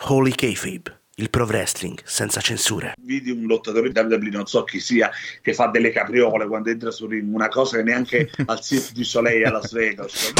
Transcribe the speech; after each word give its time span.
Holy 0.00 0.30
Kayfabe, 0.30 1.00
il 1.16 1.28
pro 1.28 1.44
wrestling 1.44 1.98
senza 2.04 2.40
censure. 2.40 2.94
Vidi 3.00 3.30
un 3.30 3.46
lottatore 3.46 3.90
di 3.90 3.98
WWE, 3.98 4.30
non 4.30 4.46
so 4.46 4.62
chi 4.62 4.78
sia, 4.78 5.10
che 5.42 5.52
fa 5.54 5.66
delle 5.66 5.90
capriole 5.90 6.46
quando 6.46 6.70
entra 6.70 6.92
su 6.92 7.06
ring, 7.06 7.34
una 7.34 7.48
cosa 7.48 7.78
che 7.78 7.82
neanche 7.82 8.30
al 8.46 8.60
Cirque 8.60 8.92
du 8.94 9.02
Soleil 9.02 9.44
a 9.44 9.50
Las 9.50 9.72
Vegas. 9.72 10.32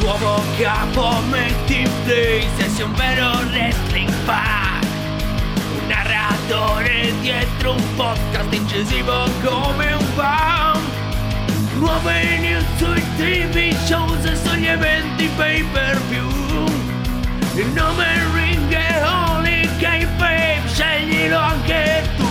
Nuovo 0.00 0.42
capo 0.58 1.20
metti 1.30 1.80
in 1.80 1.90
play 2.04 2.46
se 2.56 2.68
sei 2.68 2.84
un 2.84 2.94
vero 2.94 3.30
wrestling 3.50 4.10
fan 4.24 4.65
narratore 6.46 7.12
dietro 7.20 7.72
un 7.72 7.82
podcast 7.96 8.52
incisivo 8.52 9.24
come 9.42 9.92
un 9.92 10.04
fan 10.14 10.80
Nuove 11.78 12.38
news 12.38 12.64
sui 12.76 13.02
tv 13.16 13.74
shows 13.86 14.24
e 14.24 14.36
sugli 14.36 14.66
eventi 14.66 15.28
pay 15.36 15.64
per 15.72 16.00
view 16.08 16.28
Il 17.54 17.66
nome 17.74 18.06
ring 18.34 18.72
è 18.72 19.02
Holy 19.04 19.68
K-Babe, 19.78 20.60
sceglilo 20.66 21.38
anche 21.38 22.02
tu. 22.16 22.26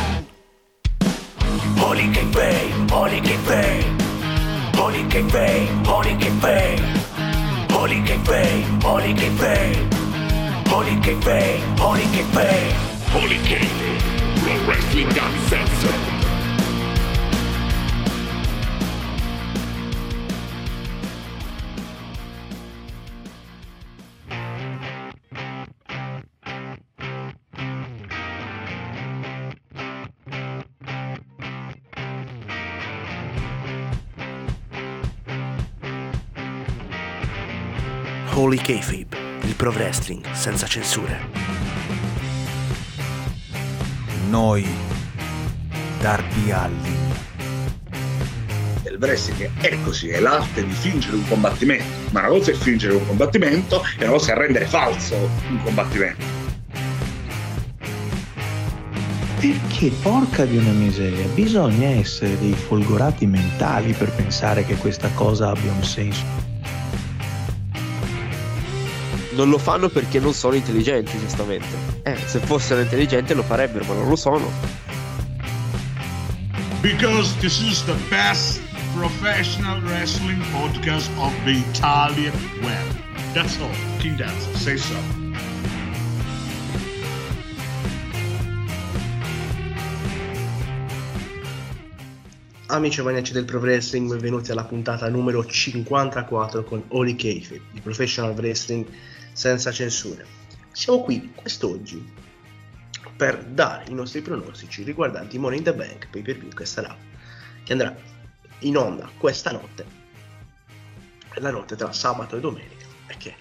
Holy 1.80 2.10
K-Babe, 2.12 2.92
Holy 2.92 3.20
K-Babe. 3.22 4.04
Holy 4.78 5.08
K-Babe, 5.08 5.88
Holy 5.88 6.16
K-Babe. 6.16 6.82
Holy 7.72 8.02
K-Babe, 8.04 8.84
Holy 8.84 9.14
K-Babe. 9.14 9.94
Holy 10.70 11.00
K-Babe, 11.00 11.80
Holy 11.80 12.10
K-Babe 12.12 12.95
Holy 13.16 13.38
K-Babe, 13.38 14.42
Pro 14.44 14.66
Wrestling 14.66 15.08
Uncensored. 15.08 16.16
Holy 38.34 38.58
Kayfabe, 38.58 39.16
il 39.44 39.56
pro 39.56 39.72
wrestling 39.72 40.26
senza 40.34 40.68
censure. 40.68 41.45
Noi, 44.30 44.66
Darby 46.00 46.52
Allin, 46.52 47.14
Il 48.86 48.98
wrestling 49.00 49.50
è 49.62 49.78
così, 49.84 50.10
è 50.10 50.20
l'arte 50.20 50.66
di 50.66 50.74
fingere 50.74 51.16
un 51.16 51.28
combattimento, 51.28 51.86
ma 52.12 52.22
una 52.22 52.30
cosa 52.30 52.52
è 52.52 52.54
fingere 52.54 52.96
un 52.96 53.06
combattimento 53.06 53.84
e 53.98 54.04
una 54.04 54.14
cosa 54.14 54.34
è 54.34 54.38
rendere 54.38 54.66
falso 54.66 55.16
un 55.50 55.62
combattimento. 55.64 56.24
Perché, 59.40 59.92
porca 60.02 60.46
di 60.46 60.58
una 60.58 60.72
miseria, 60.72 61.26
bisogna 61.34 61.90
essere 61.90 62.40
dei 62.40 62.54
folgorati 62.54 63.28
mentali 63.28 63.94
per 63.94 64.12
pensare 64.12 64.66
che 64.66 64.76
questa 64.76 65.10
cosa 65.14 65.50
abbia 65.50 65.72
un 65.72 65.84
senso. 65.84 66.24
Non 69.36 69.50
lo 69.50 69.58
fanno 69.58 69.90
perché 69.90 70.22
non 70.22 70.34
sono 70.34 70.56
intelligenti, 70.56 71.20
giustamente. 71.20 71.68
Eh, 72.04 72.16
se 72.26 72.40
fossero 72.40 72.80
intelligenti 72.80 73.34
lo 73.34 73.44
farebbero, 73.44 73.84
ma 73.84 73.94
non 73.94 74.08
lo 74.08 74.16
sono. 74.16 74.50
Because 76.82 77.36
this 77.42 77.60
is 77.60 77.84
the 77.84 77.96
best 78.10 78.62
professional 78.96 79.82
wrestling 79.82 80.42
podcast 80.54 81.10
of 81.18 81.34
the 81.44 81.52
Italian 81.52 82.32
web. 82.62 82.96
That's 83.34 83.60
all. 83.60 83.76
King 84.00 84.16
Dance, 84.16 84.58
say 84.58 84.78
so. 84.78 84.96
Amici 92.68 93.02
e 93.02 93.04
maniaci 93.04 93.34
del 93.34 93.44
Pro 93.44 93.60
Wrestling, 93.60 94.10
benvenuti 94.10 94.52
alla 94.52 94.64
puntata 94.64 95.10
numero 95.10 95.46
54 95.46 96.64
con 96.64 96.84
Holy 96.88 97.16
Kayfabe, 97.16 97.62
di 97.72 97.82
Professional 97.82 98.34
Wrestling 98.34 98.86
senza 99.36 99.70
censure. 99.70 100.26
Siamo 100.72 101.04
qui 101.04 101.34
quest'oggi 101.36 102.14
per 103.18 103.44
dare 103.44 103.90
i 103.90 103.94
nostri 103.94 104.22
pronostici 104.22 104.84
riguardanti 104.84 105.38
Money 105.38 105.58
in 105.58 105.64
the 105.66 105.74
Bank 105.74 106.08
pay 106.10 106.22
per 106.22 106.38
view 106.38 106.50
che 106.50 106.66
sarà 106.66 106.96
che 107.64 107.72
andrà 107.74 107.96
in 108.60 108.78
onda 108.78 109.10
questa 109.18 109.52
notte, 109.52 109.86
la 111.36 111.52
notte 111.52 111.76
tra 111.76 111.92
sabato 111.92 112.38
e 112.38 112.40
domenica, 112.40 112.86
perché 113.06 113.36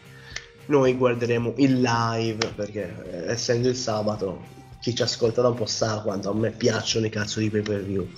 noi 0.66 0.94
guarderemo 0.94 1.54
il 1.58 1.80
live 1.80 2.48
perché 2.56 3.26
eh, 3.26 3.30
essendo 3.30 3.68
il 3.68 3.76
sabato 3.76 4.52
chi 4.80 4.94
ci 4.94 5.02
ascolta 5.02 5.42
da 5.42 5.48
un 5.48 5.54
po' 5.54 5.66
sa 5.66 6.00
quanto 6.00 6.30
a 6.30 6.34
me 6.34 6.50
piacciono 6.50 7.06
i 7.06 7.10
cazzo 7.10 7.38
di 7.38 7.50
pay 7.50 7.62
per 7.62 7.84
view 7.84 8.08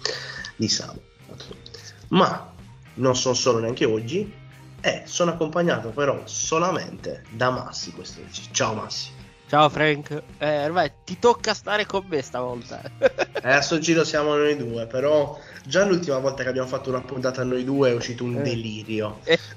di 0.56 0.68
sabato. 0.68 1.04
Ma 2.08 2.54
non 2.94 3.14
sono 3.16 3.34
solo 3.34 3.58
neanche 3.58 3.84
oggi, 3.84 4.32
e 4.86 5.02
sono 5.04 5.32
accompagnato 5.32 5.88
però 5.88 6.22
solamente 6.26 7.24
da 7.30 7.50
Massi 7.50 7.90
quest'oggi. 7.90 8.42
Ciao 8.52 8.74
Massi. 8.74 9.10
Ciao 9.48 9.68
Frank. 9.68 10.22
Eh, 10.38 10.64
ormai 10.64 10.90
ti 11.04 11.18
tocca 11.18 11.54
stare 11.54 11.86
con 11.86 12.04
me 12.08 12.22
stavolta. 12.22 12.80
Eh, 13.42 13.52
a 13.52 13.60
sto 13.60 13.78
giro 13.78 14.04
siamo 14.04 14.34
noi 14.36 14.56
due, 14.56 14.86
però 14.86 15.38
già 15.64 15.84
l'ultima 15.84 16.18
volta 16.18 16.42
che 16.44 16.48
abbiamo 16.48 16.68
fatto 16.68 16.88
una 16.90 17.00
puntata 17.00 17.42
noi 17.44 17.64
due 17.64 17.90
è 17.90 17.94
uscito 17.94 18.22
un 18.24 18.36
Eh. 18.38 18.42
delirio. 18.42 19.18
Eh. 19.24 19.38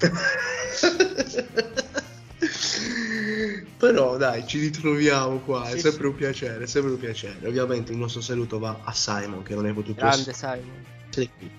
però 3.76 4.16
dai, 4.16 4.46
ci 4.46 4.58
ritroviamo 4.58 5.38
qua, 5.40 5.66
è 5.68 5.72
Sì, 5.72 5.80
sempre 5.80 6.06
un 6.08 6.14
piacere, 6.14 6.64
è 6.64 6.66
sempre 6.66 6.92
un 6.92 6.98
piacere. 6.98 7.46
Ovviamente 7.46 7.92
il 7.92 7.98
nostro 7.98 8.20
saluto 8.20 8.58
va 8.58 8.80
a 8.82 8.92
Simon 8.92 9.42
che 9.42 9.54
non 9.54 9.66
è 9.66 9.72
potuto 9.72 10.00
Grande 10.00 10.32
Simon. 10.32 10.84
essere 11.10 11.28
qui. 11.38 11.50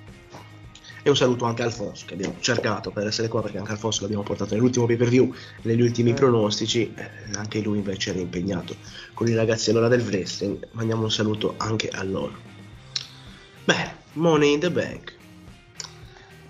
E 1.04 1.10
un 1.10 1.16
saluto 1.16 1.46
anche 1.46 1.64
a 1.64 1.66
Alfonso 1.66 2.06
che 2.06 2.14
abbiamo 2.14 2.36
cercato 2.40 2.92
per 2.92 3.08
essere 3.08 3.28
qua 3.28 3.42
perché 3.42 3.58
anche 3.58 3.72
Alfonso 3.72 4.02
l'abbiamo 4.02 4.22
portato 4.24 4.54
nell'ultimo 4.54 4.86
pay 4.86 4.98
per 4.98 5.10
view, 5.10 5.34
negli 5.64 5.82
ultimi 5.82 6.14
pronostici, 6.14 6.94
eh, 6.96 7.10
anche 7.36 7.60
lui 7.62 7.80
invece 7.80 8.12
era 8.12 8.20
impegnato 8.20 8.76
con 9.16 9.28
i 9.28 9.34
ragazzi 9.34 9.72
all'ora 9.72 9.88
del 9.88 10.02
wrestling, 10.02 10.68
mandiamo 10.74 11.04
un 11.04 11.12
saluto 11.12 11.56
anche 11.58 11.90
a 11.90 12.04
loro. 12.04 12.38
Beh, 13.64 13.94
Money 14.14 14.54
in 14.54 14.60
the 14.60 14.70
Bank. 14.70 15.16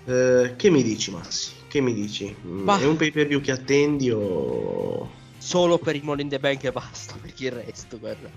Eh, 0.04 0.54
che 0.56 0.68
mi 0.70 0.82
dici 0.82 1.10
Massi? 1.10 1.52
Che 1.68 1.80
mi 1.80 1.94
dici? 1.94 2.34
Mm, 2.46 2.64
Bah. 2.64 2.78
È 2.78 2.84
un 2.84 2.96
pay 2.96 3.10
per 3.10 3.26
view 3.26 3.40
che 3.40 3.52
attendi 3.52 4.10
o... 4.10 5.08
Solo 5.38 5.78
per 5.78 5.96
il 5.96 6.04
Money 6.04 6.24
in 6.24 6.28
the 6.28 6.38
Bank 6.38 6.62
e 6.64 6.72
basta, 6.72 7.14
perché 7.20 7.46
il 7.46 7.52
resto, 7.52 7.98
guarda. 7.98 8.28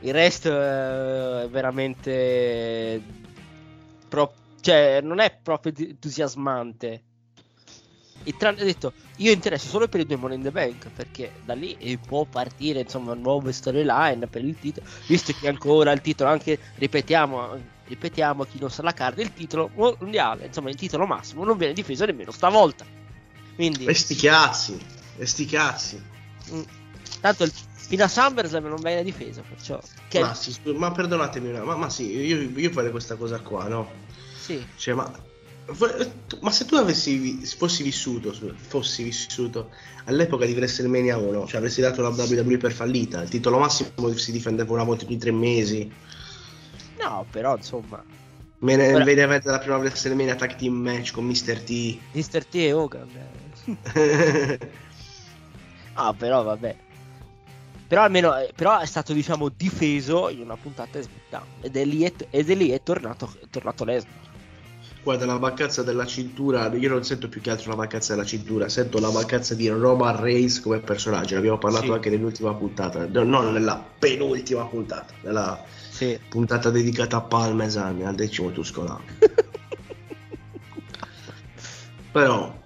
Il 0.00 0.12
resto 0.12 0.48
eh, 0.50 1.44
è 1.44 1.48
veramente... 1.48 3.02
pro- 4.08 4.34
cioè, 4.62 5.00
non 5.02 5.18
è 5.18 5.36
proprio 5.42 5.72
entusiasmante. 5.76 7.02
E 8.24 8.36
tra- 8.36 8.52
detto, 8.52 8.92
io 9.16 9.32
interesso 9.32 9.66
solo 9.68 9.88
per 9.88 10.00
i 10.00 10.06
due 10.06 10.16
Money 10.16 10.36
in 10.36 10.42
the 10.44 10.52
Bank, 10.52 10.90
perché 10.94 11.32
da 11.44 11.54
lì 11.54 11.76
eh, 11.78 11.98
può 11.98 12.24
partire, 12.24 12.80
insomma, 12.80 13.14
nuove 13.14 13.52
storyline 13.52 14.28
per 14.28 14.44
il 14.44 14.56
titolo, 14.58 14.86
visto 15.06 15.32
che 15.38 15.48
ancora 15.48 15.90
il 15.90 16.00
titolo, 16.00 16.30
anche, 16.30 16.58
ripetiamo, 16.76 17.60
ripetiamo, 17.88 18.44
chi 18.44 18.58
non 18.60 18.70
sa 18.70 18.82
la 18.82 18.92
carta, 18.92 19.20
il 19.20 19.32
titolo 19.32 19.70
mondiale, 19.74 20.46
insomma, 20.46 20.70
il 20.70 20.76
titolo 20.76 21.04
massimo 21.04 21.44
non 21.44 21.56
viene 21.56 21.72
difeso 21.72 22.04
nemmeno 22.04 22.30
stavolta. 22.30 22.84
Quindi... 23.56 23.86
E 23.86 23.94
sti 23.94 24.14
cazzi, 24.14 24.78
e 25.18 25.26
sti 25.26 25.44
cazzi. 25.46 26.02
Mm. 26.52 26.62
Tanto 27.20 27.42
il, 27.42 27.52
fino 27.74 28.04
a 28.04 28.08
SummerSlam 28.08 28.66
non 28.66 28.80
viene 28.80 29.02
difeso, 29.02 29.42
perciò... 29.48 29.80
Che 30.06 30.20
Ma, 30.20 30.34
sì, 30.34 30.56
ma 30.76 30.92
perdonatemi, 30.92 31.50
ma, 31.60 31.74
ma 31.74 31.90
sì, 31.90 32.16
io, 32.16 32.40
io 32.56 32.70
farei 32.70 32.92
questa 32.92 33.16
cosa 33.16 33.40
qua, 33.40 33.66
no? 33.66 34.01
Sì, 34.58 34.66
Cioè, 34.76 34.94
ma, 34.94 35.10
ma 36.40 36.50
se 36.50 36.64
tu 36.64 36.74
avessi 36.74 37.40
fossi 37.56 37.82
vissuto, 37.82 38.32
su- 38.32 38.52
fossi 38.54 39.02
vissuto 39.02 39.70
all'epoca 40.04 40.44
di 40.44 40.52
WrestleMania 40.52 41.16
1, 41.16 41.46
cioè 41.46 41.56
avresti 41.58 41.80
dato 41.80 42.02
la 42.02 42.08
WWE 42.08 42.56
per 42.58 42.72
fallita, 42.72 43.22
il 43.22 43.28
titolo 43.28 43.58
massimo 43.58 43.90
si 44.14 44.32
difendeva 44.32 44.72
una 44.72 44.84
volta 44.84 45.04
ogni 45.04 45.18
tre 45.18 45.30
mesi, 45.32 45.90
no, 47.00 47.26
però 47.30 47.56
insomma, 47.56 48.02
me 48.58 48.76
ne 48.76 49.02
vedi 49.04 49.20
avere 49.20 49.42
la 49.44 49.58
prima 49.58 49.76
WrestleMania 49.76 50.34
tag 50.34 50.56
team 50.56 50.74
match 50.74 51.12
con 51.12 51.24
Mr. 51.24 51.60
T. 51.60 51.98
Mr. 52.12 52.44
T 52.44 52.54
e 52.54 52.72
Hogan. 52.72 53.08
eh. 53.94 54.58
Ah, 55.94 56.14
però 56.14 56.42
vabbè. 56.42 56.74
Però 57.86 58.02
almeno 58.02 58.34
eh, 58.38 58.50
però 58.56 58.78
è 58.78 58.86
stato 58.86 59.12
diciamo 59.12 59.50
difeso 59.50 60.30
in 60.30 60.40
una 60.40 60.56
puntata 60.56 60.98
di 60.98 61.04
SmackDown 61.04 61.46
ed 61.60 61.76
è 61.76 61.84
lì 61.84 62.02
è, 62.04 62.12
ed 62.30 62.48
è, 62.48 62.54
lì 62.54 62.70
è 62.70 62.82
tornato, 62.82 63.30
è 63.42 63.46
tornato 63.50 63.84
Lesnar. 63.84 64.30
Guarda, 65.02 65.26
la 65.26 65.36
mancanza 65.36 65.82
della 65.82 66.06
cintura, 66.06 66.72
io 66.72 66.88
non 66.88 67.02
sento 67.04 67.28
più 67.28 67.40
che 67.40 67.50
altro 67.50 67.70
la 67.70 67.76
mancanza 67.76 68.14
della 68.14 68.24
cintura, 68.24 68.68
sento 68.68 69.00
la 69.00 69.10
mancanza 69.10 69.56
di 69.56 69.66
Roman 69.68 70.20
Reigns 70.20 70.60
come 70.60 70.78
personaggio. 70.78 71.32
Ne 71.34 71.40
abbiamo 71.40 71.58
parlato 71.58 71.86
Sì. 71.86 71.90
anche 71.90 72.08
nell'ultima 72.10 72.54
puntata, 72.54 73.04
no, 73.08 73.24
non 73.24 73.52
nella 73.52 73.84
penultima 73.98 74.64
puntata, 74.66 75.12
nella 75.22 75.60
Sì. 75.90 76.16
puntata 76.28 76.70
dedicata 76.70 77.16
a 77.16 77.20
Parmesan, 77.22 78.00
al 78.02 78.14
decimo 78.14 78.52
tuscolano. 78.52 79.02
Però, 82.12 82.56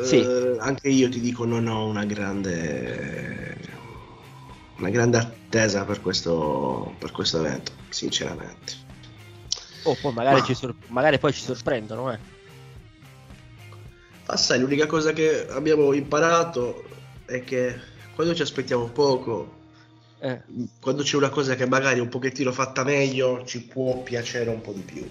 Sì. 0.00 0.20
eh, 0.20 0.56
anche 0.60 0.88
io 0.90 1.08
ti 1.08 1.18
dico, 1.18 1.44
non 1.44 1.66
ho 1.66 1.86
una 1.86 2.04
grande, 2.04 3.58
una 4.76 4.90
grande 4.90 5.18
attesa 5.18 5.84
per 5.84 6.00
questo, 6.00 6.94
per 7.00 7.10
questo 7.10 7.38
evento, 7.38 7.72
sinceramente. 7.88 8.83
Oh, 9.84 9.94
poi 9.94 10.12
magari, 10.12 10.40
Ma- 10.40 10.44
ci 10.44 10.54
sor- 10.54 10.74
magari 10.88 11.18
poi 11.18 11.32
ci 11.32 11.42
sorprendono, 11.42 12.12
eh. 12.12 12.18
Ma 14.26 14.36
sai, 14.36 14.58
l'unica 14.58 14.86
cosa 14.86 15.12
che 15.12 15.46
abbiamo 15.50 15.92
imparato 15.92 16.88
è 17.26 17.44
che 17.44 17.78
quando 18.14 18.34
ci 18.34 18.42
aspettiamo 18.42 18.88
poco, 18.88 19.62
Eh, 20.20 20.40
quando 20.80 21.02
c'è 21.02 21.16
una 21.16 21.28
cosa 21.28 21.54
che 21.54 21.66
magari 21.66 22.00
un 22.00 22.08
pochettino 22.08 22.50
fatta 22.50 22.82
meglio, 22.84 23.44
ci 23.44 23.60
può 23.62 24.02
piacere 24.02 24.48
un 24.48 24.62
po' 24.62 24.72
di 24.72 24.80
più. 24.80 25.06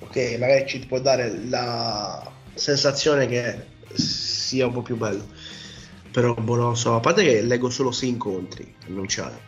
Ok, 0.00 0.36
magari 0.38 0.68
ci 0.68 0.78
può 0.86 1.00
dare 1.00 1.36
la 1.48 2.30
sensazione 2.54 3.26
che 3.26 3.66
sia 3.94 4.66
un 4.66 4.72
po' 4.72 4.82
più 4.82 4.96
bello. 4.96 5.26
Però, 6.12 6.34
boh, 6.34 6.54
non 6.54 6.76
so, 6.76 6.94
a 6.94 7.00
parte 7.00 7.24
che 7.24 7.42
leggo 7.42 7.68
solo 7.70 7.90
sei 7.90 8.10
incontri 8.10 8.72
annunciati. 8.86 9.40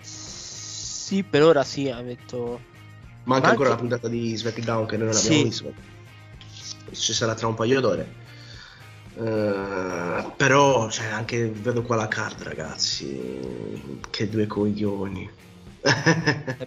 Sì, 0.00 1.22
per 1.22 1.42
ora 1.42 1.62
sì, 1.62 1.90
ha 1.90 2.00
detto... 2.00 2.74
Manca 3.26 3.46
Ma 3.46 3.50
ancora 3.50 3.68
la 3.70 3.74
anche- 3.74 3.86
puntata 3.88 4.08
di 4.08 4.36
SmackDown 4.36 4.86
che 4.86 4.96
noi 4.96 5.06
non 5.06 5.14
Sì. 5.14 5.26
abbiamo 5.26 5.44
visto. 5.44 5.74
Ci 6.92 7.12
sarà 7.12 7.34
tra 7.34 7.46
un 7.48 7.54
paio 7.54 7.80
d'ore. 7.80 8.24
Eh, 9.18 10.32
però 10.36 10.88
cioè, 10.90 11.06
anche 11.06 11.48
vedo 11.48 11.82
qua 11.82 11.96
la 11.96 12.06
card, 12.08 12.42
ragazzi. 12.42 14.00
Che 14.10 14.28
due 14.28 14.46
coglioni. 14.46 15.28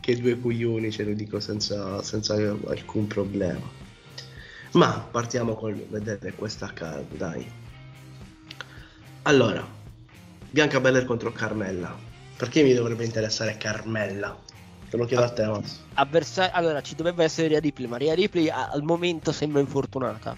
che 0.00 0.16
due 0.20 0.40
coglioni, 0.40 0.90
ce 0.90 1.04
lo 1.04 1.12
dico 1.12 1.40
senza, 1.40 2.02
senza 2.02 2.34
alcun 2.34 3.06
problema. 3.06 3.78
Ma 4.72 5.06
partiamo 5.10 5.54
col 5.56 5.74
vedere 5.74 6.32
questa 6.32 6.72
card, 6.72 7.16
dai. 7.16 7.44
Allora, 9.22 9.66
Bianca 10.50 10.80
Belair 10.80 11.04
contro 11.04 11.32
Carmella. 11.32 11.94
Perché 12.36 12.62
mi 12.62 12.72
dovrebbe 12.72 13.04
interessare 13.04 13.56
Carmella? 13.58 14.48
Te 14.90 14.96
lo 14.96 15.06
chiedo 15.06 15.22
a 15.22 15.30
te, 15.30 15.46
Max. 15.46 15.78
Avversa- 15.94 16.50
allora, 16.50 16.80
ci 16.82 16.96
dovrebbe 16.96 17.22
essere 17.22 17.46
Rhea 17.46 17.60
Ripley, 17.60 17.86
ma 17.88 17.96
Rhea 17.96 18.14
Ripley 18.14 18.48
a- 18.48 18.70
al 18.70 18.82
momento 18.82 19.30
sembra 19.30 19.60
infortunata. 19.60 20.36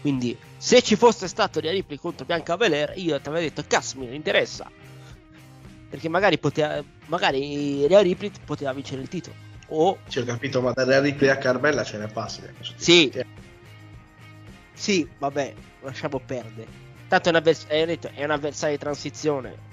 Quindi, 0.00 0.36
se 0.56 0.82
ci 0.82 0.96
fosse 0.96 1.28
stato 1.28 1.60
Rhea 1.60 1.70
Ripley 1.70 1.96
contro 1.96 2.26
Bianca 2.26 2.56
Belair, 2.56 2.92
io 2.96 3.20
ti 3.20 3.28
avrei 3.28 3.44
detto, 3.44 3.62
cazzo, 3.68 4.00
mi 4.00 4.12
interessa. 4.14 4.68
Perché 5.88 6.08
magari 6.08 6.38
poteva, 6.38 6.82
magari 7.06 7.86
Rhea 7.86 8.00
Ripley 8.00 8.32
poteva 8.44 8.72
vincere 8.72 9.00
il 9.00 9.08
titolo. 9.08 9.36
O, 9.68 9.98
Ci 10.08 10.18
ho 10.18 10.24
capito, 10.24 10.60
ma 10.60 10.72
da 10.72 10.98
Ripley 11.00 11.30
a 11.30 11.36
Carmella 11.38 11.84
ce 11.84 11.98
n'è 11.98 12.08
facile. 12.08 12.54
Sì. 12.74 13.12
sì, 14.74 15.08
vabbè, 15.18 15.54
lasciamo 15.82 16.18
perdere. 16.18 16.66
Tanto 17.06 17.28
è 17.28 17.30
un, 17.30 17.36
avvers- 17.36 17.66
è 17.66 18.24
un 18.24 18.30
avversario 18.30 18.74
di 18.76 18.82
transizione. 18.82 19.70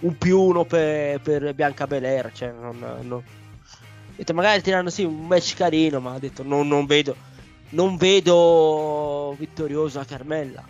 Un 0.00 0.18
più 0.18 0.38
uno 0.40 0.64
per, 0.64 1.20
per 1.20 1.54
Bianca 1.54 1.86
Belair. 1.86 2.30
Cioè, 2.32 2.50
non, 2.52 2.78
non- 3.02 3.22
detto, 4.16 4.34
magari 4.34 4.62
tirano 4.62 4.90
sì 4.90 5.04
un 5.04 5.26
match 5.26 5.54
carino, 5.54 6.00
ma 6.00 6.14
ha 6.14 6.18
detto, 6.18 6.42
non, 6.42 6.68
non 6.68 6.86
vedo. 6.86 7.32
Non 7.70 7.96
vedo 7.96 9.34
vittoriosa 9.38 10.04
Carmella. 10.04 10.62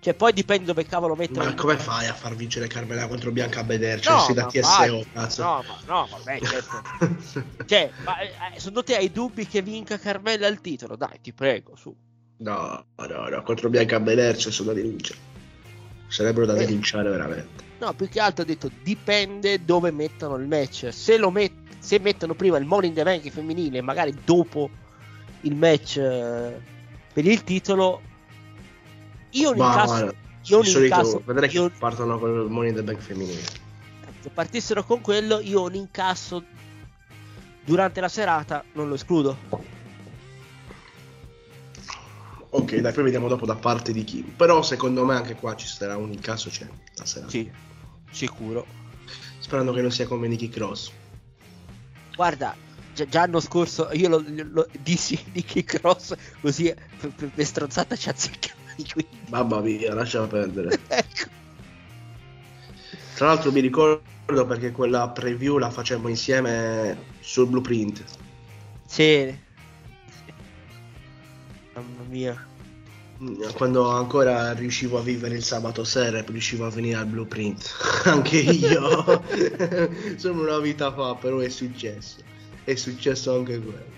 Cioè, 0.00 0.14
poi 0.14 0.32
dipende 0.32 0.64
dove 0.66 0.86
cavolo 0.86 1.16
mettono. 1.16 1.46
Ma 1.46 1.54
come 1.54 1.76
fai 1.76 2.06
a 2.06 2.14
far 2.14 2.36
vincere 2.36 2.68
Carmella 2.68 3.08
contro 3.08 3.32
Bianca 3.32 3.64
Belair? 3.64 4.00
Cioè, 4.00 4.14
No, 4.14 4.20
sei 4.20 4.34
da 4.34 4.46
TSO, 4.46 5.04
cazzo. 5.12 5.42
No, 5.42 5.64
ma, 5.66 5.78
no, 5.86 6.08
vabbè, 6.10 6.38
certo. 6.40 7.64
cioè, 7.66 7.90
ma, 8.04 8.18
eh, 8.20 8.30
secondo 8.58 8.84
te 8.84 8.96
hai 8.96 9.10
dubbi 9.10 9.46
che 9.48 9.60
vinca 9.60 9.98
Carmella 9.98 10.46
il 10.46 10.60
titolo? 10.60 10.94
Dai, 10.94 11.18
ti 11.20 11.32
prego, 11.32 11.74
su. 11.74 11.94
No, 12.38 12.84
no, 12.94 13.28
no, 13.28 13.42
contro 13.42 13.68
Bianca 13.68 13.98
Belair 13.98 14.36
c'è 14.36 14.52
solo 14.52 14.72
da 14.72 14.80
denunciare. 14.80 15.18
Sarebbero 16.08 16.46
da 16.46 16.54
Eh. 16.56 16.64
denunciare 16.66 17.08
veramente. 17.10 17.64
No, 17.78 17.92
più 17.92 18.08
che 18.08 18.18
altro 18.20 18.42
ho 18.42 18.46
detto 18.46 18.70
dipende 18.82 19.64
dove 19.64 19.90
mettono 19.92 20.34
il 20.36 20.46
match. 20.48 20.88
Se 20.90 21.16
lo 21.16 21.30
met- 21.30 21.52
se 21.78 21.98
mettono 22.00 22.34
prima 22.34 22.56
il 22.58 22.64
in 22.86 22.94
the 22.94 23.02
Bank 23.04 23.28
femminile, 23.30 23.80
magari 23.82 24.16
dopo 24.24 24.68
il 25.42 25.54
match 25.54 25.96
eh, 25.98 26.60
per 27.12 27.24
il 27.26 27.44
titolo, 27.44 28.00
io 29.30 29.52
incasso. 29.52 29.86
guarda, 29.86 30.12
Io 30.44 30.56
non 30.56 30.64
solito 30.64 30.94
incasso. 30.94 31.22
vedrai 31.24 31.48
che 31.48 31.56
Io, 31.56 31.70
partono 31.78 32.18
con 32.18 32.30
il 32.30 32.50
in 32.68 32.74
the 32.74 32.82
Bank 32.82 32.98
femminile. 32.98 33.40
se 34.20 34.30
partissero 34.30 34.82
con 34.82 35.00
quello, 35.00 35.38
io 35.40 35.62
un 35.62 35.74
incasso 35.74 36.42
durante 37.64 38.00
la 38.00 38.08
serata 38.08 38.64
non 38.72 38.88
lo 38.88 38.94
escludo. 38.94 39.36
Ok, 42.50 42.76
dai, 42.76 42.92
poi 42.92 43.04
vediamo 43.04 43.28
dopo 43.28 43.44
da 43.44 43.54
parte 43.54 43.92
di 43.92 44.04
chi. 44.04 44.22
Però 44.22 44.62
secondo 44.62 45.04
me 45.04 45.14
anche 45.14 45.34
qua 45.34 45.54
ci 45.54 45.66
sarà 45.66 45.96
un 45.96 46.12
incasso 46.12 46.48
c'è 46.48 46.66
la 46.96 47.04
sera. 47.04 47.28
Sì, 47.28 47.50
sicuro. 48.10 48.66
Sperando 49.38 49.72
che 49.72 49.82
non 49.82 49.90
sia 49.90 50.06
come 50.06 50.28
Nicky 50.28 50.48
Cross. 50.48 50.90
Guarda, 52.16 52.56
già, 52.94 53.06
l'anno 53.10 53.40
scorso 53.40 53.90
io 53.92 54.08
lo, 54.08 54.24
lo- 54.26 54.68
dissi 54.80 55.18
Nicky 55.32 55.62
Cross 55.62 56.14
così 56.40 56.74
per, 56.98 57.10
per, 57.10 57.30
per 57.34 57.44
stronzata 57.44 57.96
ci 57.96 58.08
azzeccai. 58.08 58.56
Quindi, 58.92 59.16
Mamma 59.28 59.60
mia, 59.60 59.92
lascia 59.94 60.26
perdere. 60.26 60.80
ecco. 60.88 61.36
Tra 63.14 63.26
l'altro 63.26 63.52
mi 63.52 63.60
ricordo 63.60 64.46
perché 64.46 64.70
quella 64.70 65.08
preview 65.10 65.58
la 65.58 65.70
facemmo 65.70 66.08
insieme 66.08 66.96
sul 67.20 67.46
blueprint. 67.48 68.02
Sì. 68.86 69.46
Mamma 71.80 72.02
mia. 72.08 72.46
Quando 73.54 73.90
ancora 73.90 74.52
riuscivo 74.52 74.98
a 74.98 75.02
vivere 75.02 75.34
il 75.34 75.42
sabato 75.42 75.82
sera 75.82 76.18
e 76.18 76.24
riuscivo 76.28 76.66
a 76.66 76.70
venire 76.70 76.98
al 76.98 77.06
blueprint. 77.06 77.68
Anche 78.04 78.38
io. 78.38 79.24
Sono 80.16 80.42
una 80.42 80.58
vita 80.58 80.92
fa, 80.92 81.14
però 81.16 81.38
è 81.40 81.48
successo. 81.48 82.16
È 82.62 82.74
successo 82.76 83.34
anche 83.34 83.58
quello. 83.60 83.96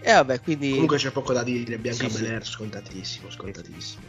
E 0.00 0.12
vabbè, 0.12 0.40
quindi... 0.42 0.70
Comunque 0.72 0.98
c'è 0.98 1.10
poco 1.12 1.32
da 1.32 1.42
dire, 1.42 1.78
Bianca 1.78 2.08
Sì, 2.08 2.14
sì. 2.16 2.22
Belair 2.22 2.44
scontatissimo, 2.46 3.30
scontatissimo. 3.30 4.02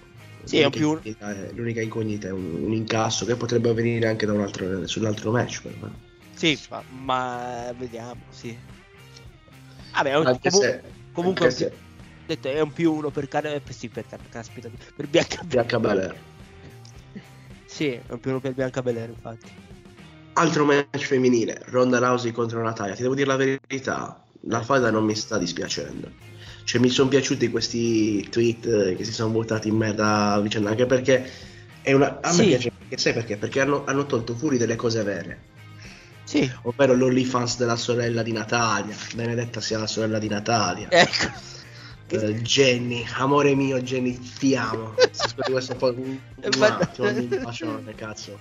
Sì, 0.43 0.57
L'unica 0.57 0.69
più- 0.77 0.89
incognita 0.89 1.31
è- 1.31 1.51
L'unica 1.53 1.81
incognita 1.81 2.27
è 2.27 2.31
un, 2.31 2.63
un 2.65 2.73
incasso 2.73 3.25
che 3.25 3.35
potrebbe 3.37 3.69
avvenire 3.69 4.07
anche 4.09 4.25
da 4.25 4.33
un 4.33 4.41
altro, 4.41 4.85
sull'altro 4.87 5.31
match. 5.31 5.61
però. 5.61 5.87
Sì, 6.33 6.59
ma, 6.69 6.83
ma 6.89 7.73
vediamo, 7.77 8.19
sì. 8.29 8.55
Vabbè, 9.93 10.09
è 10.11 10.17
un- 10.17 10.25
Anche 10.25 10.49
comu- 10.49 10.65
se, 10.65 10.81
comunque 11.13 11.49
se 11.51 11.71
detto, 12.25 12.47
è 12.49 12.59
un 12.59 12.71
più 12.73 12.93
uno 12.93 13.09
per 13.11 13.27
car- 13.27 13.45
eh, 13.45 13.61
sì, 13.69 13.89
per 13.89 14.05
car- 14.07 14.29
caspita, 14.29 14.69
per 14.95 15.07
Bianca 15.07 15.41
Bianca 15.43 15.79
Belair. 15.79 16.15
Sì, 17.65 17.89
è 17.89 18.01
un 18.09 18.19
più 18.19 18.31
uno 18.31 18.39
per 18.39 18.53
Bianca 18.53 18.81
Belair, 18.81 19.09
infatti. 19.09 19.51
Altro 20.33 20.65
match 20.65 21.05
femminile, 21.05 21.61
Ronda 21.67 21.97
Rousey 21.99 22.31
contro 22.31 22.61
Natalia. 22.61 22.93
Ti 22.95 23.01
devo 23.03 23.15
dire 23.15 23.27
la 23.27 23.37
verità, 23.37 24.21
la 24.47 24.61
faida 24.61 24.91
non 24.91 25.05
mi 25.05 25.15
sta 25.15 25.37
dispiacendo. 25.37 26.11
Cioè 26.65 26.81
mi 26.81 26.89
sono 26.89 27.09
piaciuti 27.09 27.49
questi 27.49 28.27
tweet 28.29 28.65
eh, 28.65 28.95
che 28.95 29.03
si 29.03 29.13
sono 29.13 29.31
buttati 29.31 29.67
in 29.69 29.75
merda 29.75 30.33
a 30.33 30.41
vicenda, 30.41 30.71
anche 30.71 30.85
perché 30.85 31.29
è 31.81 31.93
una... 31.93 32.19
a 32.21 32.33
me 32.33 32.33
Sì. 32.33 32.47
piace, 32.47 32.71
perché 32.77 32.97
sai 32.97 33.13
perché? 33.13 33.37
Perché 33.37 33.61
hanno, 33.61 33.85
hanno 33.85 34.05
tolto 34.05 34.35
fuori 34.35 34.57
delle 34.57 34.75
cose 34.75 35.03
vere, 35.03 35.39
Sì, 36.23 36.51
ovvero 36.63 36.95
l'OnlyFans 36.95 37.57
della 37.57 37.75
sorella 37.75 38.23
di 38.23 38.31
Natalia, 38.31 38.95
benedetta 39.13 39.61
sia 39.61 39.77
la 39.77 39.87
sorella 39.87 40.19
di 40.19 40.27
Natalia. 40.27 40.87
ecco. 40.89 41.31
Eh, 42.07 42.41
Jenny, 42.41 43.03
amore 43.15 43.55
mio 43.55 43.81
Jenny, 43.81 44.17
ti 44.19 44.55
amo. 44.55 44.93
Ascolti 45.17 45.51
questo 45.51 45.75
po'... 45.75 45.93
Mando 46.57 46.87
un 46.99 47.39
bacione, 47.41 47.95
cazzo. 47.95 48.37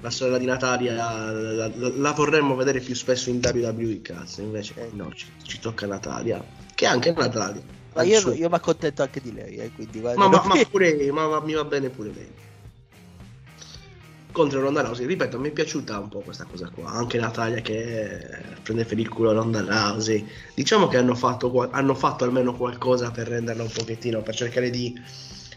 La 0.00 0.10
sorella 0.10 0.38
di 0.38 0.44
Natalia 0.46 0.94
la, 0.94 1.30
la- 1.32 1.70
la 1.74 2.12
vorremmo 2.12 2.54
vedere 2.54 2.80
più 2.80 2.94
spesso 2.94 3.30
in 3.30 3.40
WWE, 3.42 4.00
cazzo. 4.02 4.42
Invece 4.42 4.74
Eh. 4.76 4.90
no, 4.92 5.12
ci, 5.14 5.26
ci 5.42 5.58
tocca 5.58 5.86
Natalia. 5.86 6.42
Che 6.74 6.86
anche 6.86 7.12
Natalia. 7.12 7.62
Ma 7.94 8.02
io, 8.02 8.32
io 8.32 8.48
mi 8.48 8.54
accontento 8.54 9.02
anche 9.02 9.20
di 9.20 9.32
lei, 9.32 9.56
eh, 9.56 9.72
quindi 9.72 10.00
guarda, 10.00 10.20
ma, 10.20 10.28
ma- 10.28 10.54
ma 10.54 10.64
pure 10.70 11.10
ma, 11.10 11.26
ma 11.26 11.40
mi 11.40 11.54
va 11.54 11.64
bene 11.64 11.88
pure 11.88 12.12
lei. 12.14 12.32
Contro 14.32 14.60
Ronda 14.60 14.82
Rousey, 14.82 15.06
ripeto, 15.06 15.40
mi 15.40 15.48
è 15.48 15.52
piaciuta 15.52 15.98
un 15.98 16.08
po' 16.08 16.20
questa 16.20 16.44
cosa 16.44 16.70
qua. 16.70 16.90
Anche 16.90 17.18
Natalia 17.18 17.60
che 17.60 18.18
prende 18.62 18.84
per 18.84 18.98
il 18.98 19.08
culo 19.08 19.32
Ronda 19.32 19.60
Rousey. 19.60 20.26
Diciamo 20.54 20.86
che 20.88 20.96
hanno 20.96 21.14
fatto, 21.14 21.68
hanno 21.70 21.94
fatto 21.94 22.24
almeno 22.24 22.54
qualcosa 22.54 23.10
per 23.10 23.28
renderla 23.28 23.62
un 23.62 23.70
pochettino, 23.70 24.22
per 24.22 24.34
cercare 24.34 24.70
di 24.70 24.98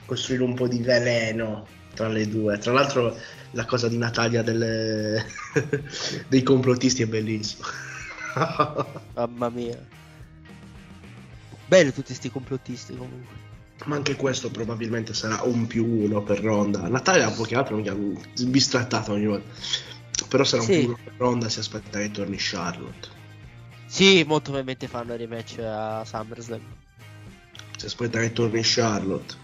costruire 0.05 0.43
un 0.43 0.55
po' 0.55 0.67
di 0.67 0.79
veleno 0.79 1.67
tra 1.93 2.07
le 2.07 2.27
due. 2.27 2.57
Tra 2.57 2.73
l'altro 2.73 3.15
la 3.51 3.65
cosa 3.65 3.87
di 3.87 3.97
Natalia 3.97 4.41
delle... 4.41 5.23
dei 6.27 6.43
complottisti 6.43 7.03
è 7.03 7.07
bellissima. 7.07 7.67
Mamma 9.13 9.49
mia. 9.49 9.77
Belli 11.67 11.93
tutti 11.93 12.13
sti 12.13 12.31
complottisti 12.31 12.95
comunque. 12.95 13.52
Ma 13.85 13.95
anche 13.95 14.15
questo 14.15 14.49
probabilmente 14.49 15.13
sarà 15.13 15.41
un 15.43 15.67
più 15.67 15.85
uno 15.85 16.21
per 16.23 16.39
Ronda. 16.39 16.87
Natalia 16.87 17.27
un 17.27 17.35
po' 17.35 17.43
che 17.43 17.55
altro 17.55 17.75
mi 17.77 17.87
ha 17.89 17.95
bistrattato 18.45 19.11
ogni 19.11 19.25
volta. 19.25 19.51
Però 20.29 20.43
sarà 20.43 20.61
un 20.61 20.67
Sì. 20.67 20.77
più 20.79 20.87
uno 20.87 20.97
per 21.03 21.13
Ronda 21.17 21.49
si 21.49 21.59
aspetta 21.59 21.99
che 21.99 22.11
torni 22.11 22.37
Charlotte. 22.39 23.09
Sì, 23.85 24.23
molto 24.25 24.51
probabilmente 24.51 24.87
fanno 24.87 25.13
il 25.13 25.19
rematch 25.19 25.59
a 25.59 26.03
SummerSlam. 26.05 26.61
Si 27.77 27.85
aspetta 27.85 28.19
che 28.19 28.31
torni 28.31 28.61
Charlotte. 28.63 29.35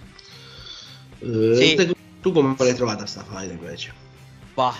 Eh, 1.19 1.55
Sì. 1.55 1.75
te- 1.75 1.95
tu 2.21 2.31
come 2.31 2.55
l'hai 2.57 2.73
trovata 2.75 3.05
sta 3.05 3.23
fight 3.23 3.51
invece? 3.51 3.93
Bah. 4.53 4.75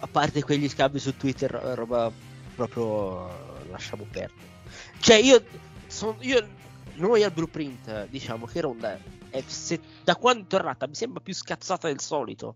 A 0.00 0.06
parte 0.08 0.42
quegli 0.42 0.68
scambi 0.68 0.98
su 0.98 1.16
Twitter, 1.16 1.50
ro- 1.50 1.74
roba 1.74 2.10
proprio 2.56 3.60
lasciamo 3.70 4.04
perdere. 4.10 4.50
Cioè, 4.98 5.16
io, 5.16 5.42
son- 5.86 6.16
io 6.20 6.44
noi 6.94 7.22
al 7.22 7.32
blueprint 7.32 8.08
diciamo 8.08 8.46
che 8.46 8.60
Ronda 8.60 8.98
è, 9.30 9.42
se- 9.46 9.80
da 10.04 10.16
quando 10.16 10.44
è 10.44 10.46
tornata 10.46 10.86
mi 10.86 10.94
sembra 10.94 11.20
più 11.20 11.34
scazzata 11.34 11.88
del 11.88 12.00
solito. 12.00 12.54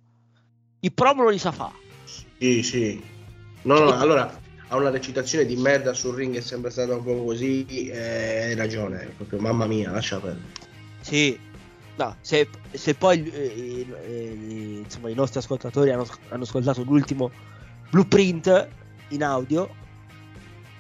I 0.81 0.91
promo 0.93 1.23
non 1.23 1.33
li 1.33 1.39
sa 1.39 1.53
fa. 1.53 1.73
Sì, 2.39 2.63
sì. 2.63 3.03
No, 3.63 3.79
no, 3.79 3.93
allora 3.93 4.41
ha 4.69 4.77
una 4.77 4.91
recitazione 4.91 5.45
di 5.45 5.57
merda 5.57 5.93
sul 5.93 6.15
ring 6.15 6.37
è 6.37 6.41
sempre 6.41 6.71
stata 6.71 6.95
un 6.95 7.03
po' 7.03 7.25
così. 7.25 7.65
eh, 7.67 8.43
hai 8.45 8.55
ragione, 8.55 9.13
proprio 9.17 9.41
mamma 9.41 9.67
mia, 9.67 9.91
lascia 9.91 10.21
perdere. 10.21 10.53
Sì. 11.01 11.39
No, 11.97 12.15
se, 12.21 12.49
se 12.73 12.95
poi 12.95 13.27
eh, 13.31 13.87
eh, 14.05 14.81
insomma, 14.85 15.09
i 15.09 15.15
nostri 15.15 15.39
ascoltatori 15.39 15.91
hanno, 15.91 16.07
hanno 16.29 16.43
ascoltato 16.43 16.83
l'ultimo 16.83 17.31
blueprint 17.89 18.69
in 19.09 19.23
audio, 19.23 19.75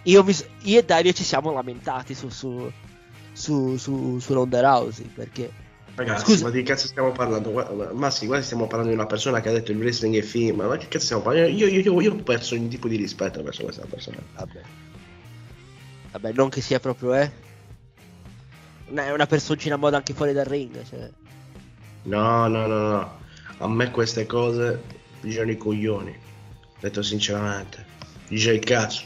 io, 0.03 0.23
mi, 0.23 0.35
io 0.63 0.79
e 0.79 0.85
Dario 0.85 1.13
ci 1.13 1.25
siamo 1.25 1.53
lamentati 1.53 2.15
su, 2.15 2.29
su, 2.29 2.71
su, 3.37 3.77
su, 3.77 4.19
su 4.19 4.33
Ronda 4.33 4.61
Rousey 4.61 5.05
perché 5.05 5.51
Ragazzi, 5.95 6.33
Scusa. 6.33 6.45
ma 6.45 6.51
di 6.51 6.59
che 6.63 6.73
cazzo 6.73 6.87
stiamo 6.89 7.11
parlando? 7.13 7.51
Guarda, 7.51 7.91
ma 7.95 8.11
sì, 8.11 8.27
guarda, 8.27 8.45
stiamo 8.45 8.67
parlando 8.67 8.93
di 8.93 8.99
una 8.99 9.07
persona 9.09 9.41
che 9.41 9.49
ha 9.49 9.53
detto 9.53 9.73
il 9.73 9.79
wrestling 9.79 10.15
è 10.15 10.21
film. 10.21 10.61
Ma 10.61 10.77
che 10.77 10.89
cazzo 10.89 11.05
stiamo 11.05 11.23
parlando? 11.23 11.49
Io, 11.49 11.67
io, 11.67 11.81
io, 11.81 12.01
io 12.03 12.13
ho 12.13 12.17
perso 12.17 12.55
ogni 12.55 12.69
tipo 12.69 12.87
di 12.87 12.97
rispetto 12.97 13.43
verso 13.43 13.63
questa 13.63 13.87
persona. 13.87 14.19
Vabbè. 14.35 14.61
Vabbè, 16.13 16.33
non 16.35 16.51
che 16.51 16.61
sia 16.61 16.81
proprio, 16.81 17.15
eh. 17.15 17.31
È 18.93 19.11
una 19.11 19.27
personcina 19.27 19.77
a 19.77 19.79
moda 19.79 19.97
anche 19.97 20.13
fuori 20.13 20.35
dal 20.35 20.45
ring. 20.45 20.87
Cioè. 20.87 21.11
No, 22.03 22.47
no, 22.47 22.67
no, 22.67 22.89
no. 22.91 23.19
A 23.57 23.67
me 23.67 23.91
queste 23.91 24.27
cose 24.27 24.83
pigiano 25.23 25.51
i 25.51 25.57
coglioni. 25.57 26.15
Detto 26.79 27.01
sinceramente. 27.01 27.87
Dice 28.29 28.53
il 28.53 28.61
cazzo. 28.61 29.03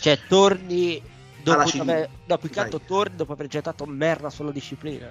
Cioè, 0.00 0.18
torni. 0.28 1.02
Dopo, 1.42 1.60
aver- 1.60 2.08
che 2.26 2.36
Vai. 2.54 2.64
altro 2.64 2.80
torni 2.80 3.16
dopo 3.16 3.32
aver 3.32 3.46
gettato 3.46 3.86
merda 3.86 4.30
sulla 4.30 4.50
disciplina. 4.50 5.10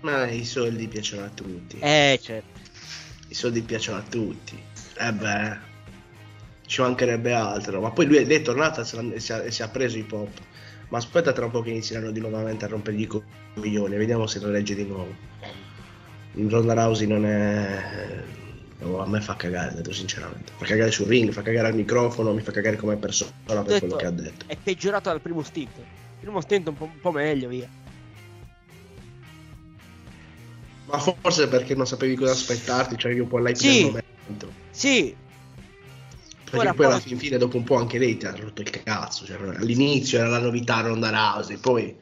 Ma 0.00 0.26
i 0.26 0.44
soldi 0.44 0.86
piacciono 0.86 1.24
a 1.24 1.28
tutti. 1.28 1.78
Eh, 1.80 2.18
certo. 2.22 2.60
I 3.28 3.34
soldi 3.34 3.62
piacciono 3.62 3.98
a 3.98 4.02
tutti. 4.02 4.60
Eh 4.98 5.12
beh, 5.12 5.58
ci 6.66 6.80
mancherebbe 6.80 7.32
altro. 7.32 7.80
Ma 7.80 7.90
poi 7.90 8.06
lui 8.06 8.24
lei 8.24 8.38
è 8.38 8.42
tornata 8.42 8.82
e 8.82 9.20
si, 9.20 9.32
si 9.48 9.62
ha 9.62 9.68
preso 9.68 9.98
i 9.98 10.04
pop. 10.04 10.30
Ma 10.88 10.98
aspetta 10.98 11.32
tra 11.32 11.46
un 11.46 11.50
po' 11.50 11.62
che 11.62 11.70
inizieranno 11.70 12.10
di 12.10 12.20
nuovamente 12.20 12.64
a 12.64 12.68
rompergli 12.68 13.00
i 13.02 13.06
coglioni. 13.06 13.96
Vediamo 13.96 14.26
se 14.26 14.40
lo 14.40 14.50
legge 14.50 14.74
di 14.74 14.84
nuovo. 14.84 15.12
Ronda 16.32 16.74
Rousey 16.74 17.06
non 17.06 17.24
è. 17.24 18.22
No, 18.84 19.00
a 19.02 19.06
me 19.06 19.20
fa 19.20 19.34
cagare, 19.36 19.74
detto 19.74 19.92
sinceramente. 19.92 20.52
Fa 20.56 20.64
cagare 20.64 20.90
sul 20.90 21.06
ring, 21.06 21.30
fa 21.32 21.42
cagare 21.42 21.68
al 21.68 21.74
microfono, 21.74 22.32
mi 22.32 22.40
fa 22.42 22.52
cagare 22.52 22.76
come 22.76 22.96
persona 22.96 23.30
per 23.44 23.62
Detto- 23.62 23.78
quello 23.80 23.96
che 23.96 24.06
ha 24.06 24.10
detto. 24.10 24.44
È 24.48 24.56
peggiorato 24.62 25.08
dal 25.10 25.20
primo 25.20 25.42
stint. 25.42 25.76
Il 25.78 25.84
primo 26.20 26.40
stint 26.40 26.68
un 26.68 26.74
po', 26.76 26.84
un 26.84 27.00
po' 27.00 27.10
meglio, 27.12 27.48
via. 27.48 27.68
Ma 30.86 30.98
forse 30.98 31.48
perché 31.48 31.74
non 31.74 31.86
sapevi 31.86 32.14
cosa 32.14 32.32
aspettarti, 32.32 32.96
cioè 32.98 33.18
un 33.18 33.28
po' 33.28 33.38
l'hype 33.38 33.54
Sì. 33.58 33.72
del 33.82 33.84
momento. 34.26 34.52
Sì, 34.70 35.16
Perché 36.44 36.68
Ora 36.68 36.74
poi 36.76 36.86
alla 36.86 37.00
fin 37.00 37.18
fine 37.18 37.36
dopo 37.36 37.56
un 37.56 37.64
po' 37.64 37.74
anche 37.76 37.98
lei 37.98 38.16
ti 38.16 38.26
ha 38.26 38.36
rotto 38.36 38.60
il 38.60 38.70
cazzo. 38.70 39.24
Cioè, 39.26 39.36
all'inizio 39.56 40.18
era 40.18 40.28
la 40.28 40.38
novità 40.38 40.82
Ronda 40.82 41.10
Rousey, 41.10 41.56
poi 41.56 41.96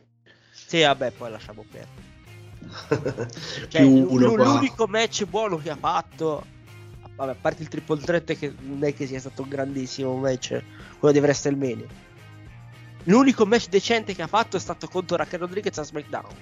sì, 0.52 0.82
vabbè, 0.82 1.10
poi 1.12 1.30
lasciamo 1.30 1.64
perdere. 1.70 3.30
Cioè, 3.68 3.82
l- 3.82 4.06
l'unico 4.10 4.86
match 4.88 5.24
buono 5.24 5.56
che 5.56 5.70
ha 5.70 5.76
fatto, 5.76 6.44
vabbè, 7.24 7.38
a 7.38 7.40
parte 7.40 7.62
il 7.62 7.68
triple 7.68 8.00
threat 8.00 8.36
che 8.36 8.54
non 8.60 8.84
è 8.84 8.94
che 8.94 9.06
sia 9.06 9.20
stato 9.20 9.42
un 9.42 9.48
grandissimo 9.48 10.16
match, 10.16 10.62
quello 10.98 11.14
di 11.14 11.20
WrestleMania. 11.20 11.86
L'unico 13.04 13.46
match 13.46 13.68
decente 13.68 14.14
che 14.14 14.22
ha 14.22 14.26
fatto 14.26 14.56
è 14.56 14.60
stato 14.60 14.86
contro 14.88 15.16
Raquel 15.16 15.40
Rodriguez 15.40 15.76
a 15.78 15.82
SmackDown. 15.82 16.34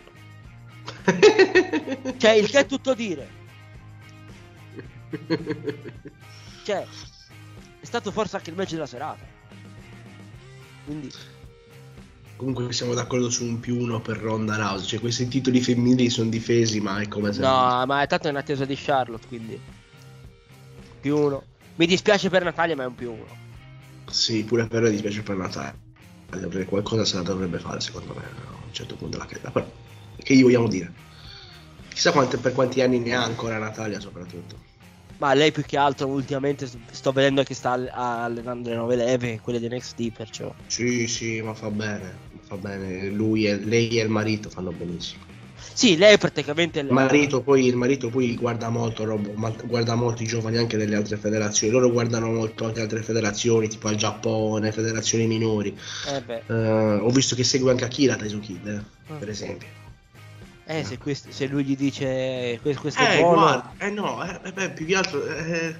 Cioè, 2.16 2.32
il 2.32 2.48
che 2.48 2.58
è 2.58 2.66
tutto 2.66 2.94
dire. 2.94 3.38
Cioè, 6.64 6.86
è 7.80 7.84
stato 7.84 8.10
forse 8.10 8.36
anche 8.36 8.50
il 8.50 8.56
match 8.56 8.72
della 8.72 8.86
serata. 8.86 9.24
Quindi, 10.84 11.10
Comunque 12.40 12.72
siamo 12.72 12.94
d'accordo 12.94 13.28
su 13.28 13.44
un 13.44 13.60
più 13.60 13.78
uno 13.78 14.00
per 14.00 14.16
Ronda 14.16 14.56
Rousey. 14.56 14.86
Cioè, 14.86 15.00
questi 15.00 15.28
titoli 15.28 15.60
femminili 15.60 16.08
sono 16.08 16.30
difesi, 16.30 16.80
ma 16.80 16.98
è 16.98 17.06
come 17.06 17.34
se. 17.34 17.42
no, 17.42 17.84
ma 17.84 18.00
è 18.00 18.06
tanto 18.06 18.28
in 18.28 18.36
attesa 18.36 18.64
di 18.64 18.74
Charlotte, 18.76 19.26
quindi. 19.26 19.60
Più 21.00 21.16
uno. 21.16 21.42
Mi 21.76 21.86
dispiace 21.86 22.28
per 22.28 22.44
Natalia, 22.44 22.76
ma 22.76 22.84
è 22.84 22.86
un 22.86 22.94
più 22.94 23.10
uno. 23.10 23.26
Sì, 24.10 24.44
pure 24.44 24.66
per 24.66 24.82
me 24.82 24.90
dispiace 24.90 25.22
per 25.22 25.36
Natalia. 25.36 25.74
Perché 26.28 26.64
qualcosa 26.64 27.04
se 27.04 27.16
la 27.16 27.22
dovrebbe 27.22 27.58
fare, 27.58 27.80
secondo 27.80 28.14
me, 28.14 28.22
a 28.22 28.64
un 28.64 28.72
certo 28.72 28.94
punto 28.94 29.16
della 29.16 29.28
carriera. 29.28 29.50
Però, 29.50 29.66
che 30.16 30.34
gli 30.34 30.42
vogliamo 30.42 30.68
dire? 30.68 30.92
Chissà 31.88 32.12
quante- 32.12 32.36
per 32.36 32.52
quanti 32.52 32.80
anni 32.82 32.98
ne 32.98 33.14
ha 33.14 33.24
ancora 33.24 33.58
Natalia, 33.58 33.98
soprattutto. 33.98 34.68
Ma 35.18 35.34
lei 35.34 35.52
più 35.52 35.62
che 35.64 35.76
altro 35.76 36.06
ultimamente 36.06 36.66
st- 36.66 36.78
sto 36.90 37.12
vedendo 37.12 37.42
che 37.42 37.54
sta 37.54 37.72
all- 37.72 37.90
allenando 37.92 38.70
le 38.70 38.76
nuove 38.76 38.96
leve, 38.96 39.40
quelle 39.40 39.58
di 39.58 39.68
NXT, 39.68 40.12
perciò. 40.12 40.54
Sì, 40.66 41.06
sì, 41.08 41.40
ma 41.42 41.52
fa 41.52 41.70
bene. 41.70 42.16
Fa 42.42 42.56
bene. 42.56 43.08
Lui 43.08 43.46
e, 43.46 43.56
lei 43.58 43.98
e 43.98 44.02
il 44.02 44.08
marito 44.08 44.48
fanno 44.48 44.70
benissimo. 44.70 45.24
Sì, 45.80 45.96
lei 45.96 46.12
è 46.16 46.18
praticamente... 46.18 46.80
Il 46.80 46.92
marito 46.92 47.40
poi, 47.40 47.64
il 47.64 47.74
marito 47.74 48.10
poi 48.10 48.34
guarda 48.36 48.68
molto, 48.68 49.04
robo- 49.04 49.32
ma- 49.32 49.48
guarda 49.64 49.94
molto 49.94 50.22
i 50.22 50.26
giovani 50.26 50.58
anche 50.58 50.76
delle 50.76 50.94
altre 50.94 51.16
federazioni. 51.16 51.72
Loro 51.72 51.90
guardano 51.90 52.30
molto 52.30 52.66
anche 52.66 52.82
altre 52.82 53.00
federazioni, 53.02 53.66
tipo 53.66 53.88
al 53.88 53.94
Giappone, 53.94 54.72
federazioni 54.72 55.26
minori. 55.26 55.74
Eh 56.06 56.20
beh, 56.20 56.42
Eh, 56.48 56.98
ho 57.00 57.08
visto 57.08 57.34
che 57.34 57.44
segue 57.44 57.70
anche 57.70 57.84
Akira 57.86 58.14
Taizu 58.16 58.40
Kid, 58.40 58.66
eh, 58.66 58.82
Ah. 59.10 59.14
per 59.16 59.30
esempio. 59.30 59.68
eh, 60.66 60.84
se, 60.84 60.98
questo- 60.98 61.32
se 61.32 61.46
lui 61.46 61.64
gli 61.64 61.74
dice 61.76 62.58
"Que- 62.60 62.76
questo 62.76 63.00
è 63.00 63.14
Eh, 63.16 63.20
buono... 63.22 63.40
guarda, 63.40 63.72
eh 63.78 63.88
no, 63.90 64.22
eh, 64.22 64.38
eh, 64.48 64.52
beh, 64.52 64.70
più 64.72 64.84
che 64.84 64.96
altro 64.96 65.24
eh, 65.24 65.74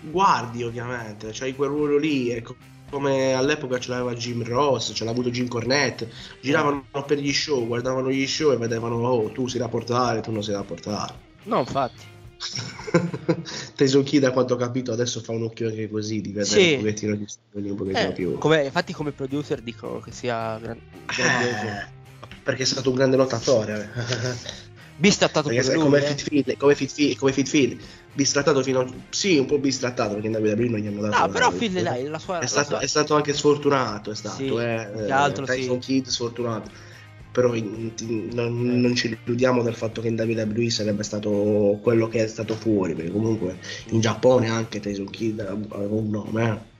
guardi 0.00 0.64
ovviamente, 0.64 1.28
c'hai 1.30 1.54
quel 1.54 1.68
ruolo 1.68 1.98
lì, 1.98 2.30
ecco, 2.32 2.56
come 2.90 3.34
all'epoca 3.34 3.78
ce 3.78 3.90
l'aveva 3.90 4.14
Jim 4.14 4.44
Ross, 4.44 4.92
ce 4.94 5.04
l'ha 5.04 5.10
avuto 5.10 5.30
Jim 5.30 5.48
Cornette, 5.48 6.10
giravano 6.40 6.84
per 7.06 7.18
gli 7.18 7.32
show, 7.32 7.66
guardavano 7.66 8.10
gli 8.10 8.26
show 8.26 8.52
e 8.52 8.56
vedevano, 8.56 8.96
oh, 8.96 9.30
tu 9.30 9.46
sei 9.48 9.60
da 9.60 9.68
portare, 9.68 10.20
tu 10.20 10.30
non 10.30 10.42
sei 10.42 10.54
da 10.54 10.62
portare. 10.62 11.14
No, 11.44 11.60
infatti. 11.60 12.14
Taizu 13.74 14.02
Kid, 14.02 14.20
da 14.22 14.30
quanto 14.30 14.54
ho 14.54 14.56
capito, 14.56 14.92
adesso 14.92 15.20
fa 15.20 15.32
un 15.32 15.44
occhio 15.44 15.68
anche 15.68 15.88
così, 15.90 16.20
di 16.20 16.32
vedere 16.32 16.44
Sì. 16.60 16.72
un 16.74 16.78
pochettino 16.80 17.14
di 17.16 17.24
stagioni 17.26 17.70
un 17.70 17.76
pochettino 17.76 18.08
Eh, 18.08 18.12
più... 18.12 18.38
come- 18.38 18.64
infatti 18.64 18.92
come 18.92 19.12
producer 19.12 19.60
dicono 19.62 20.00
che 20.00 20.12
sia 20.12 20.58
gran- 20.58 20.80
grandioso. 21.06 21.66
Eh, 21.66 21.94
perché 22.42 22.62
è 22.62 22.66
stato 22.66 22.90
un 22.90 22.96
grande 22.96 23.16
lottatore. 23.16 23.90
Bistrattato 24.98 25.48
Perché 25.50 25.74
lui, 25.74 25.82
come 25.82 25.98
eh. 25.98 26.02
fit 26.02 26.22
field, 26.22 26.56
come 26.56 26.74
fit 26.74 26.90
field, 26.90 27.16
come 27.16 27.32
fit 27.32 27.46
field, 27.46 27.80
bistrattato 28.14 28.62
fino 28.62 28.80
a... 28.80 28.86
Sì, 29.10 29.36
un 29.36 29.44
po' 29.44 29.58
bistrattato 29.58 30.14
perché 30.14 30.28
in 30.28 30.34
WWE 30.34 30.68
non 30.70 30.80
gli 30.80 30.86
hanno 30.86 31.02
dato... 31.02 31.18
No, 31.18 31.28
però 31.28 31.50
Phil 31.52 31.82
dai, 31.82 32.06
la 32.06 32.18
sua... 32.18 32.38
è, 32.38 32.42
la 32.42 32.46
stato, 32.46 32.68
sua- 32.68 32.78
è 32.80 32.86
stato 32.86 33.14
anche 33.14 33.34
sfortunato, 33.34 34.10
è 34.10 34.14
stato, 34.14 34.36
Sì, 34.36 34.44
eh, 34.46 34.88
più 34.90 35.04
che 35.04 35.12
altro 35.12 35.44
Tyson 35.44 35.82
sì. 35.82 35.92
Kidd 35.92 36.06
sfortunato. 36.06 36.70
Però 37.30 37.52
in- 37.52 37.92
in- 38.00 38.30
non, 38.32 38.70
Eh. 38.70 38.76
non 38.76 38.94
ci 38.94 39.14
illudiamo 39.22 39.62
del 39.62 39.74
fatto 39.74 40.00
che 40.00 40.08
in 40.08 40.18
WWE 40.18 40.70
sarebbe 40.70 41.02
stato 41.02 41.78
quello 41.82 42.08
che 42.08 42.24
è 42.24 42.26
stato 42.26 42.54
fuori, 42.54 42.94
perché 42.94 43.10
comunque 43.10 43.58
in 43.90 44.00
Giappone 44.00 44.48
anche 44.48 44.80
Tyson 44.80 45.10
Kidd 45.10 45.40
aveva 45.40 45.94
un 45.94 46.08
nome, 46.08 46.48
eh. 46.48 46.74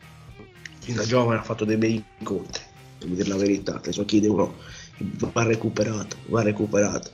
Fin 0.79 0.95
da 0.95 1.05
giovane 1.05 1.39
ha 1.39 1.43
fatto 1.43 1.67
dei 1.67 1.77
bei 1.77 2.03
incontri, 2.19 2.63
devo 2.99 3.15
dire 3.15 3.29
la 3.29 3.37
verità, 3.37 3.79
Tyson 3.79 4.07
Kidd 4.07 4.25
è 4.25 4.29
uno 4.29 4.55
va 5.19 5.43
recuperato, 5.43 6.17
va 6.29 6.41
recuperato. 6.43 7.11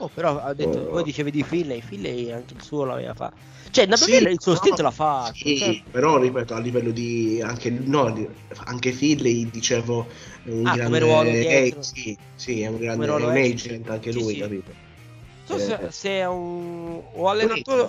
Oh, 0.00 0.08
però 0.08 0.40
ha 0.40 0.54
detto, 0.54 0.78
Oh. 0.78 0.90
voi 0.90 1.02
dicevi 1.02 1.30
di 1.32 1.42
Finlay, 1.42 1.80
Finlay 1.80 2.30
anche 2.30 2.54
il 2.54 2.62
suo 2.62 2.84
l'aveva 2.84 3.14
fatto. 3.14 3.36
Cioè, 3.70 3.84
in 3.84 3.96
Sì, 3.96 4.14
il 4.14 4.40
suo 4.40 4.52
no, 4.52 4.58
stint 4.58 4.78
l'ha 4.78 4.90
fatto. 4.92 5.34
Sì, 5.34 5.58
cioè- 5.58 5.82
però 5.90 6.18
ripeto, 6.18 6.54
a 6.54 6.60
livello 6.60 6.90
di 6.92 7.40
anche, 7.42 7.70
no, 7.70 8.30
anche 8.64 8.92
Finlay 8.92 9.50
dicevo 9.50 10.06
è 10.44 10.50
un 10.50 10.66
Ah, 10.66 10.70
come 10.70 10.76
grande 10.76 10.98
ruolo 11.00 11.30
eh, 11.30 11.76
sì, 11.80 12.16
sì, 12.36 12.60
è 12.62 12.68
un 12.68 12.78
grande 12.78 13.06
è 13.06 13.10
un 13.10 13.36
agent 13.36 13.90
anche 13.90 14.12
lui, 14.12 14.34
sì. 14.34 14.38
capito? 14.38 14.72
so 15.44 15.58
se, 15.58 15.78
Eh, 15.80 15.90
se 15.90 16.08
è 16.10 16.26
un 16.28 17.02
o 17.14 17.28
allenatore 17.28 17.88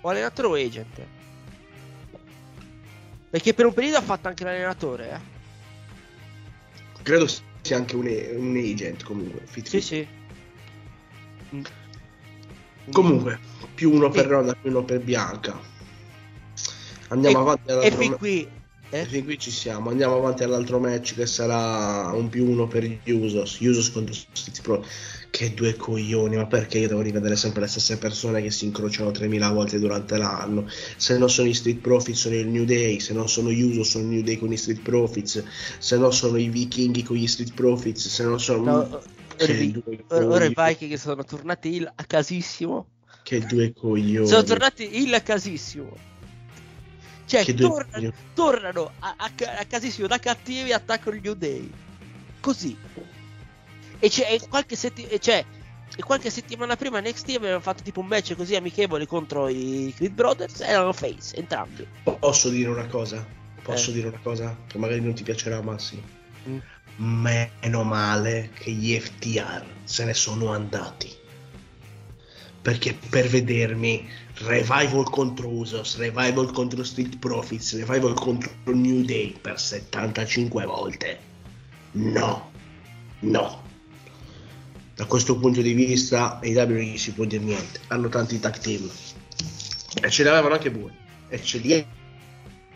o 0.00 0.08
allenatore 0.08 0.48
o 0.48 0.54
agent. 0.54 1.06
Perché 3.30 3.52
per 3.52 3.66
un 3.66 3.74
periodo 3.74 3.98
ha 3.98 4.02
fatto 4.02 4.28
anche 4.28 4.44
l'allenatore, 4.44 5.10
eh. 5.10 5.36
Credo 7.02 7.26
sia 7.26 7.76
anche 7.76 7.96
un, 7.96 8.06
un 8.06 8.56
agent 8.56 9.02
comunque. 9.04 9.40
fit 9.44 9.66
Sì, 9.66 9.80
fit. 9.80 9.86
sì. 9.86 10.08
Mm. 11.54 11.62
Comunque, 12.90 13.38
più 13.74 13.92
uno 13.92 14.10
per. 14.10 14.26
Ronda, 14.26 14.54
più 14.54 14.70
uno 14.70 14.84
per 14.84 15.00
Bianca. 15.00 15.58
Andiamo 17.08 17.38
E- 17.38 17.40
avanti 17.40 17.86
E 17.86 17.90
fin 17.90 18.16
qui 18.16 18.48
e 18.90 19.00
eh? 19.00 19.04
fin 19.04 19.24
qui 19.24 19.38
ci 19.38 19.50
siamo. 19.50 19.90
Andiamo 19.90 20.16
avanti 20.16 20.44
all'altro 20.44 20.78
match 20.78 21.14
che 21.14 21.26
sarà 21.26 22.10
un 22.14 22.30
più 22.30 22.48
uno 22.48 22.66
per 22.66 22.84
gli 22.84 23.10
Usos. 23.10 23.60
Usos 23.60 23.90
contro 23.90 24.14
Street 24.14 24.62
Pro. 24.62 24.84
Che 25.30 25.52
due 25.52 25.76
coglioni, 25.76 26.36
ma 26.36 26.46
perché 26.46 26.78
io 26.78 26.88
devo 26.88 27.02
rivedere 27.02 27.36
sempre 27.36 27.60
le 27.60 27.66
stesse 27.66 27.98
persone 27.98 28.40
che 28.40 28.50
si 28.50 28.64
incrociano 28.64 29.10
3000 29.10 29.50
volte 29.50 29.78
durante 29.78 30.16
l'anno? 30.16 30.66
Se 30.96 31.18
non 31.18 31.28
sono 31.28 31.48
i 31.48 31.54
Street 31.54 31.80
Profits 31.80 32.18
sono 32.18 32.34
il 32.36 32.46
New 32.46 32.64
Day, 32.64 32.98
se 32.98 33.12
non 33.12 33.28
sono 33.28 33.50
gli 33.50 33.60
Usos 33.60 33.90
sono 33.90 34.04
il 34.04 34.10
New 34.10 34.22
Day 34.22 34.38
con 34.38 34.50
i 34.52 34.56
Street 34.56 34.80
Profits, 34.80 35.44
se 35.78 35.98
no 35.98 36.10
sono 36.10 36.38
i 36.38 36.48
Vichinghi 36.48 37.02
con 37.02 37.16
gli 37.16 37.26
Street 37.26 37.52
Profits, 37.52 38.08
se 38.08 38.24
no 38.24 38.38
sono... 38.38 38.62
No, 38.64 39.02
ora, 40.08 40.44
i-. 40.44 40.54
Viking 40.54 40.94
sono 40.94 41.24
tornati 41.24 41.74
il 41.74 41.90
a 41.92 42.04
casissimo. 42.04 42.86
Che 43.22 43.40
due 43.40 43.72
coglioni. 43.72 44.26
Sono 44.26 44.42
tornati 44.42 45.02
il 45.02 45.12
a 45.14 45.20
casissimo. 45.20 45.96
Cioè, 47.26 47.54
tornano, 47.54 48.12
tornano 48.32 48.92
a, 49.00 49.14
a 49.18 49.30
a 49.58 49.64
casissimo 49.66 50.06
da 50.06 50.18
cattivi 50.18 50.70
e 50.70 50.72
attaccano 50.72 51.18
New 51.20 51.34
Day. 51.34 51.70
Così. 52.40 52.76
E 54.00 54.08
c'è 54.08 54.38
qualche, 54.48 54.76
setti- 54.76 55.06
e 55.96 56.02
qualche 56.02 56.30
settimana 56.30 56.76
prima 56.76 57.00
NXT 57.00 57.30
avevano 57.36 57.60
fatto 57.60 57.82
tipo 57.82 58.00
un 58.00 58.06
match 58.06 58.34
così 58.36 58.54
amichevole 58.54 59.06
contro 59.06 59.48
i 59.48 59.92
Creed 59.94 60.12
Brothers 60.12 60.60
e 60.60 60.66
erano 60.66 60.92
face, 60.92 61.36
entrambi. 61.36 61.86
Posso 62.02 62.48
dire 62.48 62.68
una 62.68 62.86
cosa? 62.86 63.26
Posso 63.62 63.90
Eh. 63.90 63.94
dire 63.94 64.08
una 64.08 64.20
cosa 64.22 64.56
che 64.66 64.78
magari 64.78 65.00
non 65.00 65.14
ti 65.14 65.22
piacerà 65.22 65.60
Massimo? 65.60 66.02
Mm. 66.48 66.58
Meno 66.98 67.84
male 67.84 68.50
che 68.54 68.70
gli 68.72 68.98
FTR 68.98 69.64
se 69.84 70.04
ne 70.04 70.14
sono 70.14 70.52
andati. 70.52 71.10
Perché 72.60 72.98
per 73.08 73.28
vedermi 73.28 74.08
Revival 74.34 75.04
contro 75.08 75.48
Usos, 75.48 75.96
Revival 75.96 76.52
contro 76.52 76.82
Street 76.84 77.18
Profits, 77.18 77.76
Revival 77.76 78.14
contro 78.14 78.52
New 78.66 79.02
Day 79.02 79.36
per 79.40 79.58
75 79.60 80.64
volte. 80.64 81.18
No, 81.92 82.50
no. 83.20 83.62
Da 84.94 85.04
questo 85.06 85.38
punto 85.38 85.62
di 85.62 85.72
vista, 85.72 86.40
ai 86.40 86.54
W 86.54 86.96
si 86.96 87.12
può 87.12 87.24
dire 87.24 87.44
niente. 87.44 87.80
Hanno 87.86 88.08
tanti 88.08 88.40
tag 88.40 88.58
team. 88.58 88.90
E 90.02 90.10
ce 90.10 90.22
li 90.24 90.28
avevano 90.28 90.54
anche 90.54 90.70
buoni. 90.70 90.96
E 91.28 91.40
ce 91.40 91.58
li 91.58 91.86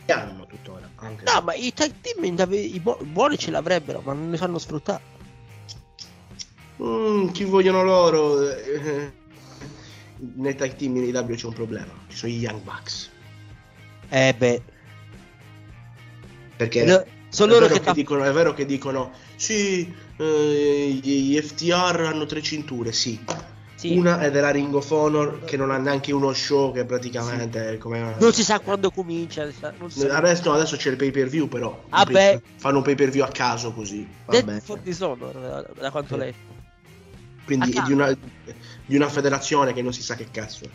hanno 0.07 0.47
tuttora. 0.47 0.89
Anche. 0.97 1.25
No, 1.25 1.41
ma 1.43 1.55
i 1.55 1.73
tag 1.73 1.93
team 2.01 2.25
in 2.25 2.35
dave- 2.35 2.57
i 2.59 2.81
bu- 2.81 3.05
buoni 3.05 3.39
ce 3.39 3.51
l'avrebbero, 3.51 4.01
ma 4.05 4.13
non 4.13 4.31
ne 4.31 4.37
fanno 4.37 4.59
sfruttare. 4.59 5.03
Mm, 6.83 7.29
chi 7.29 7.45
vogliono 7.45 7.83
loro? 7.85 8.39
nei 10.35 10.55
tag 10.55 10.75
team 10.77 10.97
in 10.97 11.15
AEW 11.17 11.35
c'è 11.35 11.47
un 11.47 11.53
problema. 11.53 11.93
Ci 12.09 12.17
sono 12.17 12.33
gli 12.33 12.41
Young 12.41 12.61
Bucks. 12.63 13.11
Eh 14.09 14.35
beh, 14.37 14.63
Perché 16.57 16.85
no, 16.85 17.05
sono 17.29 17.53
loro 17.53 17.67
che, 17.67 17.81
che 17.81 17.93
dicono, 17.93 18.23
è 18.25 18.31
vero 18.33 18.55
che 18.55 18.67
dicono 18.67 19.13
sì, 19.35 19.93
eh, 20.17 21.01
gli 21.03 21.37
FTR 21.41 22.05
hanno 22.07 22.27
tre 22.27 22.41
cinture, 22.41 22.93
sì. 22.93 23.19
Sì, 23.83 23.97
Una 23.97 24.21
è 24.21 24.31
della 24.31 24.51
Ring 24.51 24.73
of 24.73 24.89
Honor 24.93 25.43
che 25.45 25.57
non 25.57 25.73
ha 25.73 25.77
neanche 25.77 26.13
uno 26.13 26.33
show 26.33 26.73
che 26.73 26.85
praticamente 26.85 27.73
è 27.73 27.79
come... 27.79 28.15
non 28.17 28.33
si 28.33 28.45
sa 28.45 28.61
quando 28.61 28.93
comincia. 28.93 29.51
sa- 29.51 29.75
Adesso, 29.77 30.49
no, 30.49 30.55
adesso 30.55 30.77
c'è 30.77 30.91
il 30.91 30.97
pay 30.97 31.11
per 31.11 31.27
view 31.27 31.49
però. 31.49 31.83
Ah, 31.89 32.05
beh. 32.05 32.41
Fanno 32.59 32.77
un 32.77 32.85
pay 32.85 32.95
per 32.95 33.11
view 33.11 33.25
a 33.25 33.29
caso 33.29 33.73
così. 33.73 34.09
Vabbè. 34.27 34.61
for 34.61 34.79
Dishonor, 34.79 35.33
da, 35.35 35.67
da 35.81 35.91
quanto 35.91 36.15
Sì. 36.15 36.21
letto. 36.21 36.61
quindi 37.45 37.73
di 37.85 37.93
una, 37.93 38.17
di 38.87 38.95
una 38.95 39.09
federazione 39.09 39.73
che 39.73 39.83
non 39.83 39.93
si 39.93 40.03
sa 40.03 40.15
che 40.15 40.29
cazzo 40.31 40.65
è. 40.65 40.69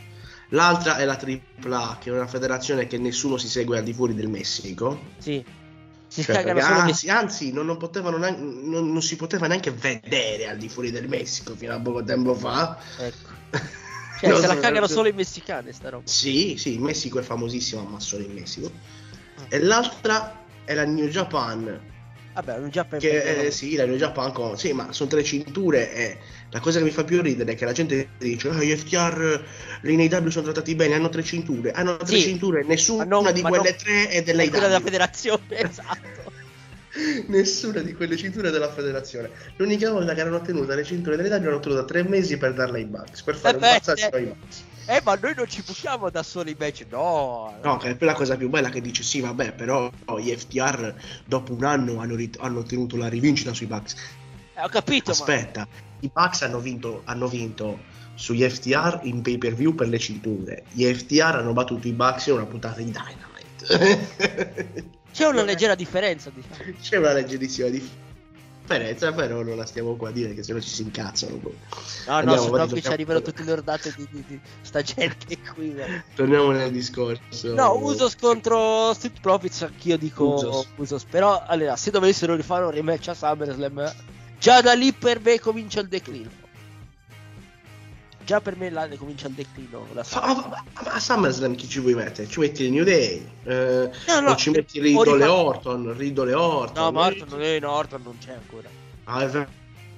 L'altra 0.50 0.98
è 0.98 1.06
la 1.06 1.18
AAA, 1.18 1.98
che 2.02 2.10
è 2.10 2.14
una 2.14 2.28
federazione 2.28 2.88
che 2.88 2.98
nessuno 2.98 3.38
si 3.38 3.48
segue 3.48 3.78
al 3.78 3.86
di 3.86 3.94
fuori 3.94 4.16
del 4.16 4.28
Messico. 4.28 5.00
Sì. 5.18 5.42
Si 6.08 6.24
Cioè, 6.24 6.36
cagano 6.36 6.60
perché 6.60 6.68
solo 6.74 6.80
anzi, 6.88 7.10
anzi 7.10 7.52
non, 7.52 7.66
non 7.66 7.78
neanche- 8.20 8.42
non, 8.42 8.92
non 8.92 9.02
si 9.02 9.16
poteva 9.18 9.48
neanche 9.48 9.72
vedere 9.72 10.48
al 10.48 10.58
di 10.58 10.70
fuori 10.70 10.90
del 10.92 11.08
Messico 11.08 11.56
fino 11.56 11.74
a 11.74 11.80
poco 11.80 12.04
tempo 12.04 12.34
fa. 12.34 12.78
che- 12.98 13.06
Ecco. 13.06 13.30
Cioè, 14.20 14.40
se 14.42 14.48
la 14.48 14.58
cagano 14.58 14.88
solo 14.88 15.10
i 15.10 15.14
messicani, 15.14 15.72
sta 15.72 15.90
roba. 15.90 16.08
Sì, 16.08 16.56
sì, 16.58 16.74
il 16.74 16.80
Messico 16.82 17.20
è 17.20 17.22
famosissimo, 17.22 17.84
ma 17.84 18.00
solo 18.00 18.24
in 18.24 18.34
Messico. 18.34 18.72
E 19.48 19.60
l'altra 19.60 20.44
è 20.66 20.74
la 20.74 20.86
New 20.86 21.08
Japan, 21.08 21.80
Vabbè, 22.38 22.54
hanno 22.54 22.70
già 22.70 22.86
per 22.86 23.00
che 23.00 23.46
eh, 23.46 23.52
sì, 23.52 23.76
la 23.76 23.86
New 23.86 23.96
Japan 23.96 24.32
con, 24.32 24.58
sì, 24.58 24.72
ma 24.74 24.92
sono 24.92 25.10
tre 25.10 25.24
cinture 25.24 25.92
e 25.92 26.20
la 26.50 26.60
cosa 26.60 26.78
che 26.80 26.86
mi 26.86 26.92
fa 26.92 27.04
più 27.04 27.22
ridere 27.22 27.54
è 27.54 27.56
che 27.56 27.66
la 27.66 27.72
gente 27.72 28.10
dice 28.18 28.50
ah, 28.50 28.62
gli 28.62 28.76
FTR 28.76 29.44
l'NAW 29.82 30.30
sono 30.30 30.46
trattati 30.46 30.76
bene, 30.76 30.96
hanno 30.96 31.10
tre 31.10 31.24
cinture, 31.24 31.72
hanno 31.72 31.98
tre 31.98 32.18
Sì. 32.18 32.22
cinture, 32.22 32.64
nessuna 32.64 33.04
non- 33.06 33.32
di 33.34 33.42
quelle 33.42 33.58
non- 33.58 33.76
tre 33.76 34.08
è 34.10 34.24
è 34.24 34.50
quella 34.50 34.68
della 34.68 34.80
federazione, 34.80 35.46
esatto. 35.50 36.32
Nessuna 37.28 37.82
di 37.82 37.94
quelle 37.94 38.18
cinture 38.18 38.50
della 38.50 38.72
federazione. 38.72 39.32
L'unica 39.58 39.92
volta 39.92 40.14
che 40.14 40.22
erano 40.22 40.42
tenute 40.42 40.74
le 40.76 40.84
cinture 40.84 41.16
dell'Italia 41.16 41.46
erano 41.48 41.60
tenute 41.62 41.86
tre 41.86 42.04
mesi 42.04 42.38
per 42.38 42.54
darle 42.54 42.80
ai 42.80 42.86
Bucks, 42.88 43.24
per 43.24 43.36
fare 43.36 43.58
Eh 43.58 43.60
un 43.60 43.68
passaggio 43.68 44.08
eh. 44.08 44.16
ai 44.16 44.26
Bucks. 44.28 44.68
Eh, 44.90 45.02
ma 45.04 45.16
noi 45.22 45.34
non 45.36 45.48
ci 45.48 45.62
buttiamo 45.64 46.10
da 46.10 46.24
soli 46.24 46.52
i 46.52 46.56
match, 46.58 46.86
no. 46.90 47.54
No, 47.62 47.76
che 47.76 47.98
è 47.98 48.06
la 48.06 48.14
cosa 48.14 48.38
più 48.38 48.48
bella 48.48 48.70
che 48.70 48.80
dice 48.80 49.04
sì, 49.04 49.20
vabbè, 49.20 49.52
però 49.52 49.92
gli 50.18 50.34
FTR 50.34 50.94
dopo 51.26 51.54
un 51.54 51.66
anno 51.66 52.00
hanno, 52.00 52.16
rit- 52.16 52.38
hanno 52.40 52.60
ottenuto 52.60 52.96
la 52.96 53.10
rivincita 53.10 53.54
sui 53.54 53.66
Bucks. 53.66 53.96
Eh, 54.56 54.62
ho 54.62 54.70
capito, 54.70 55.12
Aspetta, 55.12 55.68
i 56.00 56.10
Bucks 56.12 56.42
hanno 56.44 56.60
vinto, 56.60 57.02
hanno 57.04 57.28
vinto 57.28 57.80
sugli 58.16 58.48
FTR 58.48 59.02
in 59.04 59.22
pay 59.22 59.38
per 59.38 59.56
view 59.56 59.76
per 59.76 59.90
le 59.90 60.00
cinture. 60.00 60.64
Gli 60.72 60.86
FTR 60.86 61.36
hanno 61.36 61.52
battuto 61.52 61.88
i 61.88 61.92
Bucks 61.92 62.28
in 62.28 62.34
una 62.34 62.46
puntata 62.46 62.78
di 62.78 62.86
Dynamite. 62.92 64.86
ma 64.88 65.02
c'è 65.12 65.26
una 65.26 65.44
leggera 65.44 65.76
differenza, 65.76 66.30
diciamo. 66.30 66.78
C'è 66.82 66.96
una 66.98 67.12
leggerissima 67.12 67.68
differenza, 67.68 68.07
però 68.68 69.42
non 69.44 69.56
la 69.56 69.66
stiamo 69.66 69.96
qua 69.96 70.10
a 70.10 70.12
dire 70.12 70.34
che 70.34 70.44
se 70.44 70.54
no 70.54 70.60
ci 70.62 70.70
si 70.70 70.82
incazzano. 70.84 71.38
poi. 71.38 71.54
No, 72.08 72.12
no, 72.12 72.18
Andiamo 72.18 72.42
se 72.42 72.48
no 72.50 72.56
avanti, 72.56 72.74
qui 72.74 72.82
ci 72.82 72.88
arrivano 72.90 73.22
tutte 73.22 73.44
le 73.44 73.52
ordate 73.52 73.94
di, 73.96 74.08
di- 74.12 74.24
di 74.28 74.40
sta 74.62 74.82
gente 74.82 75.38
qui. 75.54 75.74
guarda. 75.74 76.04
Torniamo 76.16 76.52
nel 76.52 76.72
discorso. 76.72 77.54
No, 77.54 77.74
Usos 77.82 78.16
contro 78.16 78.94
Street 78.94 79.20
Profits, 79.22 79.62
anch'io 79.64 79.98
dico 79.98 80.34
Usos. 80.34 80.68
Usos. 80.76 81.04
Però, 81.06 81.44
allora, 81.48 81.76
se 81.76 81.92
dovessero 81.92 82.36
rifare 82.36 82.66
un 82.66 82.72
rematch 82.72 83.08
a 83.10 83.14
SummerSlam, 83.14 83.94
già 84.40 84.62
da 84.62 84.74
lì 84.74 84.92
per 84.94 85.20
me 85.22 85.40
comincia 85.40 85.80
il 85.80 85.88
declino. 85.88 86.30
Già 88.28 88.42
per 88.42 88.58
me 88.58 88.70
là 88.70 88.90
comincia 88.98 89.28
il 89.30 89.36
declino. 89.36 89.88
La 89.94 90.06
ma- 90.16 90.48
ma- 90.50 90.92
a 90.92 91.00
SummerSlam 91.00 91.56
chi 91.56 91.66
ci 91.70 91.80
vuoi 91.80 91.94
mettere? 91.94 92.28
Ci 92.28 92.42
metti 92.42 92.64
il 92.66 92.72
New 92.74 92.84
Day? 92.84 93.26
Eh, 93.46 93.90
No, 94.06 94.20
no, 94.20 94.32
o 94.32 94.36
ci 94.36 94.50
eh, 94.50 94.52
metti 94.52 94.80
o 94.80 94.82
Riddle 94.82 95.12
e 95.12 95.14
rifa- 95.14 95.32
Orton? 95.32 95.96
Riddle 95.96 96.32
e 96.32 96.34
Orton? 96.34 96.84
No, 96.84 96.92
ma 96.92 97.06
Orton 97.06 97.28
non 97.30 97.42
è, 97.42 97.58
no, 97.62 97.72
Orton 97.72 98.02
non 98.02 98.18
c'è 98.18 98.34
ancora. 98.34 98.68
Ah, 99.06 99.22
è 99.24 99.30
vero, 99.30 99.50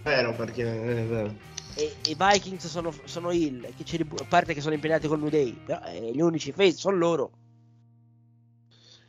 è 0.04 0.10
vero, 0.10 0.34
perché 0.36 0.62
è 0.64 1.06
vero. 1.08 1.34
E 1.74 1.92
i 2.06 2.16
Vikings 2.16 2.68
sono, 2.68 2.94
sono 3.06 3.32
il, 3.32 3.68
che 3.76 3.84
ci 3.84 3.98
ribu- 3.98 4.22
a 4.22 4.26
parte 4.26 4.54
che 4.54 4.62
sono 4.62 4.76
impegnati 4.76 5.08
con 5.08 5.20
New 5.20 5.30
Day, 5.30 5.52
però 5.66 5.82
eh, 5.86 6.12
gli 6.14 6.22
unici 6.22 6.52
face 6.52 6.78
sono 6.78 6.98
loro. 6.98 7.32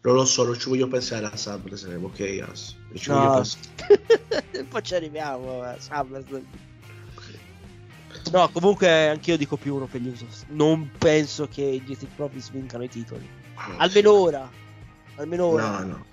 Non 0.01 0.15
lo 0.15 0.25
so, 0.25 0.45
non 0.45 0.59
ci 0.59 0.71
voglio 0.71 0.89
pensare 0.89 1.27
a 1.27 1.37
SummerSlam, 1.37 2.05
ok? 2.05 2.47
As? 2.49 2.75
Non 2.89 2.97
ci 2.97 3.11
voglio 3.11 3.27
No, 3.27 3.35
pensare. 3.35 4.65
poi 4.67 4.83
ci 4.83 4.95
arriviamo 4.95 5.61
a 5.61 5.77
SummerSlam. 5.79 6.47
No, 8.33 8.49
comunque 8.51 9.09
anch'io 9.09 9.37
dico 9.37 9.57
più 9.57 9.75
uno 9.75 9.87
per 9.87 10.01
gli 10.01 10.09
Usos. 10.09 10.45
Non 10.49 10.91
penso 10.99 11.49
che 11.49 11.83
gli 11.85 11.95
Street 11.95 12.15
Profits 12.15 12.51
vincano 12.51 12.85
i 12.85 12.89
titoli. 12.89 13.29
Almeno 13.79 14.13
ora. 14.13 14.51
Almeno 15.17 15.45
ora. 15.47 15.81
No, 15.81 15.87
no. 15.87 16.05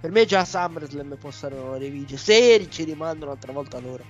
Per 0.00 0.10
me 0.10 0.24
già 0.24 0.44
SummerSlam 0.44 1.16
possono 1.18 1.76
rivincere. 1.76 2.20
Se 2.20 2.66
ci 2.70 2.84
rimandano 2.84 3.30
un'altra 3.30 3.52
volta 3.52 3.78
loro. 3.78 4.04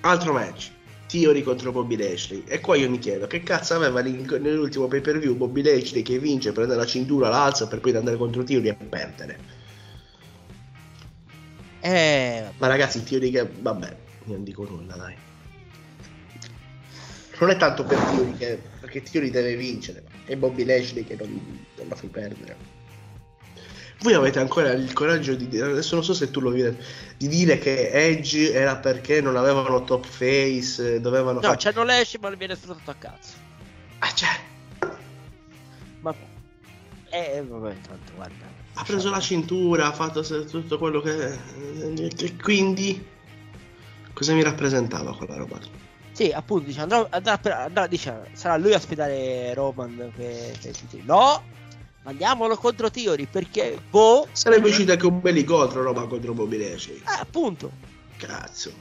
Altro 0.00 0.32
match. 0.32 0.70
Theory 1.06 1.42
contro 1.42 1.70
Bobby 1.70 1.96
Lashley. 1.96 2.42
E 2.46 2.60
qua 2.60 2.76
io 2.76 2.90
mi 2.90 2.98
chiedo, 2.98 3.26
che 3.26 3.42
cazzo 3.42 3.74
aveva 3.74 4.02
nell'ultimo 4.02 4.88
pay 4.88 5.00
per 5.00 5.18
view 5.18 5.36
Bobby 5.36 5.62
Lashley 5.62 6.02
che 6.02 6.18
vince, 6.18 6.52
prende 6.52 6.74
la 6.74 6.84
cintura, 6.84 7.28
la 7.28 7.44
alza 7.44 7.68
per 7.68 7.80
poi 7.80 7.94
andare 7.94 8.16
contro 8.16 8.42
Theory 8.42 8.68
e 8.68 8.74
perdere. 8.74 9.38
Eh, 11.80 12.44
Ma 12.58 12.66
ragazzi, 12.66 13.04
Theory 13.04 13.30
che... 13.30 13.48
Vabbè, 13.60 13.96
non 14.24 14.44
dico 14.44 14.64
nulla, 14.64 14.96
dai. 14.96 15.14
Non 17.38 17.50
è 17.50 17.56
tanto 17.56 17.84
per 17.84 17.98
Theory 17.98 18.36
che... 18.36 18.62
Perché 18.80 19.02
Theory 19.02 19.30
deve 19.30 19.56
vincere. 19.56 20.04
E 20.26 20.36
Bobby 20.36 20.64
Lashley 20.64 21.04
che 21.04 21.16
non, 21.16 21.66
non 21.76 21.88
la 21.88 21.96
fai 21.96 22.08
perdere. 22.08 22.56
Voi 24.00 24.12
avete 24.14 24.38
ancora 24.38 24.72
il 24.72 24.92
coraggio 24.92 25.34
di 25.34 25.48
dire, 25.48 25.66
adesso 25.66 25.94
non 25.94 26.04
so 26.04 26.12
se 26.12 26.30
tu 26.30 26.40
lo 26.40 26.50
vedi, 26.50 26.76
di 27.16 27.26
dire 27.26 27.58
che 27.58 27.90
Edge 27.90 28.52
era 28.52 28.76
perché 28.76 29.20
non 29.20 29.36
avevano 29.36 29.82
top 29.84 30.04
face, 30.04 30.96
eh, 30.96 31.00
dovevano 31.00 31.40
No, 31.40 31.46
fare... 31.46 31.56
c'hanno 31.58 31.84
l'Ash 31.84 32.16
ma 32.20 32.28
viene 32.30 32.54
sfruttato 32.54 32.90
a 32.90 32.94
cazzo. 32.98 33.32
Ah, 34.00 34.12
cioè, 34.12 34.28
Ma... 36.00 36.14
Eh, 37.10 37.42
vabbè, 37.48 37.76
tanto, 37.80 38.12
guarda. 38.14 38.44
ha 38.74 38.82
preso 38.84 39.08
la 39.08 39.20
cintura, 39.20 39.86
ha 39.86 39.92
fatto 39.92 40.22
tutto 40.44 40.78
quello 40.78 41.00
che... 41.00 41.38
e 41.94 42.36
quindi... 42.42 43.12
Cosa 44.14 44.32
mi 44.32 44.42
rappresentava 44.42 45.14
quella 45.14 45.36
roba? 45.36 45.58
lì? 45.58 45.70
Sì, 46.12 46.30
appunto, 46.30 46.66
dice, 46.66 46.80
andrà, 46.80 47.06
andrà, 47.10 47.36
per- 47.38 47.52
andrà- 47.52 47.86
dice, 47.88 48.28
sarà 48.32 48.56
lui 48.56 48.72
a 48.72 48.78
sfidare 48.78 49.52
Roman. 49.54 50.12
Che, 50.16 50.54
che- 50.60 50.70
che- 50.70 51.02
no, 51.04 51.42
mandiamolo 52.04 52.56
contro 52.56 52.90
Theory 52.90 53.26
perché, 53.26 53.78
boh, 53.90 54.28
Sarebbe 54.30 54.68
uscito 54.68 54.92
anche 54.92 55.06
un 55.06 55.20
belli 55.20 55.42
contro 55.42 55.82
roba 55.82 56.06
contro 56.06 56.32
Bobby 56.32 56.56
Lashley. 56.58 56.98
eh, 56.98 57.20
appunto, 57.20 57.72
Cazzo. 58.16 58.72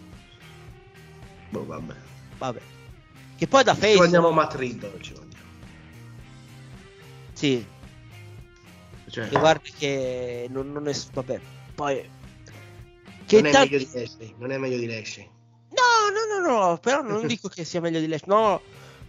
Boh, 1.49 1.65
vabbè. 1.65 1.95
vabbè. 2.37 2.61
Che 3.35 3.47
poi 3.47 3.63
da 3.63 3.73
Ci 3.73 3.79
face, 3.81 3.97
mandiamo 3.97 4.31
Matt 4.31 4.53
Riddle, 4.53 5.01
ci 5.01 5.13
mandiamo. 5.13 5.43
sì, 7.33 7.65
Cioè, 9.09 9.27
che 9.27 9.39
guarda 9.39 9.67
che 9.75 10.47
non, 10.51 10.71
non 10.71 10.87
è, 10.87 10.93
vabbè, 11.13 11.39
poi... 11.73 12.09
Che 13.25 13.37
non 13.37 13.45
è 13.45 13.51
tanti- 13.51 13.69
meglio 13.71 13.85
di 13.85 13.99
Lashley, 13.99 14.33
non 14.37 14.51
è 14.51 14.57
meglio 14.57 14.77
di 14.77 14.87
Lashley. 14.87 15.29
No, 15.73 16.09
no, 16.11 16.47
no, 16.49 16.59
no, 16.69 16.77
però 16.77 17.01
non 17.01 17.25
dico 17.27 17.47
che 17.49 17.63
sia 17.63 17.81
meglio 17.81 17.99
di 17.99 18.07
Lash. 18.07 18.23
No, 18.25 18.61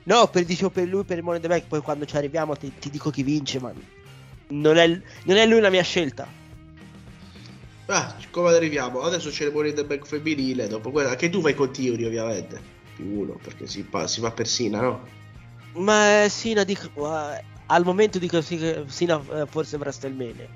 no, 0.04 0.28
per, 0.28 0.44
dicevo 0.44 0.70
per 0.70 0.88
lui, 0.88 1.04
per 1.04 1.18
il 1.18 1.24
Money 1.24 1.40
the 1.40 1.48
Bank, 1.48 1.66
poi 1.66 1.80
quando 1.80 2.04
ci 2.04 2.16
arriviamo 2.16 2.56
ti, 2.56 2.72
ti 2.78 2.90
dico 2.90 3.10
chi 3.10 3.22
vince, 3.22 3.60
ma 3.60 3.72
non 4.48 4.76
è, 4.76 4.86
non 4.88 5.36
è 5.36 5.46
lui 5.46 5.60
la 5.60 5.70
mia 5.70 5.82
scelta. 5.82 6.26
Ah, 7.86 8.16
come 8.30 8.54
arriviamo? 8.54 9.00
Adesso 9.00 9.28
c'è 9.28 9.44
il 9.44 9.52
Money 9.52 9.74
the 9.74 9.84
Bank 9.84 10.06
femminile, 10.06 10.68
dopo 10.68 10.90
quella 10.90 11.14
che 11.16 11.28
tu 11.28 11.40
vai 11.42 11.54
con 11.54 11.70
Theory 11.70 12.04
ovviamente. 12.04 12.72
Più 12.96 13.20
uno, 13.20 13.38
perché 13.42 13.66
si, 13.66 13.82
pa- 13.82 14.06
si 14.06 14.20
va 14.20 14.30
per 14.30 14.46
Sina, 14.46 14.80
no? 14.80 15.06
Ma 15.74 16.24
eh, 16.24 16.28
Sina 16.30 16.64
dico, 16.64 16.88
eh, 16.96 17.44
al 17.66 17.84
momento 17.84 18.18
dico 18.18 18.40
Sina 18.40 19.22
eh, 19.32 19.46
forse 19.46 19.76
WrestleMania. 19.76 20.48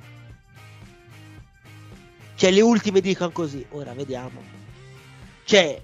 Cioè 2.38 2.52
le 2.52 2.60
ultime 2.60 3.00
dicono 3.00 3.32
così, 3.32 3.66
ora 3.70 3.92
vediamo. 3.94 4.40
Cioè, 5.42 5.82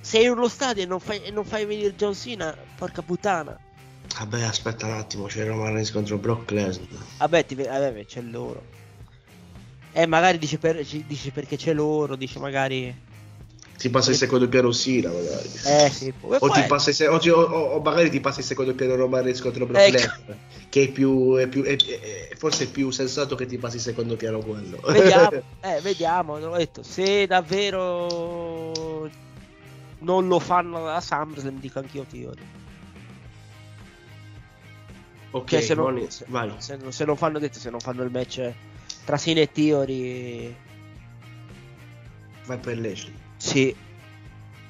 sei 0.00 0.24
in 0.24 0.30
uno 0.30 0.48
stadio 0.48 0.82
e 0.82 0.86
non 0.86 0.98
fai, 0.98 1.22
e 1.22 1.30
non 1.30 1.44
fai 1.44 1.64
venire 1.64 1.94
John 1.94 2.12
Cena, 2.12 2.56
porca 2.76 3.02
puttana. 3.02 3.56
Vabbè, 4.18 4.42
aspetta 4.42 4.86
un 4.86 4.94
attimo, 4.94 5.26
c'è 5.26 5.46
Roman 5.46 5.72
Reigns 5.72 5.92
contro 5.92 6.18
Brock 6.18 6.50
Lesnar. 6.50 6.88
Vabbè, 7.18 7.46
ti, 7.46 7.54
vabbè, 7.54 8.04
c'è 8.04 8.20
loro. 8.20 8.64
Eh, 9.92 10.06
magari 10.06 10.38
dice, 10.38 10.58
per, 10.58 10.84
dice 10.84 11.30
perché 11.30 11.54
c'è 11.56 11.72
loro, 11.72 12.16
dice 12.16 12.40
magari... 12.40 13.08
Ti 13.80 13.88
passa 13.88 14.10
il 14.10 14.16
secondo 14.16 14.46
piano 14.46 14.72
Sina, 14.72 15.08
magari. 15.10 15.48
Eh 15.64 15.88
sì, 15.90 16.12
O, 16.20 16.36
può 16.36 16.50
ti 16.50 16.92
se- 16.92 17.08
o, 17.08 17.18
ti- 17.18 17.30
o- 17.30 17.40
o- 17.40 17.80
magari 17.80 18.10
ti 18.10 18.20
passa 18.20 18.40
il 18.40 18.44
secondo 18.44 18.74
piano 18.74 18.94
Roman 18.94 19.22
Reigns 19.22 19.40
contro 19.40 19.64
Brock 19.64 19.94
Ecco. 19.94 20.34
Che 20.68 20.82
è 20.82 20.88
più, 20.90 21.36
è 21.36 21.48
più 21.48 21.62
è- 21.62 21.76
è- 21.76 22.34
forse 22.36 22.64
è 22.64 22.66
più 22.68 22.90
sensato 22.90 23.36
che 23.36 23.46
ti 23.46 23.56
passi 23.56 23.76
il 23.76 23.82
secondo 23.82 24.16
piano 24.16 24.40
quello. 24.40 24.78
Vediamo, 24.86 25.30
eh, 25.62 25.80
vediamo, 25.80 26.38
l'ho 26.38 26.56
detto, 26.58 26.82
se 26.82 27.26
davvero 27.26 29.08
non 30.00 30.28
lo 30.28 30.38
fanno 30.40 30.84
da 30.84 31.00
SummerSlam, 31.00 31.58
dico 31.58 31.78
anch'io 31.78 32.04
Theory. 32.04 32.42
ok, 35.30 35.48
Cioè, 35.48 35.62
se, 35.62 35.74
non, 35.74 36.04
se, 36.10 36.26
se 36.58 36.78
se 36.90 37.04
non 37.06 37.16
fanno, 37.16 37.38
detto, 37.38 37.58
se 37.58 37.70
non 37.70 37.80
fanno 37.80 38.02
il 38.02 38.10
match 38.10 38.52
tra 39.06 39.16
Cena 39.16 39.40
e 39.40 39.50
Theory, 39.50 40.54
Vai 42.44 42.58
per 42.58 42.78
Lashley. 42.78 43.28
Sì. 43.40 43.74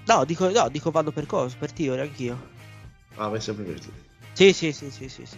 No, 0.06 0.24
dico, 0.24 0.48
no, 0.48 0.68
dico 0.68 0.90
vado 0.90 1.10
per 1.10 1.26
cosa, 1.26 1.56
per 1.58 1.72
Theory 1.72 2.00
anch'io. 2.00 2.48
Ah, 3.16 3.28
vai 3.28 3.40
sempre 3.40 3.64
per 3.64 3.80
te. 3.80 3.88
Sì, 4.32 4.52
sì, 4.52 4.72
sì, 4.72 4.90
sì, 4.90 5.08
sì, 5.08 5.26
sì. 5.26 5.36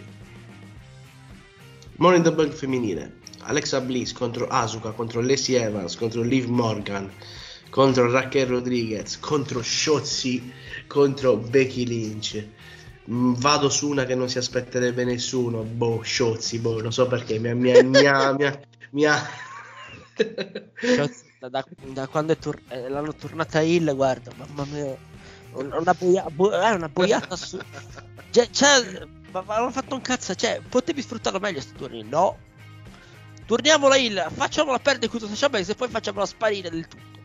In 1.97 2.23
the 2.23 2.33
Bank 2.33 2.53
femminile. 2.53 3.21
Alexa 3.45 3.81
Bliss 3.81 4.12
contro 4.12 4.47
Asuka, 4.47 4.90
contro 4.90 5.21
Lacey 5.21 5.57
Evans, 5.57 5.97
contro 5.97 6.23
Liv 6.23 6.47
Morgan, 6.47 7.11
contro 7.71 8.11
Raquel 8.11 8.47
Rodriguez, 8.47 9.18
contro 9.18 9.62
Shotzi, 9.62 10.53
contro 10.87 11.37
Becky 11.37 11.87
Lynch. 11.87 12.47
Mm, 13.11 13.33
Vado 13.35 13.68
su 13.68 13.88
una 13.88 14.05
che 14.05 14.14
non 14.14 14.29
si 14.29 14.38
aspetterebbe 14.38 15.05
nessuno. 15.05 15.62
Boh, 15.62 16.03
Shotzi, 16.05 16.59
boh, 16.59 16.83
non 16.83 16.92
so 16.92 17.07
perché. 17.07 17.38
Mi 17.38 17.49
ha. 17.49 17.83
Mi 17.83 18.07
ha, 18.07 18.37
mi 18.90 19.07
ha, 19.07 19.29
da, 21.48 21.48
da- 21.48 21.92
da 21.92 22.07
quando 22.07 22.33
è 22.33 22.38
tor- 22.38 22.61
eh, 22.68 22.88
l'hanno 22.88 23.14
tornata 23.14 23.61
Hill, 23.61 23.94
guarda, 23.94 24.31
mamma 24.37 24.64
mia, 24.70 24.96
un- 25.55 25.72
una, 25.72 25.94
boia- 25.94 26.26
bo- 26.31 26.52
eh, 26.52 26.70
una 26.70 26.88
boiata 26.88 27.37
su. 27.37 27.59
Cioè, 28.31 28.48
cioè, 28.50 29.07
ma, 29.33 29.42
ma 29.42 29.57
hanno 29.57 29.70
fatto 29.70 29.94
un 29.94 30.00
cazzo, 30.00 30.35
cioè, 30.35 30.61
potevi 30.68 31.02
sfruttarlo 31.02 31.38
meglio 31.40 31.61
sto 31.61 31.74
turno, 31.76 32.02
no? 32.09 32.38
Torniamola 33.46 33.96
Hill, 33.96 34.31
facciamola 34.31 34.78
perdere 34.78 35.09
questo 35.09 35.28
Sasha 35.28 35.62
se 35.64 35.74
poi 35.74 35.88
facciamola 35.88 36.24
sparire 36.26 36.70
del 36.70 36.87
tutto. 36.87 37.20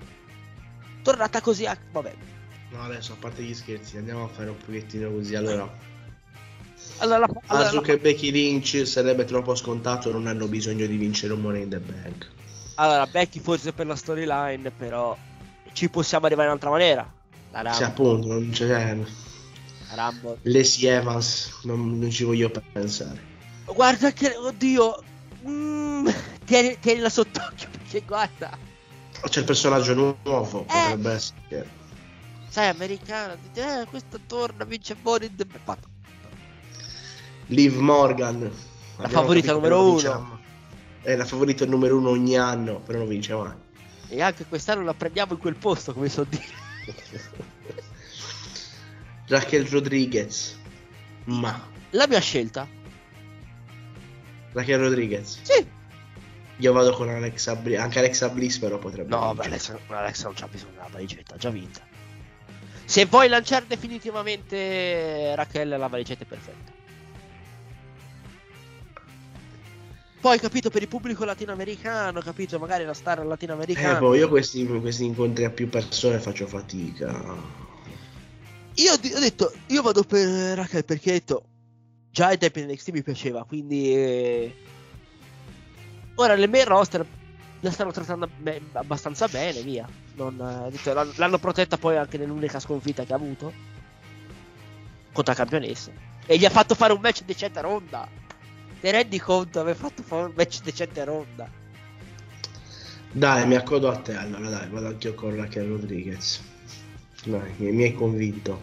Tornata 1.03 1.39
così 1.41 1.65
a... 1.65 1.77
vabbè. 1.91 2.13
No, 2.71 2.83
adesso 2.83 3.13
a 3.13 3.15
parte 3.17 3.43
gli 3.43 3.53
scherzi, 3.53 3.97
andiamo 3.97 4.25
a 4.25 4.27
fare 4.27 4.49
un 4.49 4.57
pochettino 4.57 5.09
così. 5.11 5.35
Allora, 5.35 5.71
Allora, 6.97 7.19
la, 7.19 7.29
allora, 7.45 7.67
Asuka 7.67 7.93
e 7.93 7.97
Becky 7.99 8.31
Lynch 8.31 8.85
sarebbe 8.85 9.23
troppo 9.23 9.55
scontato, 9.55 10.11
non 10.11 10.27
hanno 10.27 10.47
bisogno 10.47 10.85
di 10.85 10.97
vincere 10.97 11.31
un 11.33 11.39
Money 11.41 11.61
in 11.63 11.69
the 11.69 11.79
Bank. 11.79 12.27
Allora, 12.79 13.07
Becky 13.07 13.39
forse 13.39 13.73
per 13.73 13.87
la 13.87 13.95
storyline, 13.95 14.71
però 14.71 15.17
ci 15.73 15.89
possiamo 15.89 16.25
arrivare 16.25 16.47
in 16.47 16.53
un'altra 16.53 16.71
maniera. 16.71 17.13
La 17.51 17.61
Rumble. 17.61 17.77
Sì, 17.77 17.83
appunto, 17.83 18.27
non 18.27 18.49
c'è. 18.51 18.97
Rumble. 19.95 20.37
Lacey 20.43 20.85
Evans, 20.87 21.59
non, 21.63 21.97
non 21.97 22.09
ci 22.09 22.23
voglio 22.23 22.51
pensare. 22.71 23.19
Guarda 23.65 24.11
che, 24.11 24.35
oddio, 24.35 25.03
mm, 25.47 26.07
tieni, 26.45 26.77
tienila 26.79 27.09
sott'occhio 27.09 27.67
perché 27.71 28.01
guarda, 28.05 28.57
C'è 29.27 29.39
il 29.39 29.45
personaggio 29.45 29.93
nuovo, 29.93 30.63
potrebbe 30.63 31.11
essere. 31.13 31.67
sai, 32.49 32.67
americano, 32.67 33.35
eh, 33.53 33.85
questo 33.89 34.19
torna, 34.27 34.63
vince 34.65 34.95
Money 35.01 35.27
in 35.27 35.35
the 35.35 35.45
Bank. 35.63 35.79
Liv 37.47 37.75
Morgan. 37.77 38.51
La 38.97 39.09
favorita 39.09 39.53
numero 39.53 39.93
uno. 39.93 40.19
mai. 40.19 40.36
È 41.07 41.15
la 41.15 41.23
favorita 41.23 41.65
numero 41.65 41.97
uno 41.97 42.09
ogni 42.09 42.35
anno, 42.35 42.81
però 42.81 42.97
non 42.97 43.07
vince 43.07 43.33
mai. 43.33 43.53
E 44.09 44.21
anche 44.21 44.43
quest'anno 44.43 44.83
la 44.83 44.93
prendiamo 44.93 45.31
in 45.31 45.39
quel 45.39 45.55
posto, 45.55 45.93
come 45.93 46.09
so 46.09 46.25
dire. 46.25 46.43
Raquel 49.29 49.67
Rodriguez. 49.67 50.59
Ma. 51.23 51.65
La 51.91 52.07
mia 52.07 52.19
scelta? 52.19 52.67
Raquel 54.51 54.79
Rodriguez. 54.79 55.39
Sì. 55.43 55.65
Io 56.57 56.73
vado 56.73 56.91
con 56.91 57.07
Alexa 57.07 57.55
Bliss. 57.55 57.79
Anche 57.79 57.99
Alexa 57.99 58.27
Bliss 58.27 58.57
però 58.57 58.77
potrebbe 58.77 59.15
No, 59.15 59.33
beh, 59.33 59.45
Alexa, 59.45 59.79
Alexa 59.87 60.25
non 60.25 60.33
c'ha 60.33 60.49
bisogno 60.49 60.73
della 60.73 60.89
valigetta, 60.91 61.35
ha 61.35 61.37
già 61.37 61.49
vinta. 61.49 61.79
Se 62.83 63.05
vuoi 63.05 63.29
lanciare 63.29 63.65
definitivamente 63.65 65.33
Raquel, 65.35 65.69
la 65.69 65.87
valigetta 65.87 66.23
è 66.23 66.27
perfetta. 66.27 66.76
Poi, 70.19 70.39
capito, 70.39 70.69
per 70.69 70.81
il 70.81 70.87
pubblico 70.87 71.23
latinoamericano, 71.25 72.21
capito, 72.21 72.57
magari 72.57 72.83
la 72.83 72.93
star 72.93 73.23
latinoamericana. 73.25 73.97
Eh, 73.97 73.99
boh, 73.99 74.15
io 74.15 74.27
questi, 74.27 74.65
questi 74.65 75.05
incontri 75.05 75.45
a 75.45 75.51
più 75.51 75.69
persone 75.69 76.19
faccio 76.19 76.47
fatica. 76.47 77.23
Io 78.75 78.91
ho 78.93 78.97
di- 78.97 79.09
detto, 79.09 79.53
io 79.67 79.81
vado 79.81 80.03
per 80.03 80.27
Raquel 80.57 80.85
perché 80.85 81.09
ho 81.09 81.13
detto, 81.13 81.43
già 82.11 82.27
ai 82.27 82.37
tempi 82.37 82.63
NXT 82.65 82.89
mi 82.91 83.03
piaceva, 83.03 83.43
quindi... 83.43 83.93
eh, 83.93 84.55
Ora 86.15 86.33
le 86.33 86.47
main 86.47 86.65
roster 86.65 87.05
la 87.59 87.71
stanno 87.71 87.91
trattando 87.91 88.27
be- 88.37 88.61
abbastanza 88.73 89.27
bene, 89.27 89.61
via. 89.61 89.87
Non, 90.15 90.35
detto, 90.71 90.93
l'hanno, 90.93 91.11
l'hanno 91.15 91.37
protetta 91.37 91.77
poi 91.77 91.95
anche 91.95 92.17
nell'unica 92.17 92.59
sconfitta 92.59 93.03
che 93.03 93.13
ha 93.13 93.17
avuto. 93.17 93.53
Contro 95.11 95.33
la 95.33 95.39
campionessa. 95.39 95.91
E 96.25 96.37
gli 96.37 96.45
ha 96.45 96.49
fatto 96.49 96.73
fare 96.73 96.91
un 96.93 96.99
match 97.01 97.21
decente 97.23 97.59
a 97.59 97.61
ronda. 97.61 98.07
Ti 98.79 98.91
rendi 98.91 99.19
conto 99.19 99.59
aver 99.59 99.75
fatto 99.75 100.03
un 100.15 100.33
match 100.35 100.61
decente 100.61 101.03
ronda? 101.03 101.49
Dai, 103.11 103.47
mi 103.47 103.55
accodo 103.55 103.89
a 103.89 103.97
te 103.97 104.15
allora, 104.15 104.49
dai, 104.49 104.69
vado 104.69 104.87
anch'io 104.87 105.13
con 105.15 105.35
Raquel 105.35 105.67
Rodriguez. 105.67 106.41
Dai, 107.23 107.53
mi, 107.57 107.71
mi 107.71 107.83
hai 107.83 107.93
convinto. 107.93 108.61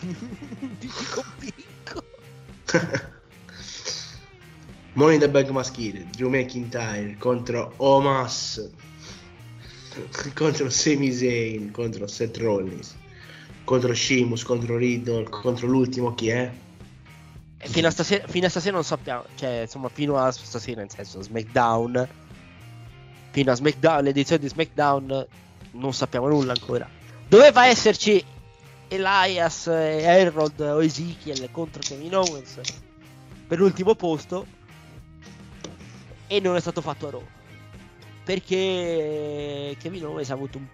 Ti 0.00 0.88
convinco. 1.12 2.04
Money 4.94 5.18
the 5.18 5.28
Bank 5.28 5.50
maschile, 5.50 6.06
Drew 6.16 6.30
McIntyre 6.30 7.16
contro 7.18 7.74
Omas, 7.76 8.66
contro 10.32 10.70
Sami 10.70 11.12
Zayn, 11.12 11.70
contro 11.70 12.06
Seth 12.06 12.38
Rollins, 12.38 12.96
contro 13.64 13.92
Sheamus, 13.92 14.42
contro 14.42 14.78
Riddle, 14.78 15.24
contro 15.28 15.66
l'ultimo 15.66 16.14
chi 16.14 16.28
è? 16.28 16.50
E 17.58 17.68
fino 17.68 17.88
a, 17.88 17.90
stasera, 17.90 18.26
fino 18.26 18.46
a 18.46 18.50
stasera 18.50 18.74
non 18.74 18.84
sappiamo, 18.84 19.24
cioè 19.34 19.62
insomma 19.62 19.88
fino 19.88 20.18
a 20.18 20.30
stasera 20.30 20.80
nel 20.80 20.90
senso 20.90 21.22
SmackDown, 21.22 22.06
fino 23.30 23.50
a 23.50 23.54
SmackDown, 23.54 24.04
l'edizione 24.04 24.42
di 24.42 24.48
SmackDown 24.48 25.26
non 25.72 25.94
sappiamo 25.94 26.28
nulla 26.28 26.52
ancora. 26.52 26.88
Doveva 27.26 27.66
esserci 27.66 28.22
Elias 28.88 29.66
Harold 29.68 30.60
o 30.60 30.82
Ezekiel 30.82 31.48
contro 31.50 31.80
Kevin 31.82 32.14
Owens 32.14 32.60
per 33.46 33.58
l'ultimo 33.58 33.94
posto 33.94 34.46
e 36.26 36.40
non 36.40 36.56
è 36.56 36.60
stato 36.60 36.82
fatto 36.82 37.08
a 37.08 37.10
Raw. 37.12 37.26
Perché 38.22 39.76
Kevin 39.80 40.04
Owens 40.04 40.30
ha 40.30 40.34
avuto 40.34 40.58
un 40.58 40.66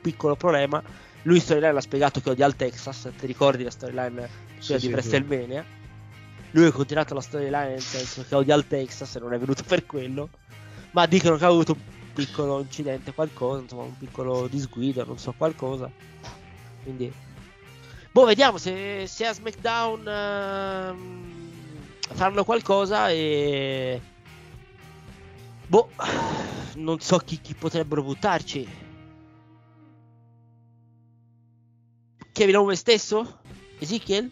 piccolo 0.00 0.36
problema. 0.36 0.82
Lui 1.22 1.36
in 1.36 1.42
storyline 1.42 1.76
ha 1.76 1.80
spiegato 1.80 2.20
che 2.20 2.30
odia 2.30 2.46
il 2.46 2.56
Texas 2.56 3.10
ti 3.18 3.26
ricordi 3.26 3.62
la 3.62 3.70
storyline 3.70 4.28
Sì, 4.58 4.74
di 4.74 4.80
sì, 4.80 4.88
WrestleMania 4.88 5.78
lui 6.52 6.66
ha 6.66 6.72
continuato 6.72 7.14
la 7.14 7.20
storyline 7.20 7.70
nel 7.70 7.80
senso 7.80 8.24
che 8.26 8.34
odia 8.34 8.54
il 8.54 8.66
Texas 8.66 9.14
e 9.16 9.20
non 9.20 9.32
è 9.32 9.38
venuto 9.38 9.62
per 9.62 9.86
quello 9.86 10.28
ma 10.92 11.06
dicono 11.06 11.36
che 11.36 11.44
ha 11.44 11.48
avuto 11.48 11.72
un 11.72 12.12
piccolo 12.12 12.60
incidente 12.60 13.12
qualcosa 13.12 13.62
insomma 13.62 13.82
un 13.82 13.96
piccolo 13.96 14.46
disguido 14.48 15.04
non 15.04 15.18
so 15.18 15.32
qualcosa 15.36 15.90
quindi 16.82 17.12
boh 18.10 18.24
vediamo 18.24 18.58
se, 18.58 19.06
se 19.06 19.26
a 19.26 19.32
SmackDown 19.32 20.08
ehm, 20.08 21.50
faranno 22.12 22.44
qualcosa 22.44 23.10
e 23.10 24.00
boh 25.66 25.90
non 26.74 26.98
so 27.00 27.18
chi, 27.18 27.40
chi 27.40 27.54
potrebbero 27.54 28.02
buttarci 28.02 28.88
Kevin 32.32 32.56
Owens 32.56 32.78
stesso? 32.78 33.40
Ezekiel? 33.80 34.30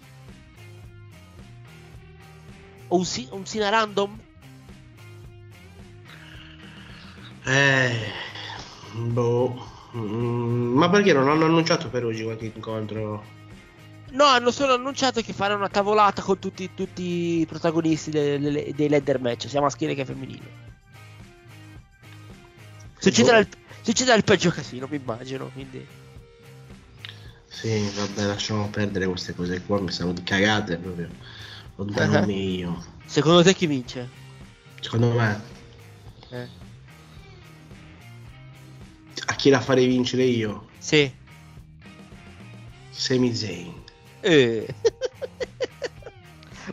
O 2.89 2.97
un, 2.97 3.07
un 3.31 3.47
Sina 3.47 3.69
random? 3.69 4.19
Eh, 7.45 8.13
boh. 8.95 9.77
Mm, 9.97 10.77
ma 10.77 10.91
perché 10.91 11.13
non 11.13 11.29
hanno 11.29 11.47
annunciato 11.47 11.89
per 11.89 12.05
oggi 12.05 12.23
qualche 12.23 12.53
incontro? 12.55 13.25
No, 14.11 14.25
hanno 14.25 14.51
solo 14.51 14.75
annunciato 14.75 15.21
che 15.21 15.33
faranno 15.33 15.61
una 15.61 15.69
tavolata 15.69 16.23
con 16.23 16.39
tutti, 16.39 16.71
tutti 16.75 17.41
i 17.41 17.47
protagonisti 17.47 18.11
de- 18.11 18.39
de- 18.39 18.73
dei 18.75 18.89
ladder 18.89 19.21
match, 19.21 19.49
sia 19.49 19.61
maschile 19.61 19.95
che 19.95 20.05
femminile. 20.05 20.67
Succederà 22.99 23.39
il, 23.39 23.49
succederà 23.83 24.17
il 24.17 24.25
peggio 24.25 24.51
casino, 24.51 24.87
mi 24.91 24.97
immagino, 24.97 25.51
quindi... 25.53 25.87
Sì, 27.47 27.91
vabbè, 27.95 28.25
lasciamo 28.25 28.69
perdere 28.69 29.07
queste 29.07 29.35
cose 29.35 29.63
qua, 29.63 29.81
mi 29.81 29.91
sono 29.91 30.13
di 30.13 30.23
cagate 30.23 30.77
proprio. 30.77 31.09
Lontano 31.79 32.31
io. 32.33 32.85
Secondo 33.07 33.43
te 33.45 33.55
chi 33.55 33.67
vince? 33.67 34.09
Secondo 34.81 35.13
me, 35.13 35.41
Eh. 36.31 36.49
a 39.27 39.35
chi 39.35 39.51
la 39.51 39.61
farei 39.61 39.87
vincere 39.87 40.25
io? 40.25 40.67
Sì. 40.79 41.13
Semi 42.91 43.33
Zayn. 43.35 43.73
Eh. 44.21 44.67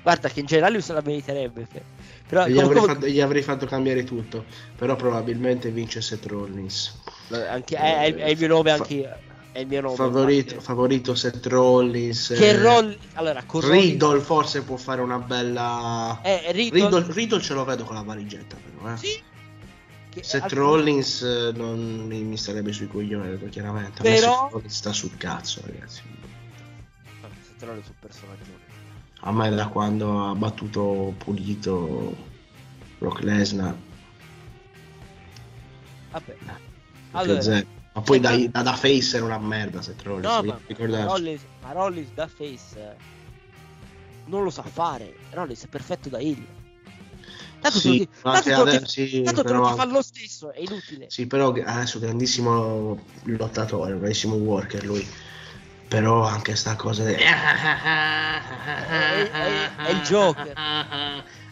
Guarda 0.02 0.30
che 0.30 0.39
in 0.39 0.46
generale 0.48 0.82
se 0.82 0.94
la 0.94 1.02
meriterebbe. 1.06 1.68
Però 2.28 2.48
Gli 2.48 2.56
come- 2.56 2.65
avrei, 2.65 2.84
fatto, 2.84 3.08
gli 3.08 3.22
avrei 3.22 3.41
fatto 3.44 3.65
cambiare 3.68 4.04
tutto, 4.04 4.46
però 4.76 4.96
probabilmente 4.96 5.70
vince 5.70 6.02
Seth 6.02 6.26
Rollins. 6.26 7.00
anche- 7.48 7.78
è, 7.78 8.00
è- 8.06 8.15
è 8.15 8.30
il 8.30 8.38
mio 8.39 8.48
nome 8.48 8.72
anche 8.72 8.94
io. 8.96 9.15
È 9.56 9.60
il 9.60 9.68
mio 9.68 9.80
nome. 9.80 9.96
Favorito, 9.96 10.60
favorito 10.60 11.15
Seth 11.15 11.46
Rollins. 11.46 12.34
Che 12.36 12.50
eh, 12.50 12.62
Roll... 12.62 12.98
Allora, 13.13 13.41
con 13.46 13.62
Rollins- 13.62 13.91
Riddle 13.91 14.20
forse 14.20 14.63
può 14.63 14.76
fare 14.76 15.00
una 15.00 15.18
bella... 15.18 16.20
Eh, 16.24 16.52
Riddle... 16.52 16.82
Riddle, 16.84 17.13
Riddle 17.13 17.39
ce 17.39 17.54
lo 17.54 17.63
vedo 17.63 17.86
con 17.86 17.96
la 17.96 18.02
valigetta 18.02 18.58
però, 18.58 18.91
eh. 18.94 18.98
Sì. 18.98 19.18
Che 20.10 20.24
Seth 20.24 20.41
alcuni- 20.44 20.60
Rollins 20.60 21.22
eh, 21.22 21.52
non 21.56 22.06
mi 22.06 22.36
starebbe 22.36 22.74
sui 22.74 22.89
coglioni, 22.89 23.30
detto 23.30 23.48
chiaramente. 23.48 24.02
Però- 24.04 24.50
Rollins 24.52 24.76
sta 24.76 24.91
sul 24.91 25.15
cazzo, 25.15 25.62
ragazzi. 25.65 26.02
Seth 27.22 27.63
Rollins 27.63 27.86
è 27.86 27.89
un 27.91 27.96
personaggio. 27.98 28.44
A 29.22 29.32
me 29.32 29.50
da 29.52 29.68
quando 29.68 30.28
ha 30.28 30.36
battuto 30.36 31.13
pulito 31.18 32.13
Brock 32.98 33.22
Lesnar. 33.22 33.74
Vabbè. 36.12 36.36
Allora. 37.12 37.75
Ma 37.95 38.01
poi 38.01 38.19
da, 38.19 38.31
Seth- 38.31 38.49
da, 38.51 38.62
da 38.62 38.75
face 38.75 39.15
era 39.15 39.25
una 39.25 39.39
merda 39.39 39.81
Seth 39.81 40.01
Rollins. 40.03 40.25
no, 40.36 40.43
ma. 40.43 40.60
Rollins, 41.05 41.45
ma 41.62 41.71
Rollins 41.71 42.12
da 42.13 42.27
face 42.27 42.77
eh, 42.77 42.95
non 44.25 44.43
lo 44.43 44.49
sa 44.49 44.63
fare. 44.63 45.15
Rollins 45.31 45.63
è 45.63 45.67
perfetto 45.67 46.10
da 46.10 46.19
heal. 46.19 46.45
Tanto 47.62 47.79
Sì, 47.79 48.05
ma 48.23 48.34
tanto 48.41 48.62
adesso- 48.62 48.86
sì, 48.88 49.21
tanto 49.23 49.43
però 49.43 49.60
lo 49.60 49.65
anche- 49.67 49.79
fa 49.79 49.86
lo 49.86 50.01
stesso, 50.01 50.51
è 50.51 50.60
inutile. 50.60 51.10
Sì, 51.10 51.25
però 51.25 51.53
adesso 51.53 51.99
grandissimo 51.99 52.99
lottatore, 53.23 53.97
grandissimo 53.97 54.36
worker 54.36 54.84
lui. 54.86 55.08
Però 55.88 56.25
anche 56.25 56.55
sta 56.55 56.75
cosa 56.75 57.03
de- 57.03 57.15
È, 57.15 57.23
è- 59.31 59.75
è 59.77 59.89
il 59.89 60.01
Joker. 60.01 60.53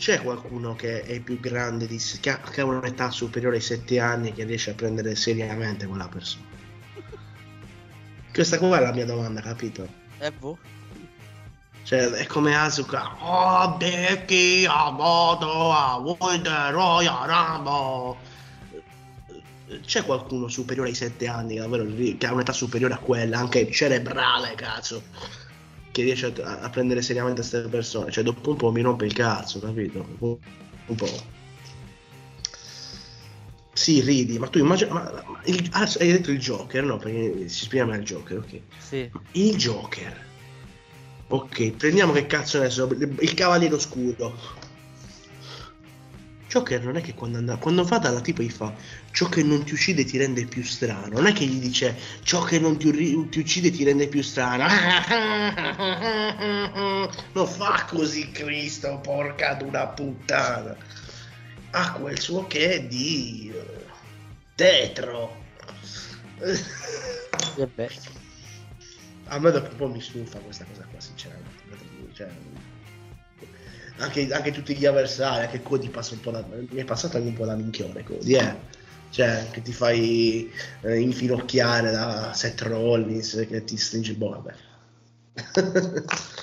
C'è 0.00 0.22
qualcuno 0.22 0.74
che 0.74 1.02
è 1.02 1.20
più 1.20 1.38
grande 1.40 1.86
di 1.86 2.00
che 2.22 2.30
ha, 2.30 2.38
che 2.38 2.62
ha 2.62 2.64
un'età 2.64 3.10
superiore 3.10 3.56
ai 3.56 3.62
7 3.62 4.00
anni 4.00 4.32
che 4.32 4.44
riesce 4.44 4.70
a 4.70 4.74
prendere 4.74 5.14
seriamente 5.14 5.84
quella 5.84 6.08
persona? 6.08 6.46
Questa 8.32 8.56
qua 8.56 8.78
è 8.78 8.80
la 8.80 8.94
mia 8.94 9.04
domanda, 9.04 9.42
capito? 9.42 9.86
Eh, 10.20 10.32
boh. 10.32 10.56
Cioè, 11.82 12.12
è 12.12 12.24
come 12.24 12.56
Asuka. 12.56 13.14
Oh, 13.20 13.76
Becky, 13.76 14.64
a 14.64 14.90
modo, 14.90 15.70
a 15.70 15.96
Wonder 15.98 16.72
Royal 16.72 17.26
Rumble. 17.28 18.16
C'è 19.84 20.02
qualcuno 20.06 20.48
superiore 20.48 20.88
ai 20.88 20.94
7 20.94 21.28
anni, 21.28 21.56
davvero, 21.56 21.84
che 22.16 22.26
ha 22.26 22.32
un'età 22.32 22.52
superiore 22.52 22.94
a 22.94 22.98
quella, 22.98 23.36
anche 23.36 23.70
cerebrale, 23.70 24.54
cazzo, 24.54 25.02
che 25.90 26.02
riesce 26.02 26.32
a, 26.42 26.60
a 26.60 26.70
prendere 26.70 27.02
seriamente 27.02 27.40
queste 27.40 27.60
persone. 27.68 28.10
Cioè, 28.10 28.24
dopo 28.24 28.50
un 28.50 28.56
po' 28.56 28.70
mi 28.70 28.80
rompe 28.82 29.06
il 29.06 29.12
cazzo, 29.12 29.58
capito? 29.60 30.06
Un, 30.18 30.94
po'. 30.96 31.08
Sì, 33.72 34.00
ridi, 34.00 34.38
ma 34.38 34.48
tu 34.48 34.58
immagina. 34.58 34.92
Ma, 34.92 35.02
ma 35.26 35.40
il- 35.44 35.68
ah, 35.72 35.90
hai 35.98 36.12
detto 36.12 36.30
il 36.30 36.38
Joker, 36.38 36.84
no? 36.84 36.98
Perché 36.98 37.48
si 37.48 37.64
spiega 37.64 37.94
il 37.94 38.02
Joker, 38.04 38.38
ok. 38.38 38.60
Sì. 38.78 39.10
Il 39.32 39.56
Joker. 39.56 40.28
Ok, 41.28 41.70
prendiamo 41.72 42.12
che 42.12 42.26
cazzo 42.26 42.58
ne 42.58 42.70
so, 42.70 42.88
il 42.90 43.34
Cavaliere 43.34 43.74
Oscuro. 43.74 44.36
Joker 46.50 46.82
non 46.82 46.96
è 46.96 47.00
che 47.00 47.14
quando, 47.14 47.38
andrà, 47.38 47.56
quando 47.58 47.84
va 47.84 47.98
dalla 47.98 48.20
tipa 48.20 48.42
gli 48.42 48.50
fa 48.50 48.74
ciò 49.12 49.28
che 49.28 49.44
non 49.44 49.62
ti 49.62 49.74
uccide 49.74 50.04
ti 50.04 50.18
rende 50.18 50.46
più 50.46 50.64
strano. 50.64 51.14
Non 51.14 51.26
è 51.26 51.32
che 51.32 51.44
gli 51.44 51.60
dice 51.60 51.96
ciò 52.24 52.42
che 52.42 52.58
non 52.58 52.76
ti, 52.76 52.90
ti 53.28 53.38
uccide 53.38 53.70
ti 53.70 53.84
rende 53.84 54.08
più 54.08 54.20
strano. 54.20 54.66
Non 57.32 57.46
fa 57.46 57.86
così 57.88 58.32
Cristo, 58.32 58.98
porca 59.00 59.54
d'una 59.54 59.86
puttana. 59.86 60.76
Ha 61.70 61.92
quel 61.92 62.18
suo 62.18 62.48
che 62.48 62.88
di 62.88 63.52
eh, 63.54 63.84
tetro. 64.56 65.44
Beh. 67.74 67.90
A 69.26 69.38
me 69.38 69.50
dopo 69.52 69.70
un 69.70 69.76
po' 69.76 69.88
mi 69.88 70.00
stufa 70.00 70.40
questa 70.40 70.64
cosa 70.64 70.84
qua, 70.90 70.98
sinceramente. 70.98 71.62
Cioè, 72.12 72.28
anche, 74.00 74.32
anche 74.32 74.50
tutti 74.50 74.74
gli 74.74 74.86
avversari, 74.86 75.44
anche 75.44 75.62
Cody 75.62 75.88
passa 75.88 76.14
un 76.14 76.20
po' 76.20 76.30
da. 76.30 76.44
Mi 76.48 76.80
è 76.80 76.84
passato 76.84 77.16
anche 77.16 77.28
un 77.28 77.34
po' 77.34 77.46
da 77.46 77.54
minchione 77.54 78.02
Cody, 78.02 78.34
eh. 78.34 78.56
Cioè, 79.10 79.48
che 79.50 79.62
ti 79.62 79.72
fai 79.72 80.50
eh, 80.82 81.00
infinocchiare 81.00 81.90
da 81.90 82.32
Seth 82.32 82.62
Rollins, 82.62 83.44
che 83.48 83.64
ti 83.64 83.76
stringe 83.76 84.12
il 84.12 84.18
vabbè. 84.18 84.54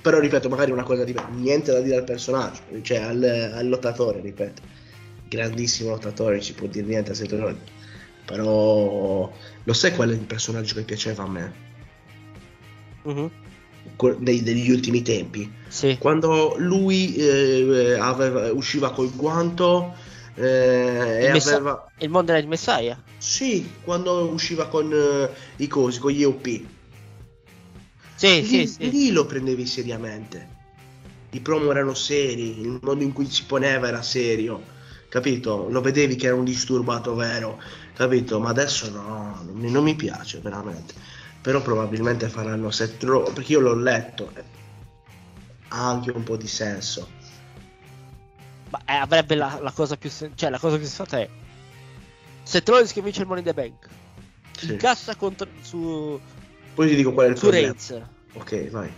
Però 0.00 0.18
ripeto, 0.18 0.48
magari 0.48 0.70
una 0.70 0.82
cosa 0.82 1.04
di 1.04 1.14
niente 1.32 1.70
da 1.72 1.80
dire 1.80 1.96
al 1.96 2.04
personaggio, 2.04 2.62
cioè 2.82 2.98
al, 2.98 3.22
al 3.22 3.68
lottatore, 3.68 4.20
ripeto. 4.20 4.62
Grandissimo 5.28 5.90
lottatore, 5.90 6.40
ci 6.40 6.54
può 6.54 6.66
dire 6.66 6.86
niente 6.86 7.10
a 7.12 7.14
Seth 7.14 7.32
Rollins. 7.32 7.70
Però 8.24 9.30
lo 9.62 9.72
sai 9.72 9.94
qual 9.94 10.10
è 10.10 10.14
il 10.14 10.20
personaggio 10.20 10.74
che 10.74 10.82
piaceva 10.82 11.24
a 11.24 11.28
me? 11.28 11.52
Mhm. 13.02 13.30
Que- 13.30 13.53
dei- 14.18 14.42
degli 14.42 14.70
ultimi 14.70 15.02
tempi? 15.02 15.50
Sì. 15.68 15.96
Quando 15.98 16.54
lui 16.58 17.14
eh, 17.16 17.96
aveva- 17.98 18.52
usciva 18.52 18.92
col 18.92 19.14
guanto 19.14 19.94
eh, 20.34 21.18
e 21.20 21.26
Il 21.26 21.32
messa- 21.32 21.56
aveva... 21.56 21.90
Il 21.98 22.10
Monday 22.10 22.36
Night 22.36 22.48
Messiah? 22.48 23.00
Sì, 23.18 23.70
quando 23.82 24.28
usciva 24.30 24.66
con 24.68 24.90
eh, 24.92 25.30
i 25.56 25.66
cosi, 25.66 25.98
con 25.98 26.10
gli 26.10 26.22
EOP. 26.22 26.60
Sì, 28.16 28.40
lì, 28.40 28.46
sì, 28.46 28.66
sì. 28.66 28.90
lì 28.90 29.10
lo 29.10 29.26
prendevi 29.26 29.66
seriamente. 29.66 30.48
I 31.30 31.40
promo 31.40 31.70
erano 31.70 31.94
seri, 31.94 32.60
il 32.60 32.78
modo 32.80 33.02
in 33.02 33.12
cui 33.12 33.28
si 33.28 33.44
poneva 33.44 33.88
era 33.88 34.02
serio, 34.02 34.62
capito? 35.08 35.66
Lo 35.68 35.80
vedevi 35.80 36.14
che 36.14 36.26
era 36.26 36.36
un 36.36 36.44
disturbato 36.44 37.14
vero, 37.16 37.60
capito? 37.94 38.38
Ma 38.38 38.50
adesso 38.50 38.88
no, 38.90 39.42
non 39.44 39.56
mi, 39.56 39.70
non 39.70 39.82
mi 39.82 39.96
piace 39.96 40.38
veramente. 40.38 40.94
Però 41.44 41.60
probabilmente 41.60 42.30
faranno 42.30 42.70
Seth 42.70 43.02
Rollins, 43.02 43.34
perché 43.34 43.52
io 43.52 43.60
l'ho 43.60 43.74
letto, 43.74 44.30
eh, 44.34 44.44
ha 45.68 45.88
anche 45.90 46.10
un 46.10 46.22
po' 46.22 46.38
di 46.38 46.48
senso. 46.48 47.06
Ma 48.70 48.80
eh, 48.86 48.94
avrebbe 48.94 49.34
la, 49.34 49.58
la 49.60 49.70
cosa 49.70 49.98
più 49.98 50.08
sen- 50.08 50.32
cioè 50.34 50.48
la 50.48 50.58
cosa 50.58 50.76
più 50.76 50.86
sensata 50.86 51.18
è 51.20 51.28
Seth 52.42 52.66
Rollins 52.66 52.92
che 52.92 53.02
vince 53.02 53.20
il 53.20 53.26
Money 53.26 53.42
in 53.46 53.52
the 53.52 53.54
Bank 53.54 53.88
Sì. 54.56 54.72
incassa 54.72 55.16
contro 55.16 55.46
su, 55.60 56.18
Poi 56.72 56.88
ti 56.88 56.94
dico 56.94 57.12
qual 57.12 57.26
è 57.26 57.28
il 57.28 57.36
su 57.36 57.42
problema. 57.42 57.66
Reigns 57.66 58.02
Ok, 58.32 58.70
vai. 58.70 58.90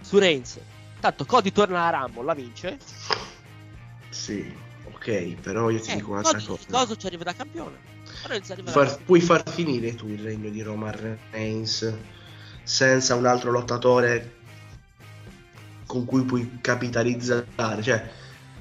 su 0.00 0.18
Reigns 0.18 0.58
tanto 0.98 1.24
Cody 1.24 1.52
torna 1.52 1.84
alla 1.86 1.98
Rumble 2.00 2.24
la 2.24 2.34
vince 2.34 2.78
Sì, 4.08 4.52
ok, 4.82 5.34
però 5.40 5.70
io 5.70 5.80
ti 5.80 5.92
eh, 5.92 5.94
dico 5.94 6.10
un'altra 6.10 6.32
Cody, 6.32 6.44
cosa. 6.44 6.66
Coso 6.68 6.96
ci 6.96 7.06
arriva 7.06 7.22
da 7.22 7.34
campione 7.34 7.90
Far- 8.70 9.02
puoi 9.04 9.20
far 9.20 9.42
finire 9.48 9.94
tu 9.94 10.08
il 10.08 10.20
regno 10.20 10.48
di 10.50 10.62
Roman 10.62 11.18
Reigns 11.30 11.92
senza 12.62 13.14
un 13.14 13.26
altro 13.26 13.50
lottatore 13.50 14.34
con 15.86 16.04
cui 16.04 16.22
puoi 16.22 16.58
capitalizzare. 16.60 17.46
Cioè, 17.82 18.10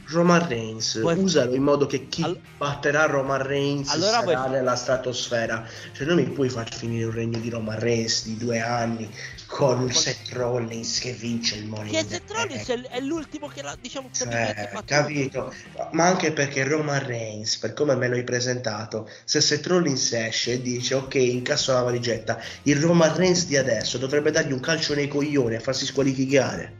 Roman 0.08 0.46
Reigns, 0.48 1.00
Vuoi- 1.00 1.18
usalo 1.20 1.54
in 1.56 1.64
modo 1.64 1.86
che 1.86 2.10
chi 2.10 2.24
All- 2.24 2.40
batterà 2.58 3.06
Roman 3.06 3.42
Reigns 3.42 3.90
Allora 3.92 4.20
sarà 4.20 4.24
vuoi- 4.24 4.50
nella 4.50 4.76
stratosfera. 4.76 5.66
Cioè, 5.94 6.06
non 6.06 6.18
mi 6.18 6.24
puoi 6.26 6.50
far 6.50 6.74
finire 6.74 7.06
un 7.06 7.12
regno 7.14 7.40
di 7.40 7.50
Roman 7.50 7.80
Reigns 7.80 8.26
di 8.26 8.36
due 8.38 8.60
anni 8.60 9.10
con 9.52 9.92
Seth 9.92 10.32
Rollins 10.32 11.00
che 11.00 11.12
vince 11.12 11.58
il 11.58 11.68
Money 11.68 11.92
che 11.92 12.06
Seth 12.08 12.32
Rollins 12.32 12.68
è, 12.90 13.02
l'ultimo 13.02 13.48
che 13.48 13.62
l'ha 13.62 13.78
diciamo 13.80 14.08
Cioè, 14.10 14.72
capito? 14.86 15.54
Ma 15.92 16.06
anche 16.06 16.32
perché 16.32 16.64
Roman 16.64 17.06
Reigns, 17.06 17.58
per 17.58 17.74
come 17.74 17.96
me 17.96 18.08
l'hai 18.08 18.24
presentato, 18.24 19.10
se 19.26 19.42
Seth 19.42 19.68
Rollins 19.68 20.14
esce 20.14 20.54
e 20.54 20.62
dice 20.62 20.96
ok, 20.96 21.16
incasso 21.16 21.74
la 21.74 21.82
valigetta, 21.82 22.42
il 22.64 22.78
Roman 22.78 23.14
Reigns 23.14 23.46
di 23.46 23.58
adesso 23.58 23.98
dovrebbe 23.98 24.32
dargli 24.32 24.54
un 24.54 24.62
calcio 24.62 24.96
nei 24.96 25.10
coglioni 25.10 25.56
e 25.56 25.60
farsi 25.60 25.86
squalificare. 25.86 26.74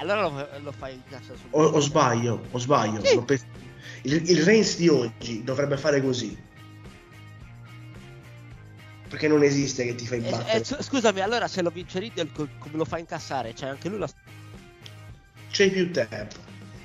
allora 0.00 0.28
lo, 0.28 0.48
lo 0.62 0.72
fai 0.72 0.92
in 0.92 1.02
cassa 1.08 1.32
su 1.34 1.46
O, 1.50 1.62
o 1.64 1.80
sbaglio, 1.80 2.48
o 2.50 2.58
sbaglio. 2.58 3.02
Sì. 3.02 3.42
Il, 4.02 4.28
il 4.28 4.42
Reigns 4.44 4.76
di 4.76 4.88
oggi 4.88 5.42
dovrebbe 5.42 5.78
fare 5.78 6.02
così. 6.02 6.43
Perché 9.08 9.28
non 9.28 9.42
esiste 9.42 9.84
che 9.84 9.94
ti 9.94 10.06
fai 10.06 10.18
Eh, 10.24 10.30
battere. 10.30 10.60
eh, 10.60 10.64
su- 10.64 10.76
scusami 10.80 11.20
allora 11.20 11.46
se 11.48 11.62
lo 11.62 11.70
vince 11.70 11.98
Riddle 11.98 12.30
co- 12.32 12.48
come 12.58 12.76
lo 12.76 12.84
fa 12.84 12.98
incassare 12.98 13.52
c'è 13.52 13.68
anche 13.68 13.88
lui 13.88 13.98
la 13.98 14.08
C'è 15.50 15.70
più 15.70 15.92
tempo. 15.92 16.36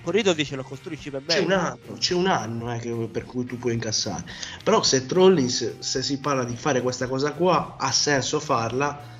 con 0.02 0.14
Riddle 0.14 0.36
dice 0.36 0.56
lo 0.56 0.64
costruisci 0.64 1.10
per 1.10 1.22
C'è 1.24 1.42
bene 1.42 1.46
un 1.46 1.60
anno, 1.60 1.78
c'è 1.98 2.14
un 2.14 2.28
anno 2.28 2.74
eh, 2.74 2.80
che- 2.80 3.10
per 3.12 3.26
cui 3.26 3.46
tu 3.46 3.58
puoi 3.58 3.74
incassare. 3.74 4.24
Però 4.64 4.84
se 4.84 5.06
Rollins, 5.08 5.80
se 5.80 6.04
si 6.04 6.20
parla 6.20 6.44
di 6.44 6.56
fare 6.56 6.82
questa 6.82 7.08
cosa 7.08 7.32
qua, 7.34 7.76
ha 7.78 7.92
senso 7.92 8.40
farla. 8.40 9.18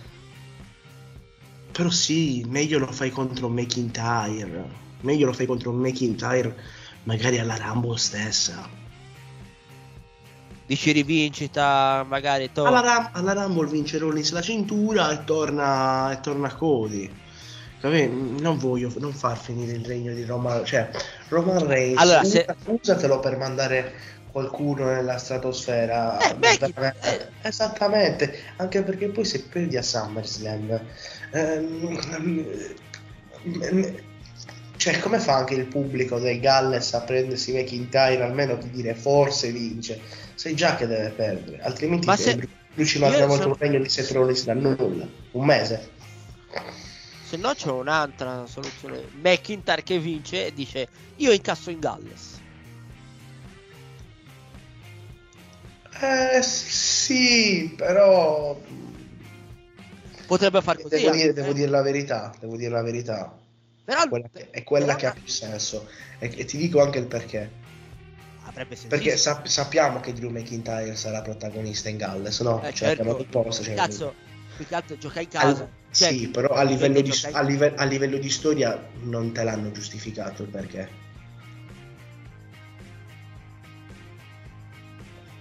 Però 1.72 1.90
sì, 1.90 2.44
meglio 2.48 2.78
lo 2.80 2.92
fai 2.92 3.10
contro 3.10 3.48
McIntyre. 3.50 4.88
Meglio 5.02 5.28
lo 5.28 5.34
fai 5.34 5.46
contro 5.46 5.72
McIntyre, 5.72 6.56
magari 7.04 7.40
alla 7.40 7.56
Rumble 7.56 7.98
stessa. 7.98 8.68
Dici 10.70 10.92
rivincita 10.92 12.06
magari 12.08 12.52
to- 12.52 12.64
Alla, 12.64 12.82
Ram- 12.82 13.10
alla 13.14 13.34
Rumble 13.34 13.68
vince 13.68 13.98
Rollins 13.98 14.32
la 14.32 14.42
cintura 14.42 15.10
e 15.12 15.24
torna, 15.24 16.12
e 16.12 16.20
torna 16.20 16.54
Cody. 16.54 17.12
Capì? 17.82 18.08
Non 18.40 18.60
voglio 18.60 18.94
non 19.00 19.12
far 19.12 19.36
finire 19.40 19.72
il 19.72 19.84
regno 19.84 20.14
di 20.14 20.24
Roman, 20.26 20.64
cioè 20.66 20.88
Roman 21.30 21.66
Reigns. 21.66 22.00
Allora, 22.00 22.24
se- 22.24 22.46
usatelo 22.66 23.20
per 23.20 23.38
mandare 23.38 23.94
qualcuno 24.32 24.86
nella 24.86 25.18
stratosfera. 25.18 26.20
Eh, 26.20 26.36
Becky, 26.36 26.72
Veramente- 26.72 27.32
Esattamente, 27.42 28.40
anche 28.58 28.84
perché 28.84 29.08
poi 29.08 29.26
se 29.26 29.42
perdi 29.46 29.76
a 29.76 29.82
SummerSlam, 29.82 30.80
ehm, 31.32 32.46
ehm, 33.62 33.96
cioè 34.78 35.00
come 35.00 35.18
fa 35.18 35.36
anche 35.38 35.56
il 35.56 35.66
pubblico 35.66 36.20
del 36.20 36.40
Galles 36.40 36.94
a 36.94 37.02
prendersi 37.02 37.54
McIntyre 37.54 38.22
almeno 38.22 38.56
di 38.56 38.70
dire 38.70 38.94
forse 38.94 39.52
vince? 39.52 40.28
Sai 40.40 40.56
già 40.56 40.78
che 40.78 40.88
deve 40.88 41.10
perdere, 41.10 41.62
altrimenti 41.62 42.06
Ma 42.08 42.16
se- 42.16 42.40
bruci 42.74 42.96
un'altra 42.96 43.26
volta 43.26 43.42
sono- 43.42 43.56
un 43.56 43.60
regno 43.60 43.84
di 43.84 43.90
Seth 43.90 44.12
Rollins 44.12 44.46
da 44.46 44.54
nulla, 44.54 45.06
un 45.32 45.46
mese. 45.46 45.92
se 47.26 47.36
no 47.36 47.54
c'è 47.54 47.70
un'altra 47.70 48.46
soluzione 48.48 49.10
McIntyre 49.22 49.84
che 49.84 50.00
vince 50.00 50.46
e 50.46 50.54
dice 50.54 50.88
io 51.18 51.34
incasso 51.34 51.70
in 51.72 51.80
Galles 51.80 52.40
Eh 56.00 56.42
sì, 56.42 57.74
però 57.76 58.58
potrebbe 60.26 60.62
far 60.62 60.82
così 60.82 60.96
devo, 61.02 61.12
dire, 61.12 61.34
devo 61.34 61.50
eh. 61.50 61.54
dire 61.54 61.68
la 61.70 61.82
verità, 61.82 62.34
devo 62.40 62.56
dire 62.56 62.70
la 62.72 62.82
verità. 62.82 63.38
però 63.84 64.08
Quella 64.08 64.30
che- 64.32 64.50
è 64.52 64.64
quella 64.64 64.86
però 64.86 64.98
che 64.98 65.06
ha 65.08 65.12
più 65.12 65.28
senso 65.28 65.90
e, 66.18 66.32
e 66.34 66.46
ti 66.46 66.56
dico 66.56 66.82
anche 66.82 67.00
il 67.00 67.08
perché. 67.08 67.68
Senso 68.68 68.88
Perché 68.88 69.18
sap- 69.18 69.46
sappiamo 69.48 70.00
che 70.00 70.14
Drew 70.14 70.30
McIntyre 70.30 70.96
sarà 70.96 71.22
protagonista 71.22 71.90
in 71.90 71.98
Galles, 71.98 72.40
no? 72.42 72.62
Eh, 72.62 72.74
cioè, 72.74 72.96
certo. 72.96 73.18
risposto, 73.18 73.64
cioè, 73.64 73.74
cazzo 73.76 74.14
più 74.56 74.66
che 74.68 74.76
altro 74.76 74.98
gioca 74.98 75.22
in 75.22 75.28
al- 75.34 75.54
casa 75.54 75.70
Cioè, 75.92 76.12
sì, 76.12 76.28
però 76.28 76.54
a 76.54 76.64
livello, 76.64 77.02
di, 77.02 77.12
a, 77.32 77.42
live- 77.42 77.76
a 77.76 77.84
livello 77.86 78.18
di 78.18 78.30
storia 78.30 78.90
non 79.04 79.32
te 79.32 79.44
l'hanno 79.44 79.72
giustificato 79.72 80.44
il 80.44 80.50
perché. 80.50 80.90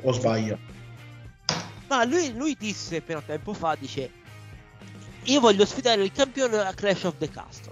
O 0.02 0.12
sbaglio? 0.12 0.58
Ma 1.88 2.04
lui, 2.04 2.32
lui 2.34 2.54
disse 2.56 3.00
però 3.00 3.20
tempo 3.24 3.52
fa, 3.54 3.76
dice 3.78 4.10
io 5.24 5.40
voglio 5.40 5.66
sfidare 5.66 6.02
il 6.02 6.12
campione 6.12 6.58
a 6.58 6.72
Clash 6.72 7.04
of 7.04 7.16
the 7.18 7.28
Castle. 7.28 7.67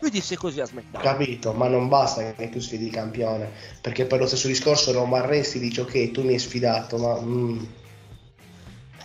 Lui 0.00 0.10
disse 0.10 0.36
così 0.36 0.60
a 0.60 0.66
SmackDown. 0.66 1.02
Capito, 1.02 1.52
ma 1.52 1.68
non 1.68 1.88
basta 1.88 2.34
che 2.34 2.48
tu 2.50 2.60
sfidi 2.60 2.86
il 2.86 2.92
campione, 2.92 3.50
perché 3.80 4.04
per 4.04 4.20
lo 4.20 4.26
stesso 4.26 4.46
discorso 4.46 4.92
Roman 4.92 5.26
Reigns 5.26 5.52
ti 5.52 5.58
dice 5.58 5.80
ok, 5.82 6.10
tu 6.10 6.22
mi 6.22 6.32
hai 6.34 6.38
sfidato, 6.38 6.98
ma 6.98 7.18
mm, 7.20 7.64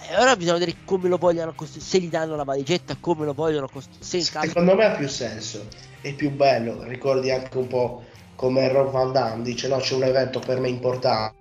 E 0.10 0.18
ora 0.18 0.36
bisogna 0.36 0.58
vedere 0.58 0.78
come 0.84 1.08
lo 1.08 1.18
vogliono 1.18 1.54
costruire, 1.56 1.88
se 1.88 2.00
gli 2.00 2.10
danno 2.10 2.36
la 2.36 2.44
valigetta, 2.44 2.98
come 3.00 3.24
lo 3.26 3.34
vogliono 3.34 3.68
costruire. 3.68 4.26
Caso... 4.30 4.48
secondo 4.48 4.76
me 4.76 4.86
ha 4.86 4.92
più 4.92 5.08
senso, 5.08 5.66
è 6.02 6.14
più 6.14 6.32
bello, 6.32 6.84
ricordi 6.84 7.32
anche 7.32 7.58
un 7.58 7.68
po' 7.68 8.04
come 8.36 8.68
Rob 8.68 8.92
Van 8.92 9.12
Damme, 9.14 9.44
dice 9.44 9.68
no 9.70 9.78
c'è 9.78 9.96
un 9.96 10.04
evento 10.04 10.40
per 10.40 10.60
me 10.60 10.68
importante, 10.68 11.40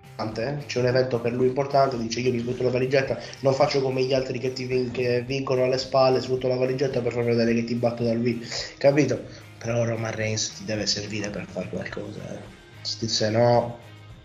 c'è 0.66 0.78
un 0.78 0.86
evento 0.86 1.18
per 1.18 1.32
lui 1.32 1.46
importante, 1.46 1.96
dice 1.96 2.20
io 2.20 2.30
mi 2.30 2.40
sfrutto 2.40 2.62
la 2.62 2.70
valigetta, 2.70 3.18
non 3.40 3.54
faccio 3.54 3.80
come 3.80 4.02
gli 4.02 4.12
altri 4.12 4.38
che 4.38 4.52
ti 4.52 4.64
vin- 4.66 4.90
che 4.90 5.22
vincono 5.22 5.64
alle 5.64 5.78
spalle, 5.78 6.20
sfrutto 6.20 6.46
la 6.46 6.56
valigetta 6.56 7.00
per 7.00 7.12
far 7.12 7.24
vedere 7.24 7.54
che 7.54 7.64
ti 7.64 7.74
batto 7.74 8.04
da 8.04 8.12
lui, 8.12 8.46
capito? 8.76 9.39
Però 9.60 9.84
Roman 9.84 10.14
Reigns 10.14 10.54
ti 10.56 10.64
deve 10.64 10.86
servire 10.86 11.28
per 11.28 11.46
fare 11.46 11.68
qualcosa, 11.68 12.20
eh. 12.32 12.40
Se- 12.80 13.28
no, 13.28 13.78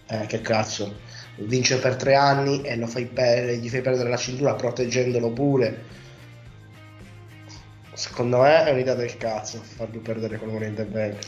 eh, 0.07 0.25
che 0.27 0.39
cazzo, 0.39 0.99
vince 1.39 1.77
per 1.79 1.97
tre 1.97 2.15
anni 2.15 2.61
e 2.61 2.87
fai 2.87 3.05
per- 3.05 3.55
gli 3.57 3.67
fai 3.67 3.81
perdere 3.81 4.09
la 4.09 4.15
cintura 4.17 4.55
proteggendolo 4.55 5.31
pure. 5.31 5.83
Secondo 7.93 8.39
me 8.41 8.63
è 8.65 8.71
un'idea 8.71 8.93
del 8.95 9.17
cazzo 9.17 9.61
farlo 9.61 9.99
perdere 9.99 10.37
con 10.37 10.49
Money 10.49 10.69
in 10.69 10.75
the 10.75 10.85
Bank. 10.85 11.25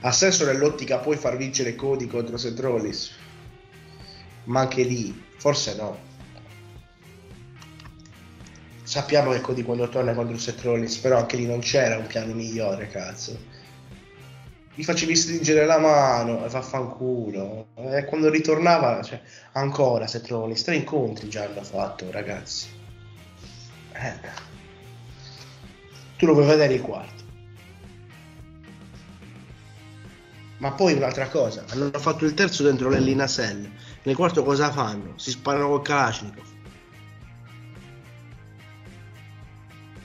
Ha 0.00 0.12
senso 0.12 0.44
nell'ottica 0.44 0.98
puoi 0.98 1.16
far 1.16 1.36
vincere 1.36 1.74
Cody 1.76 2.06
contro 2.06 2.36
Seth 2.36 2.58
Rollins, 2.58 3.12
ma 4.44 4.60
anche 4.60 4.82
lì 4.82 5.24
forse 5.36 5.74
no. 5.76 5.98
Sappiamo 8.86 9.32
che 9.32 9.40
Cody 9.40 9.64
quando 9.64 9.88
torna 9.88 10.14
contro 10.14 10.38
Seth 10.38 10.62
Rollins, 10.62 10.98
però 10.98 11.18
anche 11.18 11.36
lì 11.36 11.44
non 11.44 11.58
c'era 11.58 11.98
un 11.98 12.06
piano 12.06 12.32
migliore, 12.32 12.86
cazzo. 12.86 13.36
Gli 14.72 14.84
facevi 14.84 15.16
stringere 15.16 15.66
la 15.66 15.80
mano 15.80 16.44
e 16.44 16.48
vaffanculo. 16.48 17.70
E 17.74 18.04
quando 18.04 18.30
ritornava, 18.30 19.02
cioè, 19.02 19.20
ancora 19.54 20.06
Seth 20.06 20.28
Rollins, 20.28 20.62
tre 20.62 20.76
incontri 20.76 21.28
già 21.28 21.42
hanno 21.42 21.64
fatto, 21.64 22.08
ragazzi. 22.12 22.68
Eh. 23.92 24.20
Tu 26.16 26.24
lo 26.24 26.34
vuoi 26.34 26.46
vedere 26.46 26.74
il 26.74 26.80
quarto. 26.80 27.24
Ma 30.58 30.70
poi 30.70 30.92
un'altra 30.92 31.26
cosa, 31.26 31.64
hanno 31.70 31.90
fatto 31.90 32.24
il 32.24 32.34
terzo 32.34 32.62
dentro 32.62 32.88
l'Ellinasell. 32.88 33.68
Nel 34.04 34.14
quarto 34.14 34.44
cosa 34.44 34.70
fanno? 34.70 35.14
Si 35.18 35.32
sparano 35.32 35.70
col 35.70 35.82
Kalashnikov. 35.82 36.54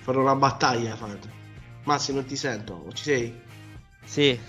Fanno 0.02 0.22
una 0.22 0.36
battaglia, 0.36 0.96
fate. 0.96 1.39
Mazzi, 1.84 2.14
non 2.14 2.26
ti 2.26 2.36
sento, 2.36 2.86
ci 2.93 3.04
sei? 3.04 3.39
Sì. 4.04 4.39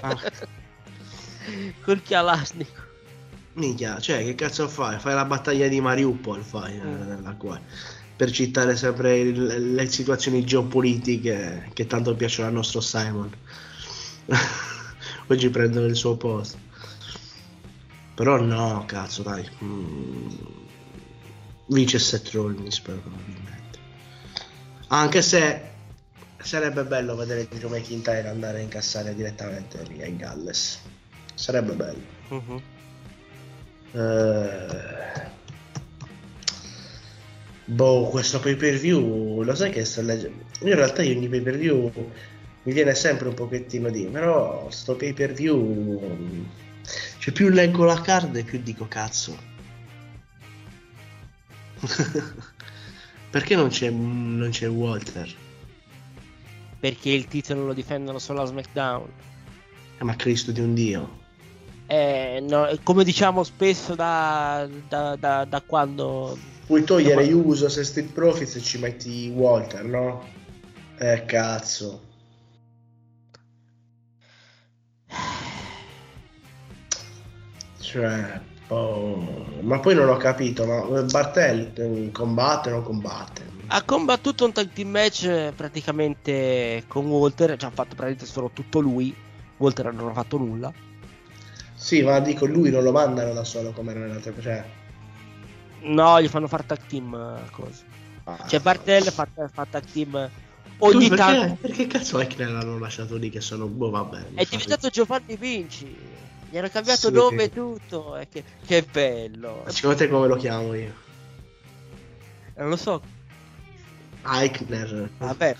Ah. 0.00 0.18
Col 1.84 2.02
Kalashnikov. 2.02 2.82
Minchia, 3.54 4.00
cioè, 4.00 4.24
che 4.24 4.34
cazzo 4.34 4.66
fai? 4.68 4.98
Fai 4.98 5.14
la 5.14 5.24
battaglia 5.24 5.68
di 5.68 5.80
Mariupol, 5.80 6.42
fai, 6.42 6.76
eh, 6.76 7.20
la 7.22 7.34
qua. 7.34 7.60
Per 8.16 8.30
citare 8.30 8.74
sempre 8.76 9.18
il- 9.18 9.74
le 9.74 9.86
situazioni 9.86 10.44
geopolitiche 10.44 11.70
che 11.72 11.86
tanto 11.86 12.14
piacciono 12.14 12.48
al 12.48 12.54
nostro 12.54 12.80
Simon. 12.80 13.30
Oggi 15.28 15.50
prendono 15.50 15.86
il 15.86 15.96
suo 15.96 16.16
posto. 16.16 16.58
Però 18.14 18.40
no, 18.40 18.84
cazzo, 18.86 19.22
dai. 19.22 19.48
Mm. 19.62 20.28
Vince 21.66 21.98
Seth 21.98 22.30
Rollins 22.32 22.80
probabilmente. 22.80 23.43
Anche 24.94 25.22
se 25.22 25.60
sarebbe 26.36 26.84
bello 26.84 27.16
vedere 27.16 27.48
Drew 27.48 27.68
McIntyre 27.68 28.28
andare 28.28 28.58
a 28.58 28.60
incassare 28.60 29.12
direttamente 29.12 29.82
lì 29.88 30.00
ai 30.00 30.14
Galles. 30.14 30.78
Sarebbe 31.34 31.72
bello. 31.72 32.02
Mhm. 32.28 32.62
Eh, 33.90 35.32
Boh, 37.64 38.08
questo 38.08 38.38
pay 38.38 38.54
per 38.54 38.76
view, 38.76 39.42
lo 39.42 39.54
sai 39.56 39.70
che 39.70 39.84
sto 39.84 40.00
leggendo? 40.00 40.44
Io 40.60 40.68
in 40.68 40.76
realtà 40.76 41.02
ogni 41.02 41.28
pay 41.28 41.40
per 41.40 41.56
view 41.56 41.90
mi 42.62 42.72
viene 42.72 42.94
sempre 42.94 43.26
un 43.26 43.34
pochettino 43.34 43.90
di, 43.90 44.04
però 44.04 44.70
sto 44.70 44.94
pay 44.94 45.12
per 45.12 45.32
view, 45.32 46.46
cioè 47.18 47.34
più 47.34 47.48
leggo 47.48 47.82
la 47.82 48.00
card 48.00 48.44
più 48.44 48.62
dico 48.62 48.86
cazzo. 48.86 49.36
Perché 53.34 53.56
non 53.56 53.68
c'è, 53.68 53.90
non 53.90 54.50
c'è 54.50 54.68
Walter? 54.68 55.28
Perché 56.78 57.10
il 57.10 57.26
titolo 57.26 57.66
lo 57.66 57.72
difendono 57.72 58.20
solo 58.20 58.42
a 58.42 58.44
SmackDown. 58.44 59.08
Eh, 59.98 60.04
ma 60.04 60.14
Cristo 60.14 60.52
di 60.52 60.60
un 60.60 60.72
dio. 60.72 61.18
Eh, 61.88 62.44
no, 62.48 62.68
come 62.84 63.02
diciamo 63.02 63.42
spesso 63.42 63.96
da, 63.96 64.68
da, 64.88 65.16
da, 65.16 65.44
da 65.46 65.60
quando 65.66 66.38
Puoi 66.66 66.84
togliere 66.84 67.26
No, 67.26 67.38
ma- 67.38 67.44
Usos 67.44 67.76
e 67.76 67.82
Street 67.82 68.12
Profits 68.12 68.54
e 68.54 68.60
ci 68.60 68.78
metti 68.78 69.32
Walter, 69.34 69.82
no? 69.82 70.24
Eh, 70.98 71.24
cazzo. 71.24 72.02
Cioè, 77.80 78.40
oh, 78.68 79.33
ma 79.64 79.80
poi 79.80 79.94
non 79.94 80.08
ho 80.08 80.16
capito, 80.16 80.64
ma 80.66 81.02
Bartel 81.02 81.72
eh, 81.74 82.10
combatte 82.12 82.70
o 82.70 82.72
non 82.72 82.82
combatte? 82.82 83.52
ha 83.66 83.82
combattuto 83.82 84.44
un 84.44 84.52
tag 84.52 84.70
team 84.72 84.90
match 84.90 85.24
eh, 85.24 85.52
praticamente 85.54 86.84
con 86.86 87.06
Walter, 87.06 87.56
ci 87.56 87.64
ha 87.64 87.70
fatto 87.70 87.94
praticamente 87.94 88.26
solo 88.26 88.50
tutto 88.52 88.80
lui. 88.80 89.14
Walter 89.56 89.92
non 89.92 90.08
ha 90.08 90.12
fatto 90.12 90.36
nulla. 90.36 90.72
Sì, 91.74 92.02
ma 92.02 92.18
dico, 92.20 92.46
lui 92.46 92.70
non 92.70 92.82
lo 92.82 92.92
mandano 92.92 93.32
da 93.32 93.44
solo 93.44 93.72
come 93.72 93.90
erano 93.92 94.06
le 94.06 94.12
altre, 94.14 94.34
cioè... 94.40 94.64
No, 95.82 96.20
gli 96.20 96.28
fanno 96.28 96.46
fare 96.46 96.64
tag 96.66 96.78
team 96.86 97.14
eh, 97.14 97.50
cose. 97.50 97.84
ah. 98.24 98.46
Cioè 98.46 98.60
Bartel 98.60 99.04
fa, 99.04 99.26
fa 99.52 99.66
tag 99.68 99.84
team 99.92 100.30
Tu 100.78 100.84
ogni 100.84 101.08
perché, 101.08 101.16
tanto. 101.16 101.56
perché 101.60 101.86
cazzo 101.86 102.20
Eichner 102.20 102.50
l'hanno 102.50 102.78
lasciato 102.78 103.16
lì 103.16 103.30
che 103.30 103.40
sono... 103.40 103.66
Boh, 103.66 103.90
vabbè. 103.90 104.34
È 104.34 104.44
diventato 104.48 104.88
Giovanni 104.88 105.36
Vinci. 105.36 105.96
Gli 106.54 106.58
hanno 106.58 106.68
cambiato 106.68 107.08
Sì, 107.08 107.12
nome 107.12 107.42
e 107.42 107.50
tutto. 107.50 108.16
e 108.16 108.28
che, 108.28 108.44
che 108.64 108.86
bello. 108.88 109.64
Secondo 109.66 109.96
te 109.96 110.08
come 110.08 110.28
lo 110.28 110.36
chiamo 110.36 110.72
io? 110.74 110.94
Non 112.58 112.68
lo 112.68 112.76
so. 112.76 113.02
Eichner. 114.24 115.10
Vabbè, 115.18 115.56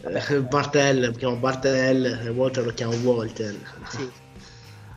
Eh, 0.00 0.40
Bartel, 0.40 1.04
lo 1.08 1.12
chiamo 1.12 1.36
Bartel, 1.36 2.06
e 2.24 2.28
Walter 2.30 2.64
lo 2.64 2.72
chiamo 2.72 2.94
Walter. 2.94 3.54
sì. 3.90 4.10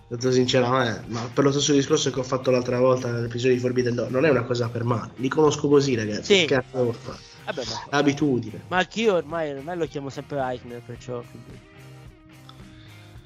Detto 0.08 0.32
sinceramente, 0.32 1.04
ma 1.08 1.30
per 1.34 1.44
lo 1.44 1.52
stesso 1.52 1.74
discorso 1.74 2.10
che 2.12 2.20
ho 2.20 2.24
fatto 2.24 2.50
l'altra 2.50 2.80
volta 2.80 3.12
nell'episodio 3.12 3.56
di 3.58 3.60
Forbidden 3.62 3.96
Door, 3.96 4.12
non 4.12 4.24
è 4.26 4.30
una 4.30 4.44
cosa 4.44 4.70
per 4.70 4.86
male. 4.86 5.12
Li 5.16 5.28
conosco 5.28 5.68
così, 5.68 5.96
ragazzi. 5.96 6.34
Sì. 6.34 6.46
Che 6.46 6.56
cazzo? 6.56 6.96
Vabbè, 7.44 7.64
ma, 7.66 7.98
abitudine. 7.98 8.64
ma 8.70 8.78
anch'io 8.78 9.16
ormai, 9.16 9.52
ormai 9.52 9.76
lo 9.78 9.86
chiamo 9.86 10.10
sempre 10.10 10.40
Eichner, 10.40 10.82
perciò. 10.82 11.22
quindi. 11.30 11.60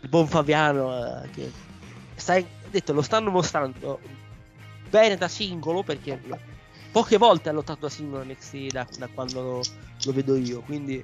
Il 0.02 0.10
buon 0.10 0.28
Fabiano, 0.28 1.22
eh, 1.24 1.30
che 1.30 1.52
stai, 2.24 2.48
detto, 2.72 2.94
lo 2.94 3.02
stanno 3.02 3.30
mostrando 3.32 4.00
bene 4.90 5.18
da 5.18 5.28
singolo 5.28 5.84
perché 5.84 6.18
poche 6.92 7.18
volte 7.18 7.50
ha 7.50 7.52
lottato 7.52 7.82
da 7.82 7.90
singolo 7.90 8.24
NXT 8.24 8.72
da, 8.72 8.88
da 8.98 9.08
quando 9.08 9.42
lo, 9.42 9.62
lo 10.06 10.14
vedo 10.14 10.38
io. 10.38 10.62
Quindi 10.62 11.04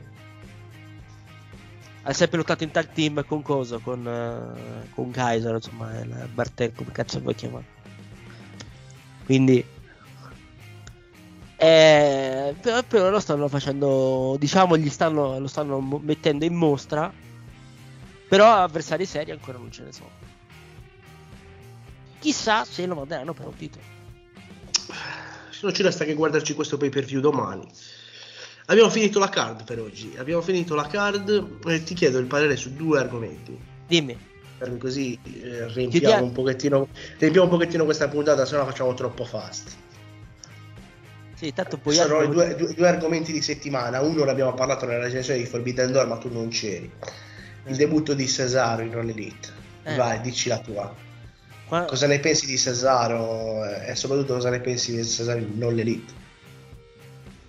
ha 2.04 2.14
sempre 2.14 2.38
lottato 2.38 2.64
in 2.64 2.72
tag 2.72 2.90
team 2.94 3.26
con 3.26 3.42
Coso, 3.42 3.80
con, 3.80 4.08
eh, 4.08 4.90
con 4.92 5.12
Kaiser, 5.12 5.56
insomma, 5.56 6.00
il 6.00 6.30
Bartel, 6.34 6.74
come 6.74 6.92
cazzo 6.94 7.20
vuoi 7.20 7.36
chiamare. 7.36 7.78
Quindi 9.26 9.64
eh, 11.58 12.56
però, 12.62 12.82
però 12.84 13.10
lo 13.10 13.20
stanno 13.20 13.50
facendo, 13.50 14.38
diciamo, 14.40 14.78
gli 14.78 14.90
stanno, 14.90 15.38
lo 15.38 15.48
stanno 15.48 15.82
mettendo 16.02 16.46
in 16.46 16.56
mostra. 16.56 17.12
Però 18.30 18.54
avversari 18.54 19.06
seri 19.06 19.32
ancora 19.32 19.58
non 19.58 19.70
ce 19.70 19.84
ne 19.84 19.92
sono. 19.92 20.19
Chissà 22.20 22.66
se 22.66 22.86
lo 22.86 22.96
manderanno 22.96 23.34
per 23.34 23.46
un 23.48 23.56
titolo. 23.56 23.84
Se 25.52 25.60
non 25.62 25.74
ci 25.74 25.82
resta 25.84 26.06
che 26.06 26.14
guardarci 26.14 26.54
questo 26.54 26.78
pay 26.78 26.90
per 26.90 27.06
view 27.06 27.20
domani. 27.22 27.68
Abbiamo 28.66 28.90
finito 28.90 29.20
la 29.20 29.30
card 29.30 29.64
per 29.64 29.80
oggi. 29.80 30.14
Abbiamo 30.18 30.42
finito 30.42 30.76
la 30.76 30.86
card 30.88 31.60
e 31.66 31.84
ti 31.84 31.94
chiedo 31.96 32.18
il 32.20 32.28
parere 32.28 32.56
su 32.56 32.74
due 32.76 33.00
argomenti. 33.00 33.58
Dimmi, 33.88 34.16
Per 34.58 34.78
così 34.78 35.14
eh, 35.24 35.40
riempiamo 35.68 35.90
Chiudiamo. 35.90 36.24
un 36.26 36.32
pochettino 36.34 36.88
riempiamo 37.18 37.48
un 37.48 37.54
pochettino 37.58 37.86
questa 37.86 38.08
puntata, 38.08 38.46
se 38.46 38.54
no 38.56 38.60
la 38.60 38.68
facciamo 38.68 38.94
troppo 38.94 39.26
fast. 39.26 39.76
sì, 41.34 41.52
tanto 41.54 41.78
poi 41.78 41.96
Sono 41.96 42.26
due, 42.28 42.54
due- 42.56 42.74
due 42.74 42.88
argomenti 42.88 43.32
di 43.32 43.42
settimana. 43.42 44.02
Uno 44.02 44.24
l'abbiamo 44.26 44.54
parlato 44.54 44.86
nella 44.86 45.04
recensione 45.06 45.40
di 45.40 45.46
Forbidden 45.46 45.92
Door, 45.92 46.08
ma 46.08 46.18
tu 46.18 46.30
non 46.32 46.50
c'eri. 46.50 46.92
Il 47.66 47.76
debutto 47.76 48.14
di 48.14 48.28
Cesaro 48.28 48.82
in 48.84 48.94
All 48.96 49.10
Elite. 49.10 49.48
Eh. 49.84 49.96
Vai, 49.96 50.22
dici 50.22 50.48
la 50.50 50.60
tua. 50.60 50.94
Qua- 51.70 51.86
Cosa 51.86 52.08
ne 52.08 52.20
pensi 52.20 52.48
di 52.48 52.58
Cesaro 52.58 53.64
eh, 53.64 53.92
e 53.92 53.96
soprattutto 53.96 54.34
cosa 54.34 54.50
ne 54.50 54.60
pensi 54.60 54.96
di 54.96 55.06
Cesaro 55.06 55.38
in 55.38 55.64
All 55.64 55.78
Elite? 55.78 56.14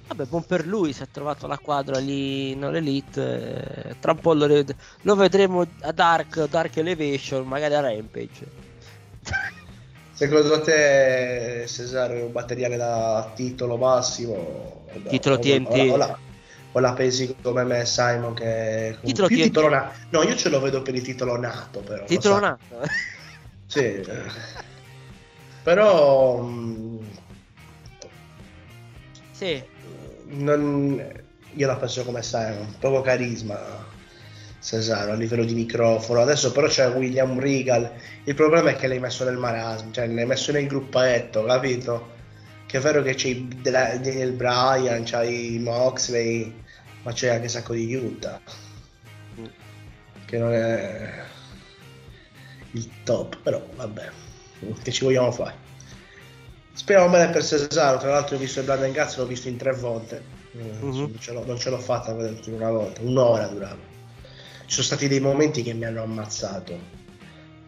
Vabbè, 0.08 0.24
buon 0.24 0.44
per 0.44 0.66
lui, 0.66 0.92
si 0.92 1.02
è 1.02 1.06
trovato 1.10 1.46
la 1.46 1.56
quadra 1.56 1.98
lì 1.98 2.50
in 2.50 2.62
All 2.62 2.74
Elite. 2.76 3.88
eh, 3.88 3.96
tra 3.98 4.12
un 4.12 4.18
po' 4.18 4.34
lo, 4.34 4.44
red- 4.46 4.74
lo 5.02 5.14
vedremo 5.14 5.64
a 5.80 5.92
Dark, 5.92 6.46
Dark 6.48 6.76
Elevation, 6.76 7.46
magari 7.46 7.74
a 7.74 7.80
Rampage. 7.80 8.46
Secondo 10.12 10.60
te 10.60 11.64
Cesaro 11.66 12.12
è 12.12 12.22
un 12.22 12.32
materiale 12.32 12.76
da 12.76 13.32
titolo 13.34 13.78
massimo? 13.78 14.84
Titolo 15.08 15.36
o, 15.36 15.38
TNT. 15.38 15.90
O, 15.92 15.96
la, 15.96 16.18
o 16.72 16.78
la- 16.78 16.92
pensi 16.92 17.34
come 17.40 17.64
me 17.64 17.86
Simon 17.86 18.34
che 18.34 18.98
Titolo 19.02 19.28
titolo 19.28 19.70
na- 19.70 19.90
No, 20.10 20.22
io 20.24 20.36
ce 20.36 20.50
lo 20.50 20.60
vedo 20.60 20.82
per 20.82 20.94
il 20.94 21.00
titolo 21.02 21.38
nato 21.38 21.80
però. 21.80 22.00
lo 22.02 22.06
Titolo 22.06 22.38
nato. 22.38 22.60
Sì. 23.70 24.04
Però 25.62 26.42
mm, 26.42 26.98
sì, 29.30 29.62
non- 30.26 31.22
io 31.52 31.66
la 31.66 31.76
penso 31.76 32.04
come 32.04 32.20
Simon, 32.22 32.74
poco 32.80 33.00
carisma 33.02 33.86
Cesaro 34.60 35.12
a 35.12 35.14
livello 35.14 35.44
di 35.44 35.54
microfono. 35.54 36.20
Adesso 36.20 36.50
però 36.50 36.66
c'è 36.66 36.88
William 36.90 37.38
Regal. 37.38 37.92
Il 38.24 38.34
problema 38.34 38.70
è 38.70 38.76
che 38.76 38.88
l'hai 38.88 38.98
messo 38.98 39.24
nel 39.24 39.36
marasma, 39.36 39.92
cioè 39.92 40.08
l'hai 40.08 40.26
messo 40.26 40.50
nel 40.50 40.66
gruppetto, 40.66 41.44
capito? 41.44 42.18
Che 42.66 42.76
è 42.78 42.80
vero 42.80 43.02
che 43.02 43.14
c'è 43.14 43.34
Daniel 43.36 44.32
Bryan, 44.32 45.02
c'hai 45.04 45.58
Moxley, 45.60 46.52
ma 47.02 47.12
c'è 47.12 47.28
anche 47.28 47.42
un 47.44 47.48
sacco 47.48 47.74
di 47.74 47.94
Utah. 47.94 48.40
Che 50.26 50.38
non 50.38 50.52
è 50.52 51.24
il 52.72 52.88
top, 53.04 53.38
però 53.42 53.64
vabbè, 53.74 54.10
che 54.82 54.92
ci 54.92 55.04
vogliamo 55.04 55.30
fare. 55.32 55.68
Speriamo 56.72 57.10
bene 57.10 57.30
per 57.30 57.44
Cesaro, 57.44 57.98
tra 57.98 58.10
l'altro 58.10 58.36
ho 58.36 58.38
visto 58.38 58.60
il 58.60 58.64
Blood 58.64 58.82
and 58.82 58.94
Guts, 58.94 59.16
l'ho 59.16 59.26
visto 59.26 59.48
in 59.48 59.56
tre 59.56 59.72
volte, 59.72 60.22
Mhm. 60.52 60.78
non, 60.80 61.16
ce 61.20 61.32
l'ho, 61.32 61.44
non 61.44 61.58
ce 61.58 61.70
l'ho 61.70 61.78
fatta 61.78 62.12
una 62.12 62.70
volta, 62.70 63.00
un'ora 63.02 63.46
durava. 63.46 63.88
Ci 64.66 64.76
sono 64.76 64.86
stati 64.86 65.08
dei 65.08 65.20
momenti 65.20 65.62
che 65.62 65.72
mi 65.74 65.84
hanno 65.84 66.02
ammazzato. 66.02 66.78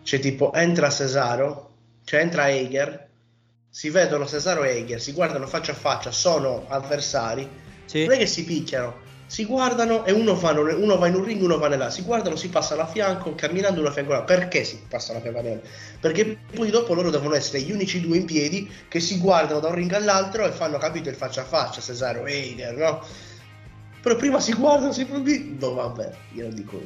Cioè 0.03 0.19
tipo 0.21 0.53
entra 0.53 0.91
Cesaro, 0.91 1.71
cioè 2.05 2.21
entra 2.21 2.45
Hager, 2.45 3.09
si 3.69 3.91
vedono 3.91 4.27
Cesaro 4.27 4.65
e 4.65 4.81
Hager, 4.81 5.01
si 5.01 5.13
guardano 5.13 5.47
faccia 5.47 5.73
a 5.73 5.77
faccia, 5.77 6.11
sono 6.11 6.65
avversari, 6.69 7.49
sì. 7.85 8.05
non 8.05 8.15
è 8.15 8.19
che 8.19 8.27
si 8.27 8.45
picchiano, 8.45 8.95
si 9.33 9.47
guardano 9.47 10.05
e 10.05 10.13
uno, 10.13 10.37
fanno- 10.37 10.61
uno 10.77 10.99
va 10.99 11.07
in 11.07 11.15
un 11.15 11.25
ring, 11.25 11.41
uno 11.41 11.57
va 11.57 11.69
nell'altro, 11.69 11.97
si 11.97 12.03
guardano, 12.03 12.37
si 12.37 12.51
passano 12.51 12.83
a 12.83 12.87
fianco, 12.87 13.35
camminando 13.35 13.81
uno 13.81 13.89
a 13.89 13.93
fianco 13.93 14.13
all'altro. 14.13 14.37
Perché 14.37 14.63
si 14.63 14.83
passano 14.87 15.21
a 15.21 15.23
fianco 15.23 15.39
all'altro? 15.39 15.71
Perché 16.01 16.37
poi 16.55 16.69
dopo 16.69 16.93
loro 16.93 17.09
devono 17.09 17.35
essere 17.35 17.63
gli 17.63 17.73
unici 17.73 18.03
due 18.03 18.19
in 18.19 18.27
piedi 18.27 18.71
che 18.89 19.01
si 19.01 19.17
guardano 19.17 19.61
da 19.61 19.69
un 19.69 19.75
ring 19.75 19.91
all'altro 19.95 20.45
e 20.45 20.51
fanno 20.53 20.77
capito 20.77 21.09
il 21.09 21.15
faccia 21.15 21.41
a 21.41 21.45
faccia, 21.45 21.81
Cesaro 21.81 22.27
e 22.27 22.39
Hager, 22.43 22.77
no? 22.77 23.03
Però 24.03 24.17
prima 24.17 24.39
si 24.39 24.53
guardano, 24.53 24.93
si 24.93 25.07
no 25.09 25.73
vabbè, 25.73 26.13
io 26.35 26.43
non 26.43 26.55
dico, 26.55 26.83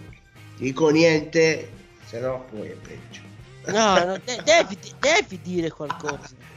dico 0.57 0.89
niente, 0.91 1.69
se 2.05 2.21
no 2.21 2.45
poi 2.49 2.69
è 2.69 2.75
peggio. 2.75 3.23
No, 3.67 4.05
no, 4.05 4.21
de- 4.25 4.41
devi, 4.45 4.79
devi 5.01 5.41
dire 5.43 5.71
qualcosa. 5.71 6.56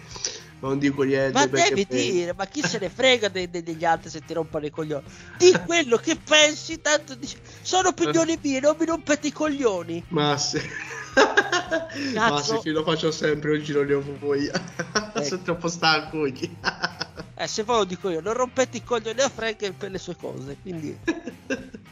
Non 0.61 0.77
dico 0.77 1.03
niente. 1.03 1.31
Ma 1.31 1.45
devi 1.45 1.85
dire, 1.87 2.33
ma 2.33 2.45
chi 2.45 2.61
se 2.61 2.79
ne 2.79 2.89
frega 2.89 3.29
de- 3.29 3.49
de- 3.49 3.63
degli 3.63 3.85
altri 3.85 4.09
se 4.09 4.21
ti 4.25 4.33
rompono 4.33 4.65
i 4.65 4.69
coglioni? 4.69 5.03
Di 5.37 5.51
quello 5.65 5.95
che 5.97 6.17
pensi, 6.17 6.81
tanto 6.81 7.15
dici, 7.15 7.37
sono 7.61 7.89
opinioni 7.89 8.37
mie, 8.41 8.59
non 8.59 8.75
mi 8.77 8.85
rompete 8.85 9.27
i 9.27 9.31
coglioni. 9.31 10.03
Ma 10.09 10.37
se... 10.37 10.61
Ma 12.15 12.41
se 12.41 12.61
lo 12.69 12.83
faccio 12.83 13.11
sempre, 13.11 13.53
oggi 13.53 13.71
non 13.73 13.85
ne 13.85 13.95
voglia. 14.19 14.53
Ecco. 15.13 15.23
Sono 15.23 15.41
troppo 15.43 15.67
stanco 15.69 16.19
oggi. 16.19 16.57
Eh, 17.35 17.47
se 17.47 17.63
poi 17.63 17.77
lo 17.77 17.83
dico 17.85 18.09
io, 18.09 18.19
non 18.21 18.33
rompete 18.33 18.77
i 18.77 18.83
coglioni 18.83 19.21
a 19.21 19.29
Frank 19.29 19.71
per 19.71 19.91
le 19.91 19.97
sue 19.97 20.15
cose, 20.15 20.57
quindi... 20.61 20.97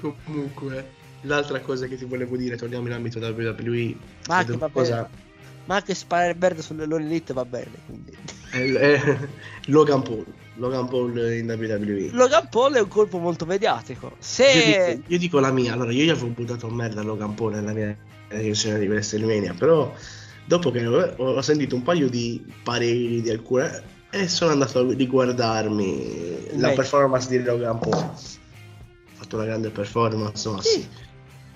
Comunque, 0.00 0.90
l'altra 1.22 1.60
cosa 1.60 1.86
che 1.86 1.96
ti 1.96 2.04
volevo 2.04 2.36
dire, 2.36 2.56
torniamo 2.56 2.86
in 2.88 2.92
ambito 2.94 3.18
WWE. 3.20 3.96
Ma 4.26 4.44
una 4.46 4.68
cosa- 4.68 5.02
bene. 5.02 5.22
Ma 5.66 5.76
anche 5.76 5.94
sparare 5.94 6.34
verde 6.34 6.60
sulle 6.62 6.84
loro 6.86 7.02
elite 7.02 7.32
va 7.32 7.44
bene, 7.44 7.70
quindi... 7.86 8.12
è- 8.50 8.72
è 8.72 9.18
Logan 9.66 10.02
Paul. 10.02 10.24
Logan 10.56 10.86
Paul 10.88 11.16
in 11.32 11.48
WWE. 11.50 12.10
Logan 12.12 12.48
Paul 12.50 12.74
è 12.74 12.80
un 12.80 12.88
colpo 12.88 13.18
molto 13.18 13.46
mediatico. 13.46 14.06
Io 14.08 14.14
Se... 14.18 14.96
dico, 14.96 15.12
io 15.12 15.18
dico 15.18 15.40
la 15.40 15.50
mia, 15.50 15.72
allora 15.72 15.90
io 15.90 16.04
gli 16.04 16.10
avevo 16.10 16.28
buttato 16.28 16.68
merda 16.68 17.00
a 17.00 17.04
Logan 17.04 17.34
Paul 17.34 17.54
nella 17.54 17.72
mia 17.72 17.96
recensione 18.28 18.78
di 18.78 18.86
WrestleMania, 18.86 19.54
però 19.54 19.92
dopo 20.44 20.70
che 20.70 20.86
ho, 20.86 21.42
sentito 21.42 21.74
un 21.74 21.82
paio 21.82 22.08
di 22.08 22.44
pareri 22.62 23.22
di 23.22 23.30
alcune 23.30 23.82
e 24.10 24.28
sono 24.28 24.52
andato 24.52 24.78
a 24.80 24.92
riguardarmi 24.94 26.46
la 26.52 26.56
Meglio. 26.68 26.74
performance 26.74 27.28
di 27.28 27.42
Logan 27.42 27.78
Paul. 27.78 27.94
Ha 27.94 28.14
fatto 29.14 29.36
una 29.36 29.44
grande 29.46 29.70
performance, 29.70 30.48
ma 30.48 30.60
Sì. 30.62 30.68
sì. 30.68 30.88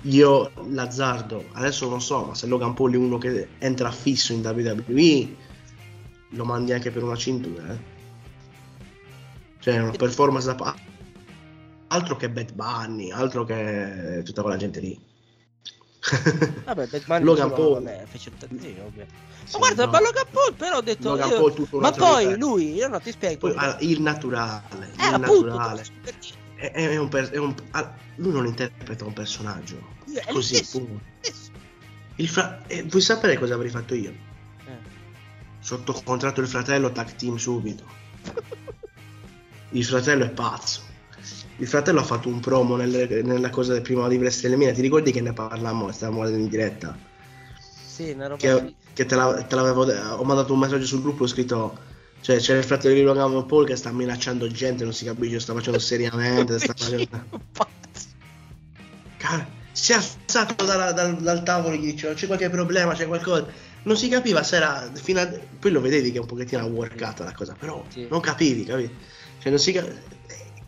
Io 0.02 0.52
l'azzardo, 0.70 1.46
adesso 1.52 1.88
non 1.88 2.00
so, 2.00 2.26
ma 2.26 2.34
se 2.34 2.46
Logan 2.46 2.72
Paul 2.74 2.92
è 2.94 2.96
uno 2.96 3.18
che 3.18 3.48
entra 3.58 3.90
fisso 3.90 4.32
in 4.32 4.40
WWE, 4.46 5.36
lo 6.30 6.44
mandi 6.44 6.72
anche 6.72 6.90
per 6.90 7.02
una 7.02 7.16
cintura, 7.16 7.72
eh. 7.72 7.96
Cioè, 9.58 9.78
una 9.80 9.90
performance 9.90 10.46
da 10.46 10.54
pa- 10.54 10.76
altro 11.88 12.16
che 12.16 12.30
Bad 12.30 12.52
Bunny, 12.52 13.10
altro 13.10 13.44
che 13.44 14.22
tutta 14.24 14.42
quella 14.42 14.56
gente 14.56 14.78
lì. 14.80 14.98
Vabbè, 16.64 16.86
Batman 16.86 17.24
Logan 17.24 17.50
solo- 17.50 17.54
Paul. 17.54 17.82
vabbè, 17.82 18.04
fece 18.06 18.30
tantino, 18.38 18.84
ovvio. 18.84 19.04
Sì, 19.44 19.52
ma 19.54 19.58
guarda, 19.58 19.84
no. 19.86 19.90
ma 19.90 20.00
Logan 20.00 20.26
Paul 20.30 20.54
però 20.54 20.76
ho 20.76 20.80
detto... 20.80 21.08
Logan 21.10 21.28
io- 21.28 21.38
Paul 21.38 21.80
ma 21.80 21.90
poi 21.90 22.22
livello. 22.24 22.46
lui, 22.46 22.72
io 22.74 22.88
non 22.88 23.00
ti 23.00 23.10
spiego. 23.10 23.48
Poi, 23.48 23.54
ah, 23.56 23.76
il 23.80 24.00
naturale, 24.00 24.90
eh, 24.96 25.08
il 25.08 25.14
appunto, 25.14 25.46
naturale. 25.48 25.84
È, 26.58 26.72
è 26.72 26.96
un 26.96 27.08
per- 27.08 27.30
è 27.30 27.36
un- 27.38 27.54
ah, 27.70 27.94
lui 28.16 28.32
non 28.32 28.44
interpreta 28.46 29.04
un 29.04 29.12
personaggio. 29.12 29.94
È 30.12 30.32
Così, 30.32 30.56
stesso. 30.56 31.00
Il 32.16 32.28
fra- 32.28 32.66
eh, 32.66 32.82
vuoi 32.82 33.00
sapere 33.00 33.38
cosa 33.38 33.54
avrei 33.54 33.70
fatto 33.70 33.94
io? 33.94 34.10
Eh. 34.66 34.76
Sotto 35.60 35.92
contratto 36.04 36.40
il 36.40 36.48
fratello, 36.48 36.90
tag 36.90 37.14
team 37.14 37.36
subito. 37.36 37.84
Il 39.70 39.84
fratello 39.84 40.24
è 40.24 40.30
pazzo. 40.30 40.82
Il 41.58 41.66
fratello 41.68 42.00
ha 42.00 42.04
fatto 42.04 42.28
un 42.28 42.40
promo 42.40 42.74
nelle- 42.76 43.22
nella 43.22 43.50
cosa 43.50 43.72
del 43.72 43.82
primo 43.82 44.08
di 44.08 44.16
WrestleMania. 44.16 44.72
Ti 44.72 44.80
ricordi 44.80 45.12
che 45.12 45.20
ne 45.20 45.32
parlammo? 45.32 45.92
Stavamo 45.92 46.26
in 46.28 46.48
diretta. 46.48 46.96
Sì, 47.86 48.10
una 48.10 48.28
roba 48.28 48.40
Che, 48.40 48.74
che 48.94 49.06
te, 49.06 49.14
la- 49.14 49.42
te 49.44 49.54
l'avevo. 49.54 49.84
Ho 49.84 50.24
mandato 50.24 50.52
un 50.52 50.58
messaggio 50.58 50.86
sul 50.86 51.02
gruppo. 51.02 51.22
Ho 51.22 51.26
scritto. 51.28 51.78
Cioè, 52.20 52.36
c'è 52.38 52.56
il 52.56 52.64
fratello 52.64 52.94
di 52.94 53.02
Logan 53.02 53.46
Paul 53.46 53.64
che 53.66 53.76
sta 53.76 53.90
minacciando 53.92 54.48
gente. 54.48 54.84
Non 54.84 54.92
si 54.92 55.04
capisce, 55.04 55.40
sta 55.40 55.54
facendo 55.54 55.78
seriamente. 55.80 56.58
sta 56.58 56.74
facendo... 56.76 57.06
Si 59.72 59.92
è 59.92 59.94
alzato 59.94 60.64
dalla- 60.64 60.92
dal, 60.92 61.16
dal 61.18 61.42
tavolo 61.44 61.74
e 61.74 61.78
gli 61.78 61.92
diceva 61.92 62.12
c'è 62.14 62.26
qualche 62.26 62.50
problema, 62.50 62.94
c'è 62.94 63.06
qualcosa. 63.06 63.46
Non 63.84 63.96
si 63.96 64.08
capiva 64.08 64.42
se 64.42 64.56
era 64.56 64.90
fino 64.92 65.20
a... 65.20 65.26
Poi 65.58 65.70
lo 65.70 65.80
vedevi 65.80 66.10
che 66.10 66.18
è 66.18 66.20
un 66.20 66.26
pochettino 66.26 66.64
workata 66.66 67.22
la 67.24 67.32
cosa, 67.32 67.54
però 67.58 67.84
Sì. 67.88 68.06
non 68.10 68.20
capivi, 68.20 68.64
capi? 68.64 68.90
Cioè 69.38 69.50
non 69.50 69.58
si 69.60 69.72
capiva... 69.72 69.94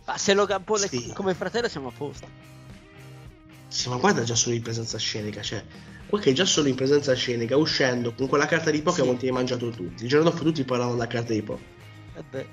Ma 0.05 0.17
se 0.17 0.33
Logan 0.33 0.63
Paul 0.63 0.79
è 0.81 0.87
Sì. 0.87 1.11
come 1.13 1.33
fratello 1.33 1.67
siamo 1.67 1.89
a 1.89 1.91
posto. 1.95 2.27
Sì, 3.71 3.87
ma 3.87 3.95
guarda 3.95 4.23
già 4.23 4.35
solo 4.35 4.53
in 4.55 4.61
presenza 4.61 4.97
scenica, 4.97 5.41
cioè... 5.41 5.63
Che 6.11 6.33
già 6.33 6.43
solo 6.43 6.67
in 6.67 6.75
presenza 6.75 7.13
scenica, 7.13 7.55
uscendo 7.55 8.13
con 8.13 8.27
quella 8.27 8.45
carta 8.45 8.69
di 8.69 8.81
Pokémon 8.81 9.13
Sì. 9.13 9.19
ti 9.21 9.25
hai 9.27 9.31
mangiato 9.31 9.69
tutti. 9.69 10.03
Il 10.03 10.09
giorno 10.09 10.29
dopo 10.29 10.43
tutti 10.43 10.65
parlavano 10.65 10.97
della 10.97 11.07
carta 11.07 11.31
di 11.31 11.41
Pokémon. 11.41 11.69
Eh 12.17 12.23
beh. 12.29 12.45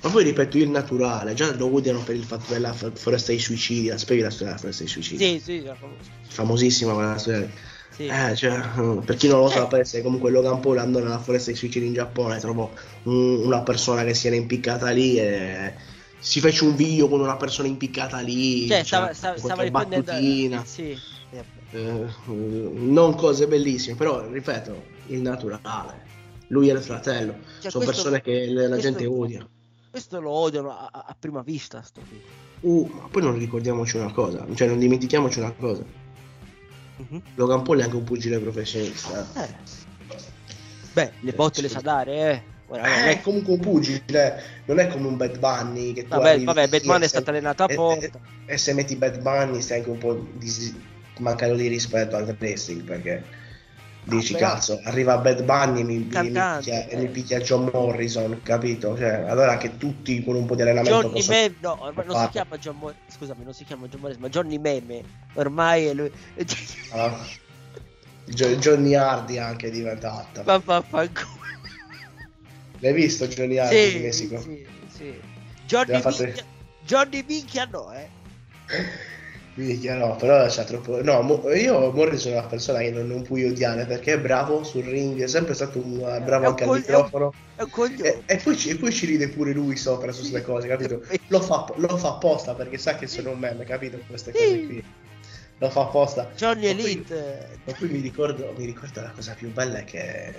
Ma 0.00 0.08
poi 0.10 0.24
ripeto, 0.24 0.56
il 0.56 0.70
naturale, 0.70 1.34
già 1.34 1.54
lo 1.54 1.70
odiano 1.74 2.00
per 2.02 2.14
il 2.16 2.24
fatto 2.24 2.50
della 2.50 2.72
foresta 2.72 3.30
dei 3.32 3.40
suicidi, 3.40 3.88
la 3.88 3.98
spieghi 3.98 4.22
la 4.22 4.30
storia 4.30 4.46
della 4.46 4.58
foresta 4.60 4.84
dei 4.84 4.90
suicidi? 4.92 5.22
Sì, 5.22 5.40
sì, 5.44 5.62
la 5.64 5.76
conosco. 5.78 6.00
Famosissima 6.28 6.94
quella 6.94 7.18
storia. 7.18 7.50
Sì. 7.90 8.06
Eh, 8.06 8.34
cioè, 8.34 8.58
per 9.04 9.16
chi 9.16 9.28
non 9.28 9.40
lo 9.40 9.48
Eh. 9.50 9.52
sapesse, 9.52 10.00
comunque 10.00 10.30
Logan 10.30 10.60
Paul 10.60 10.78
andò 10.78 11.00
nella 11.00 11.18
foresta 11.18 11.50
dei 11.50 11.58
suicidi 11.58 11.84
in 11.86 11.92
Giappone, 11.92 12.38
trovò 12.38 12.72
un- 13.02 13.44
una 13.44 13.60
persona 13.62 14.02
che 14.04 14.14
si 14.14 14.28
era 14.28 14.36
impiccata 14.36 14.88
lì 14.90 15.18
e 15.18 15.74
si 16.18 16.40
fece 16.40 16.64
un 16.64 16.74
video 16.74 17.08
con 17.08 17.20
una 17.20 17.36
persona 17.36 17.68
impiccata 17.68 18.18
lì, 18.20 18.66
Cioè, 18.66 18.76
cioè, 18.78 18.84
stava, 18.84 19.12
stava, 19.14 19.36
stava 19.38 19.62
riprendendo... 19.62 20.62
Sì. 20.64 20.98
eh, 21.30 21.44
eh, 21.72 22.06
non 22.24 23.14
cose 23.14 23.46
bellissime, 23.46 23.96
però 23.96 24.26
ripeto, 24.28 24.82
il 25.08 25.20
naturale. 25.20 26.06
Lui 26.48 26.68
è 26.68 26.72
il 26.72 26.80
fratello, 26.80 27.34
Cioè, 27.60 27.70
sono 27.70 27.84
questo- 27.84 28.10
persone 28.10 28.20
che 28.22 28.46
la 28.50 28.68
questo- 28.68 28.80
gente 28.80 29.06
odia. 29.06 29.46
Questo 29.90 30.20
lo 30.20 30.30
odiano 30.30 30.70
a, 30.70 30.90
a- 30.92 31.16
prima 31.18 31.42
vista, 31.42 31.82
sto 31.82 32.00
qui. 32.08 32.20
Uh, 32.60 32.90
ma 32.92 33.08
poi 33.08 33.22
non 33.22 33.38
ricordiamoci 33.38 33.96
una 33.96 34.12
cosa, 34.12 34.44
cioè 34.54 34.66
non 34.68 34.78
dimentichiamoci 34.78 35.38
una 35.38 35.52
cosa. 35.52 35.84
Mhm. 36.96 37.22
Logan 37.36 37.62
Paul 37.62 37.78
è 37.78 37.82
anche 37.84 37.96
un 37.96 38.04
pugile 38.04 38.38
professionista. 38.40 39.26
eh. 39.34 39.42
Eh. 39.42 39.54
Beh, 40.92 41.12
le 41.20 41.32
botte 41.32 41.60
le 41.62 41.68
sa 41.68 41.80
dare, 41.80 42.30
eh. 42.32 42.42
Guarda, 42.68 43.06
Eh, 43.06 43.12
è- 43.12 43.20
comunque 43.22 43.54
un 43.54 43.60
pugile, 43.60 44.42
non 44.66 44.78
è 44.78 44.88
come 44.88 45.06
un 45.06 45.16
Bad 45.16 45.38
Bunny 45.38 45.94
che 45.94 46.02
tu 46.02 46.08
Vabbè, 46.10 46.44
vabbè, 46.44 46.68
Batman 46.68 47.00
e 47.00 47.04
è 47.06 47.08
stato 47.08 47.30
allenato 47.30 47.66
e- 47.66 47.72
apposta. 47.72 48.20
E, 48.44 48.52
e 48.52 48.58
se 48.58 48.74
metti 48.74 48.94
Bad 48.94 49.20
Bunny 49.22 49.62
stai 49.62 49.78
anche 49.78 49.88
un 49.88 49.96
po' 49.96 50.26
di, 50.34 50.82
mancato 51.20 51.54
di 51.54 51.66
rispetto 51.66 52.16
al 52.16 52.36
wrestling 52.38 52.82
perché 52.82 53.24
dici 54.04 54.34
Vabbè. 54.34 54.44
cazzo, 54.44 54.80
arriva 54.84 55.16
Bad 55.16 55.44
Bunny 55.44 55.80
e 55.80 55.84
mi, 55.84 55.96
mi, 55.96 56.04
picchia, 56.04 56.60
e 56.60 56.86
eh. 56.90 56.96
mi 56.96 57.08
picchia 57.08 57.40
John 57.40 57.70
Morrison, 57.72 58.38
capito? 58.42 58.94
Cioè, 58.98 59.24
allora 59.26 59.56
che 59.56 59.78
tutti 59.78 60.22
con 60.22 60.36
un 60.36 60.44
po' 60.44 60.54
di 60.54 60.60
allenamento 60.60 61.08
Johnny 61.08 61.26
Meme, 61.26 61.54
no, 61.60 61.92
non 62.04 62.20
si 62.22 62.28
chiama 62.28 62.58
John 62.58 62.76
Morris, 62.76 62.98
scusami, 63.06 63.44
non 63.44 63.54
si 63.54 63.64
chiama 63.64 63.86
John 63.86 64.02
Morris, 64.02 64.18
ma 64.18 64.28
Johnny 64.28 64.58
Meme. 64.58 65.02
Ormai 65.34 65.86
è 65.86 65.94
lui. 65.94 66.12
Ah. 66.90 67.46
Johnny 68.26 68.94
Hardy 68.94 69.38
anche 69.38 69.68
è 69.68 69.70
diventato. 69.70 70.42
Ma 70.44 70.58
vaffanculo. 70.58 71.37
L'hai 72.80 72.92
visto 72.92 73.26
Johnny 73.26 73.56
in 73.58 73.66
Sì, 73.66 73.98
Messico? 73.98 74.40
sì, 74.40 74.66
sì. 74.94 75.20
Johnny 75.66 76.00
fatto- 76.00 76.24
Minchia, 76.24 76.44
Johnny 76.84 77.24
Minchia 77.26 77.68
no, 77.70 77.92
eh. 77.92 78.08
Minchia, 79.54 79.96
no, 79.96 80.14
però 80.14 80.46
c'ha 80.48 80.62
troppo. 80.62 81.02
No, 81.02 81.20
mo- 81.22 81.50
io 81.52 81.90
Morrison 81.90 82.18
sono 82.18 82.38
una 82.38 82.46
persona 82.46 82.78
che 82.78 82.90
non, 82.92 83.08
non 83.08 83.22
puoi 83.22 83.44
odiare 83.44 83.86
perché 83.86 84.12
è 84.12 84.20
bravo 84.20 84.62
sul 84.62 84.84
ring, 84.84 85.20
è 85.20 85.26
sempre 85.26 85.54
stato 85.54 85.80
un, 85.84 85.94
eh, 85.94 86.20
bravo 86.20 86.46
anche 86.46 86.62
al 86.62 86.68
cogli- 86.68 86.78
microfono. 86.80 87.34
È 87.56 87.62
un 87.62 87.70
coglione. 87.70 88.08
E, 88.08 88.22
e 88.26 88.36
poi 88.36 88.56
ci, 88.56 88.68
e 88.70 88.76
poi 88.76 88.92
ci 88.92 89.06
ride 89.06 89.28
pure 89.28 89.52
lui 89.52 89.76
sopra 89.76 90.12
su 90.12 90.20
queste 90.20 90.42
cose, 90.42 90.68
capito? 90.68 91.02
Lo 91.28 91.40
fa, 91.40 91.66
lo 91.76 91.96
fa 91.98 92.10
apposta 92.10 92.54
perché 92.54 92.78
sa 92.78 92.94
che 92.94 93.08
sono 93.08 93.32
un 93.32 93.38
meme, 93.40 93.64
capito? 93.64 93.98
Queste 94.06 94.30
cose 94.30 94.64
qui. 94.64 94.84
Lo 95.58 95.70
fa 95.70 95.80
apposta. 95.82 96.30
Johnny 96.36 96.68
Ma 96.68 96.74
poi- 96.80 96.90
Elite. 96.92 97.48
Ma 97.64 97.72
poi 97.72 97.88
mi 97.88 97.98
ricordo, 98.00 98.54
mi 98.56 98.64
ricordo 98.64 99.00
la 99.00 99.10
cosa 99.10 99.34
più 99.34 99.50
bella 99.52 99.78
è 99.78 99.84
che 99.84 100.32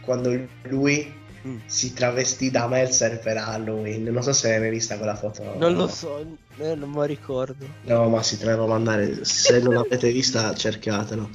quando 0.00 0.46
lui 0.62 1.12
Mm. 1.46 1.58
si 1.66 1.92
travestì 1.92 2.50
da 2.50 2.66
Meltzer 2.66 3.20
per 3.20 3.36
Halloween, 3.36 4.04
non 4.04 4.22
so 4.22 4.32
se 4.32 4.52
hai 4.52 4.58
mai 4.58 4.70
vista 4.70 4.96
quella 4.96 5.14
foto. 5.14 5.56
Non 5.56 5.74
lo 5.74 5.86
so, 5.86 6.18
eh, 6.18 6.74
non 6.74 6.90
me 6.90 6.96
lo 6.96 7.02
ricordo. 7.04 7.64
No, 7.84 8.08
ma 8.08 8.22
si 8.22 8.36
devo 8.38 8.66
mandare. 8.66 9.24
Se 9.24 9.60
non 9.60 9.74
l'avete 9.74 10.10
vista, 10.10 10.52
cercatelo. 10.52 11.30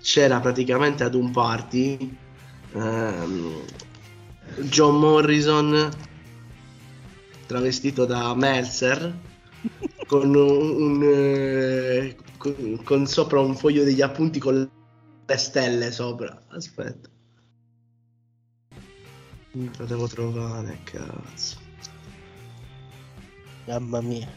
C'era 0.00 0.40
praticamente 0.40 1.04
ad 1.04 1.14
un 1.14 1.30
party 1.30 2.16
ehm, 2.72 3.62
John 4.62 4.98
Morrison 4.98 5.90
travestito 7.46 8.04
da 8.04 8.34
Meltzer 8.34 9.14
con 10.06 10.34
un, 10.34 10.82
un, 10.82 11.02
eh, 11.02 12.16
con, 12.36 12.80
con 12.82 13.06
sopra 13.06 13.40
un 13.40 13.54
foglio 13.56 13.84
degli 13.84 14.02
appunti 14.02 14.38
con 14.38 14.68
le 15.26 15.36
stelle 15.36 15.92
sopra. 15.92 16.44
Aspetta. 16.48 17.08
Lo 19.54 19.84
devo 19.84 20.08
trovare, 20.08 20.80
cazzo. 20.82 21.58
Mamma 23.66 24.00
mia. 24.00 24.28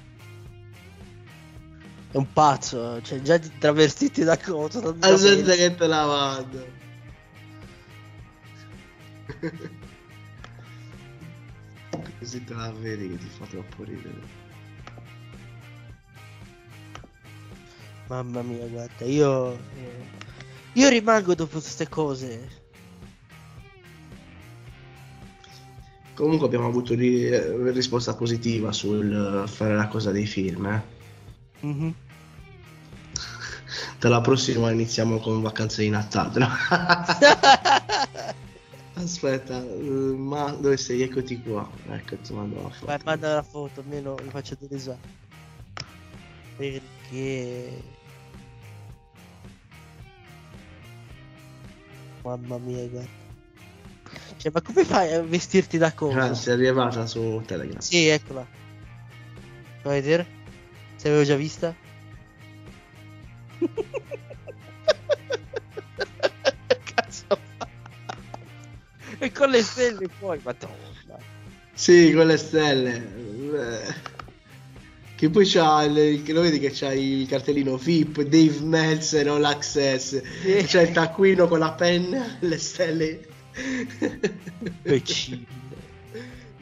È 2.12 2.18
un 2.18 2.32
pazzo, 2.32 3.02
cioè 3.02 3.20
già 3.22 3.40
ti 3.40 3.52
travestiti 3.58 4.24
da 4.24 4.36
da 4.36 4.96
Aspetta 5.00 5.56
che 5.56 5.76
te 5.76 5.88
la 5.88 6.06
mando. 6.06 6.68
Così 12.20 12.44
te 12.44 12.54
la 12.54 12.72
vedi 12.72 13.10
che 13.10 13.18
ti 13.18 13.28
fa 13.28 13.46
troppo 13.46 13.84
ridere. 13.84 14.46
Mamma 18.08 18.44
mia, 18.44 18.68
guarda, 18.68 19.06
io... 19.06 19.60
Io 20.74 20.90
rimango 20.90 21.34
dopo 21.34 21.60
queste 21.60 21.90
cose. 21.90 22.67
Comunque 26.18 26.48
abbiamo 26.48 26.66
avuto 26.66 26.96
ri- 26.96 27.28
eh, 27.28 27.72
risposta 27.72 28.16
positiva 28.16 28.72
sul 28.72 29.44
fare 29.48 29.76
la 29.76 29.88
cosa 29.88 30.12
dei 30.12 30.26
film. 30.26 30.66
eh. 30.66 30.82
Mhm. 31.68 31.94
la 34.02 34.22
prossima 34.22 34.72
iniziamo 34.72 35.20
con 35.20 35.42
vacanze 35.42 35.82
di 35.84 35.90
Natale. 35.90 36.40
no? 36.40 36.48
Aspetta, 38.94 39.62
eh, 39.64 40.16
ma 40.16 40.52
dove 40.52 40.78
sei? 40.78 41.02
Eccoti 41.04 41.40
qua. 41.42 41.70
Ecco, 41.90 42.16
ti 42.18 42.34
mando 42.34 42.62
la 42.64 42.70
foto. 42.70 42.86
Vai, 42.88 43.00
manda 43.04 43.34
la 43.36 43.44
foto, 43.44 43.82
almeno 43.82 44.16
mi 44.24 44.30
faccio 44.30 44.56
delle 44.60 44.74
risate. 44.76 45.08
Perché... 46.56 47.82
Mamma 52.24 52.58
mia, 52.58 52.88
guarda. 52.88 53.27
Cioè, 54.38 54.52
ma 54.54 54.62
come 54.62 54.86
fai 54.86 55.14
a 55.14 55.22
vestirti 55.22 55.78
da 55.80 55.92
cosa? 55.94 56.22
Ah, 56.22 56.34
sei 56.36 56.54
arrivata 56.54 57.08
su 57.08 57.42
Telegram. 57.46 57.80
Sì, 57.80 58.08
eccola. 58.08 58.46
Vuoi 59.82 60.02
vedere? 60.02 60.28
Se 60.96 61.08
avevo 61.08 61.24
già 61.24 61.36
vista? 61.36 61.76
Cazzo 66.94 67.40
fa? 67.58 67.68
E 69.18 69.32
con 69.32 69.50
le 69.50 69.64
stelle 69.64 70.08
poi, 70.20 70.40
madonna. 70.44 70.76
Sì, 71.74 72.12
con 72.14 72.28
le 72.28 72.38
stelle. 72.38 73.26
Che 75.16 75.30
poi 75.32 75.46
c'ha 75.48 75.84
il, 75.84 76.22
che 76.22 76.32
lo 76.32 76.42
vedi 76.42 76.60
che 76.60 76.70
c'ha 76.72 76.94
il 76.94 77.28
cartellino 77.28 77.76
VIP, 77.78 78.22
Dave 78.22 78.60
Meltzer, 78.62 79.28
All 79.28 79.44
Access. 79.44 80.22
Sì. 80.42 80.64
C'è 80.64 80.84
il 80.84 80.92
taccuino 80.92 81.48
con 81.48 81.58
la 81.58 81.72
penna, 81.72 82.38
le 82.40 82.58
stelle. 82.60 83.28
Imbecille. 84.84 85.46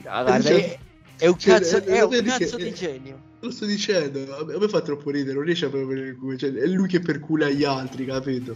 No, 0.04 0.24
guarda, 0.24 0.50
è, 0.50 0.78
è 1.18 1.28
un 1.28 1.38
cioè, 1.38 1.54
cazzo, 1.60 1.84
è 1.84 2.02
un 2.04 2.10
che- 2.10 2.24
cazzo 2.24 2.58
di 2.58 2.74
genio. 2.74 3.20
Lo 3.40 3.52
sto 3.52 3.66
dicendo, 3.66 4.36
a 4.38 4.44
me, 4.44 4.54
a 4.54 4.58
me 4.58 4.68
fa 4.68 4.82
troppo 4.82 5.12
ridere, 5.12 5.36
non 5.36 5.44
riesce 5.44 5.66
a 5.66 5.70
prendere 5.70 6.08
il 6.08 6.18
culo, 6.18 6.38
cioè, 6.38 6.52
è 6.52 6.66
lui 6.66 6.88
che 6.88 7.00
percula 7.00 7.50
gli 7.50 7.64
altri, 7.64 8.06
capito? 8.06 8.56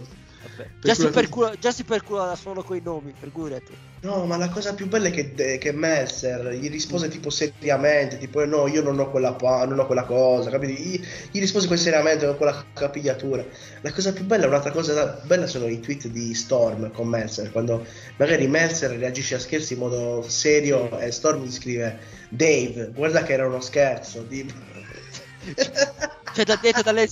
Già, 0.82 0.94
si 0.94 1.08
Percula- 1.10 1.54
già 1.60 1.72
si 1.72 1.84
percula 1.84 2.26
da 2.26 2.36
solo 2.36 2.64
coi 2.64 2.82
nomi, 2.82 3.14
figurati. 3.18 3.74
No, 4.02 4.26
ma 4.26 4.38
la 4.38 4.48
cosa 4.48 4.74
più 4.74 4.88
bella 4.88 5.10
è 5.10 5.12
che, 5.12 5.58
che 5.58 5.72
Mercer 5.74 6.54
gli 6.54 6.70
rispose 6.70 7.10
tipo 7.10 7.30
seriamente, 7.30 8.18
tipo 8.18 8.46
no, 8.46 8.66
io 8.68 8.82
non 8.82 8.98
ho 8.98 9.10
quella, 9.10 9.34
pa- 9.34 9.66
non 9.66 9.78
ho 9.78 9.86
quella 9.86 10.06
cosa, 10.06 10.50
capito? 10.50 10.72
Gli, 10.72 11.06
gli 11.32 11.40
rispose 11.42 11.68
quel 11.68 11.80
seriamente 11.80 12.26
con 12.26 12.38
quella 12.38 12.66
capigliatura. 12.74 13.46
La 13.82 13.92
cosa 13.92 14.14
più 14.14 14.24
bella, 14.24 14.48
un'altra 14.48 14.72
cosa 14.72 15.20
bella 15.26 15.48
sono 15.48 15.68
i 15.68 15.82
tweet 15.82 16.08
di 16.08 16.34
Storm 16.34 16.92
con 16.94 17.10
Mercer, 17.10 17.52
quando 17.52 17.86
magari 18.16 18.48
Mercer 18.48 18.92
reagisce 18.92 19.36
a 19.36 19.40
scherzi 19.40 19.74
in 19.74 19.80
modo 19.80 20.24
serio 20.30 20.98
e 20.98 21.12
Storm 21.12 21.44
gli 21.44 21.52
scrive 21.52 22.00
Dave, 22.30 22.92
guarda 22.96 23.24
che 23.24 23.34
era 23.34 23.48
uno 23.48 23.60
scherzo, 23.60 24.26
tipo. 24.28 24.54
Cioè, 26.34 26.46
da 26.46 26.58
detto 26.62 26.82
dalle, 26.84 27.10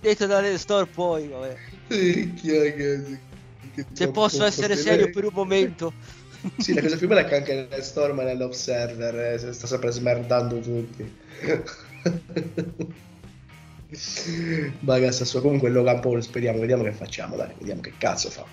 detto 0.00 0.26
dalle 0.26 0.56
store 0.56 0.86
poi, 0.86 1.26
vabbè. 1.26 1.56
Che 1.88 3.86
Se 3.92 4.10
posso 4.10 4.44
essere 4.44 4.76
serio 4.76 5.10
per 5.10 5.24
un 5.24 5.32
momento. 5.32 5.92
Sì, 6.56 6.72
la 6.72 6.82
cosa 6.82 6.96
più 6.96 7.08
bella 7.08 7.22
è 7.22 7.24
che 7.24 7.34
anche 7.34 7.82
Storm 7.82 8.20
nell'Observer 8.20 9.34
eh, 9.34 9.52
sta 9.52 9.66
sempre 9.66 9.90
smerdando 9.90 10.60
tutti. 10.60 11.16
Bagas 14.78 15.22
sua 15.24 15.40
comunque 15.40 15.70
Logan 15.70 15.98
Paul 16.00 16.22
speriamo, 16.22 16.60
vediamo 16.60 16.84
che 16.84 16.92
facciamo, 16.92 17.34
dai, 17.34 17.52
vediamo 17.58 17.80
che 17.80 17.92
cazzo 17.98 18.30
fa. 18.30 18.44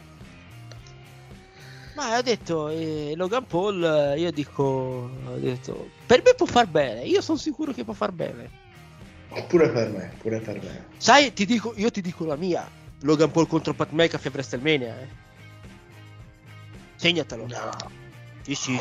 Ma 1.95 2.17
ho 2.17 2.21
detto, 2.21 2.69
eh, 2.69 3.13
Logan 3.15 3.45
Paul, 3.45 3.83
eh, 3.83 4.19
io 4.19 4.31
dico, 4.31 5.09
detto, 5.38 5.89
per 6.05 6.21
me 6.25 6.33
può 6.36 6.45
far 6.45 6.67
bene, 6.67 7.03
io 7.03 7.21
sono 7.21 7.38
sicuro 7.38 7.71
che 7.71 7.83
può 7.83 7.93
far 7.93 8.11
bene. 8.11 8.49
Pure 9.47 9.69
per 9.69 9.89
me, 9.89 10.11
pure 10.21 10.39
per 10.39 10.61
me. 10.61 10.88
Sai, 10.97 11.33
ti 11.33 11.45
dico, 11.45 11.73
io 11.75 11.91
ti 11.91 12.01
dico 12.01 12.25
la 12.25 12.36
mia. 12.36 12.67
Logan 13.06 13.30
Paul 13.30 13.45
contro 13.47 13.74
Pat 13.76 13.91
McAfee 13.91 14.30
a 14.30 14.34
WrestleMania, 14.34 14.99
eh. 14.99 15.08
Segnatelo. 16.95 17.45
No, 17.45 17.72
Sì, 18.41 18.56
sì. 18.56 18.80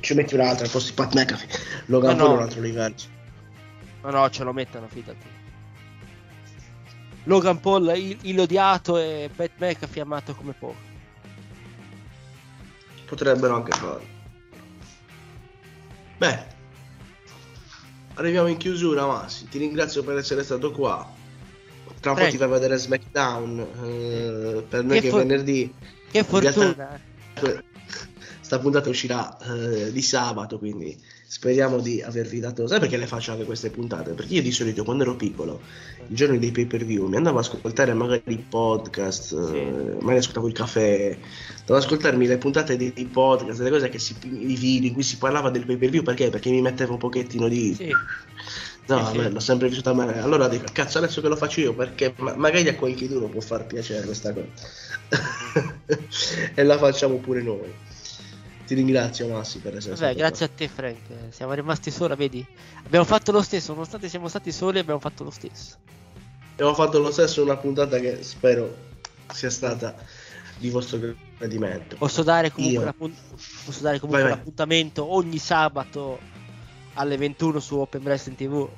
ci 0.00 0.14
metti 0.14 0.34
un 0.34 0.40
altro 0.40 0.64
al 0.64 0.70
posto 0.70 0.88
di 0.88 0.94
Pat 0.94 1.14
McAfee. 1.14 1.48
Logan 1.86 2.16
Ma 2.16 2.22
Paul 2.22 2.28
no. 2.28 2.34
è 2.34 2.38
un 2.38 2.42
altro 2.44 2.60
livello. 2.62 2.94
No, 4.04 4.10
no, 4.10 4.30
ce 4.30 4.42
lo 4.44 4.52
mettono, 4.54 4.88
fidati. 4.88 5.26
Logan 7.24 7.60
Paul, 7.60 7.92
il, 7.94 8.16
il 8.22 8.40
odiato 8.40 8.96
e 8.96 9.30
Pat 9.34 9.50
McAfee 9.58 10.00
amato 10.02 10.34
come 10.34 10.52
poco. 10.58 10.90
Potrebbero 13.04 13.54
anche 13.54 13.72
farlo. 13.72 14.06
Beh, 16.16 16.46
arriviamo 18.14 18.48
in 18.48 18.56
chiusura, 18.56 19.04
Massi. 19.06 19.46
Ti 19.46 19.58
ringrazio 19.58 20.02
per 20.02 20.16
essere 20.16 20.42
stato 20.42 20.72
qua. 20.72 21.20
Tra 22.00 22.10
un 22.12 22.16
po' 22.18 22.26
ti 22.28 22.36
fai 22.36 22.48
vedere 22.48 22.76
SmackDown. 22.78 23.58
eh, 23.84 24.62
per 24.68 24.84
noi 24.84 24.96
Che 24.96 25.02
che, 25.02 25.08
for- 25.10 25.20
venerdì. 25.20 25.72
Che 26.10 26.26
realtà- 26.28 26.52
fortuna. 26.52 27.00
eh. 27.42 27.62
Sta 28.42 28.58
puntata 28.58 28.90
uscirà 28.90 29.38
eh, 29.38 29.92
di 29.92 30.02
sabato, 30.02 30.58
quindi 30.58 30.94
speriamo 31.26 31.78
di 31.80 32.02
avervi 32.02 32.38
dato. 32.38 32.66
Sai 32.66 32.80
perché 32.80 32.98
le 32.98 33.06
faccio 33.06 33.30
anche 33.32 33.44
queste 33.44 33.70
puntate? 33.70 34.12
Perché 34.12 34.34
io 34.34 34.42
di 34.42 34.52
solito 34.52 34.84
quando 34.84 35.04
ero 35.04 35.16
piccolo, 35.16 35.60
i 36.08 36.14
giorni 36.14 36.38
dei 36.38 36.50
pay 36.50 36.66
per 36.66 36.84
view, 36.84 37.06
mi 37.06 37.16
andavo 37.16 37.38
ad 37.38 37.44
ascoltare 37.44 37.94
magari 37.94 38.20
i 38.26 38.36
podcast, 38.46 39.32
eh, 39.32 39.96
magari 40.00 40.18
ascoltavo 40.18 40.48
il 40.48 40.52
caffè, 40.52 41.16
andavo 41.60 41.74
ad 41.76 41.82
ascoltarmi 41.82 42.26
le 42.26 42.36
puntate 42.36 42.76
dei, 42.76 42.92
dei 42.92 43.06
podcast, 43.06 43.56
delle 43.58 43.70
cose 43.70 43.88
che 43.88 43.98
si, 43.98 44.14
i 44.22 44.54
video 44.56 44.88
in 44.88 44.94
cui 44.94 45.02
si 45.02 45.16
parlava 45.16 45.48
del 45.48 45.64
pay 45.64 45.76
per 45.78 45.88
view 45.88 46.02
perché? 46.02 46.28
Perché 46.28 46.50
mi 46.50 46.60
metteva 46.60 46.92
un 46.92 46.98
pochettino 46.98 47.48
di. 47.48 47.72
Sì. 47.74 47.90
No, 48.84 49.06
Sì, 49.12 49.18
sì. 49.20 49.30
l'ho 49.30 49.40
sempre 49.40 49.68
vissuta 49.68 49.92
male. 49.92 50.18
Allora 50.18 50.48
dico, 50.48 50.64
cazzo, 50.72 50.98
adesso 50.98 51.20
che 51.20 51.28
lo 51.28 51.36
faccio 51.36 51.60
io, 51.60 51.72
perché 51.74 52.12
ma- 52.18 52.34
magari 52.34 52.68
a 52.68 52.74
qualche 52.74 53.06
duro 53.08 53.28
può 53.28 53.40
far 53.40 53.64
piacere 53.66 54.04
questa 54.04 54.32
cosa. 54.32 54.48
e 56.54 56.62
la 56.64 56.78
facciamo 56.78 57.16
pure 57.16 57.42
noi. 57.42 57.72
Ti 58.66 58.74
ringrazio, 58.74 59.28
Massi, 59.28 59.58
per 59.58 59.76
essere 59.76 59.94
Vabbè, 59.94 60.14
grazie 60.14 60.46
a 60.46 60.48
te, 60.48 60.68
Frank. 60.68 60.98
Siamo 61.30 61.52
rimasti 61.52 61.90
soli, 61.90 62.14
vedi? 62.16 62.44
Abbiamo 62.84 63.04
fatto 63.04 63.30
lo 63.32 63.42
stesso, 63.42 63.72
nonostante 63.72 64.08
siamo 64.08 64.28
stati 64.28 64.50
soli, 64.52 64.78
abbiamo 64.78 65.00
fatto 65.00 65.24
lo 65.24 65.30
stesso. 65.30 65.76
qua. 65.84 65.90
Abbiamo 66.52 66.74
fatto 66.74 66.98
lo 66.98 67.10
stesso 67.10 67.42
una 67.42 67.56
puntata 67.56 67.98
che 67.98 68.22
spero 68.22 68.76
sia 69.32 69.50
stata 69.50 69.94
di 70.58 70.70
vostro 70.70 70.98
gradimento. 71.38 71.96
Posso 71.96 72.22
dare 72.22 72.50
comunque, 72.52 72.78
Io. 72.78 72.84
l'appun- 72.84 73.14
posso 73.64 73.80
dare 73.82 73.98
comunque 73.98 74.22
Vai, 74.22 74.30
vai. 74.30 74.38
l'appuntamento 74.38 75.12
ogni 75.12 75.38
sabato 75.38 76.20
alle 76.94 77.16
21 77.16 77.60
su 77.60 77.78
Open 77.78 78.02
Wrestling 78.02 78.36
TV, 78.36 78.68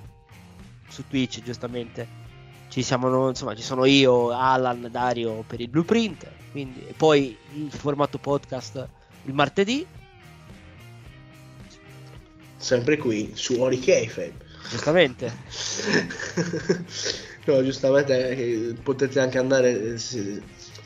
su 0.89 1.05
Twitch, 1.09 1.43
giustamente. 1.43 2.23
Ci 2.69 2.83
siamo, 2.83 3.29
insomma, 3.29 3.55
ci 3.55 3.63
sono 3.63 3.85
io, 3.85 4.31
Alan, 4.31 4.89
Dario 4.91 5.45
per 5.47 5.61
il 5.61 5.69
blueprint. 5.69 6.29
Quindi, 6.51 6.87
e 6.87 6.93
poi 6.93 7.37
il 7.55 7.71
formato 7.71 8.19
podcast 8.19 8.89
il 9.25 9.33
martedì, 9.33 9.87
Sempre 12.57 12.97
qui 12.97 13.33
su 13.35 13.61
Ori 13.61 13.79
Kayfabe. 13.79 14.33
giustamente. 14.71 15.31
no, 17.45 17.63
giustamente 17.63 18.31
eh, 18.31 18.75
potete 18.83 19.21
anche 19.21 19.37
andare. 19.37 19.95
eh, 19.95 20.43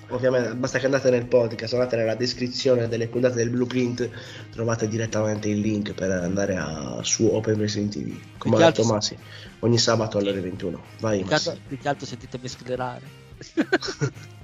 ovviamente, 0.08 0.54
basta 0.54 0.78
che 0.78 0.86
andate 0.86 1.10
nel 1.10 1.26
podcast, 1.26 1.74
andate 1.74 1.96
nella 1.96 2.14
descrizione 2.14 2.88
delle 2.88 3.08
puntate 3.08 3.36
del 3.36 3.50
blueprint, 3.50 4.08
trovate 4.50 4.88
direttamente 4.88 5.48
il 5.48 5.60
link 5.60 5.92
per 5.94 6.10
andare 6.10 6.56
a, 6.56 6.98
su 7.02 7.26
Open 7.26 7.56
Wrestling 7.58 7.90
TV. 7.90 8.16
Come 8.38 8.56
ha 8.56 8.66
detto 8.70 8.84
Massi, 8.84 9.16
ogni 9.60 9.78
sabato 9.78 10.18
alle 10.18 10.30
ore 10.30 10.40
21. 10.40 10.82
Vai, 11.00 11.18
Più 11.18 11.26
che 11.26 11.32
Massi. 11.32 11.48
altro, 11.48 11.64
più 11.68 11.78
che 11.78 11.88
altro 11.88 12.06
sentitemi 12.06 12.48
sclerare. 12.48 13.02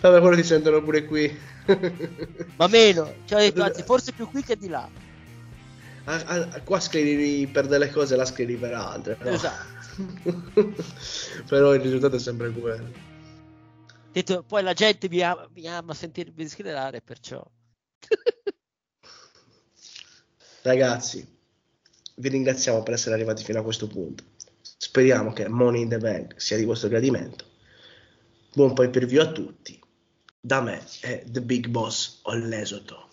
Vabbè, 0.00 0.20
quello 0.20 0.36
ti 0.36 0.44
sentono 0.44 0.82
pure 0.82 1.04
qui. 1.04 1.36
Ma 2.56 2.66
meno, 2.68 3.14
ci 3.26 3.34
ho 3.34 3.38
detto, 3.38 3.62
anzi, 3.62 3.82
forse 3.82 4.12
più 4.12 4.28
qui 4.28 4.42
che 4.42 4.56
di 4.56 4.68
là. 4.68 4.88
Ah, 6.04 6.22
ah, 6.24 6.60
qua 6.62 6.80
scrivi 6.80 7.46
per 7.46 7.66
delle 7.66 7.90
cose, 7.90 8.16
la 8.16 8.24
scrivi 8.24 8.54
per 8.56 8.72
altre. 8.72 9.18
no? 9.20 9.28
Esatto. 9.28 9.76
Però 11.48 11.74
il 11.74 11.80
risultato 11.80 12.16
è 12.16 12.18
sempre 12.18 12.50
quello. 12.50 12.90
Detto, 14.18 14.42
poi 14.42 14.64
la 14.64 14.72
gente 14.72 15.08
mi 15.08 15.22
ama, 15.22 15.48
mi 15.54 15.68
ama 15.68 15.94
sentirmi 15.94 16.48
sclerare, 16.48 17.00
perciò. 17.00 17.40
Ragazzi, 20.62 21.24
vi 22.16 22.28
ringraziamo 22.28 22.82
per 22.82 22.94
essere 22.94 23.14
arrivati 23.14 23.44
fino 23.44 23.60
a 23.60 23.62
questo 23.62 23.86
punto. 23.86 24.24
Speriamo 24.60 25.32
che 25.32 25.46
Money 25.48 25.82
in 25.82 25.88
the 25.90 25.98
Bank 25.98 26.40
sia 26.40 26.56
di 26.56 26.64
vostro 26.64 26.88
gradimento. 26.88 27.44
Buon 28.52 28.74
poi 28.74 28.90
per 28.90 29.06
view 29.06 29.22
a 29.22 29.30
tutti. 29.30 29.80
Da 30.40 30.62
me 30.62 30.84
è 31.00 31.22
The 31.24 31.42
Big 31.42 31.68
Boss 31.68 32.18
Ollesoto. 32.22 33.10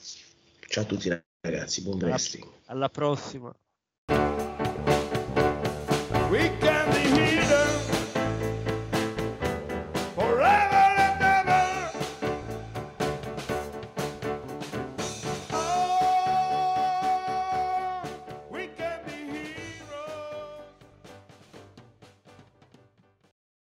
Ciao 0.67 0.85
a 0.85 0.87
tutti 0.87 1.15
ragazzi, 1.41 1.83
buon 1.83 1.99
wrestling. 1.99 2.51
Alla 2.65 2.89
prossima. 2.89 3.55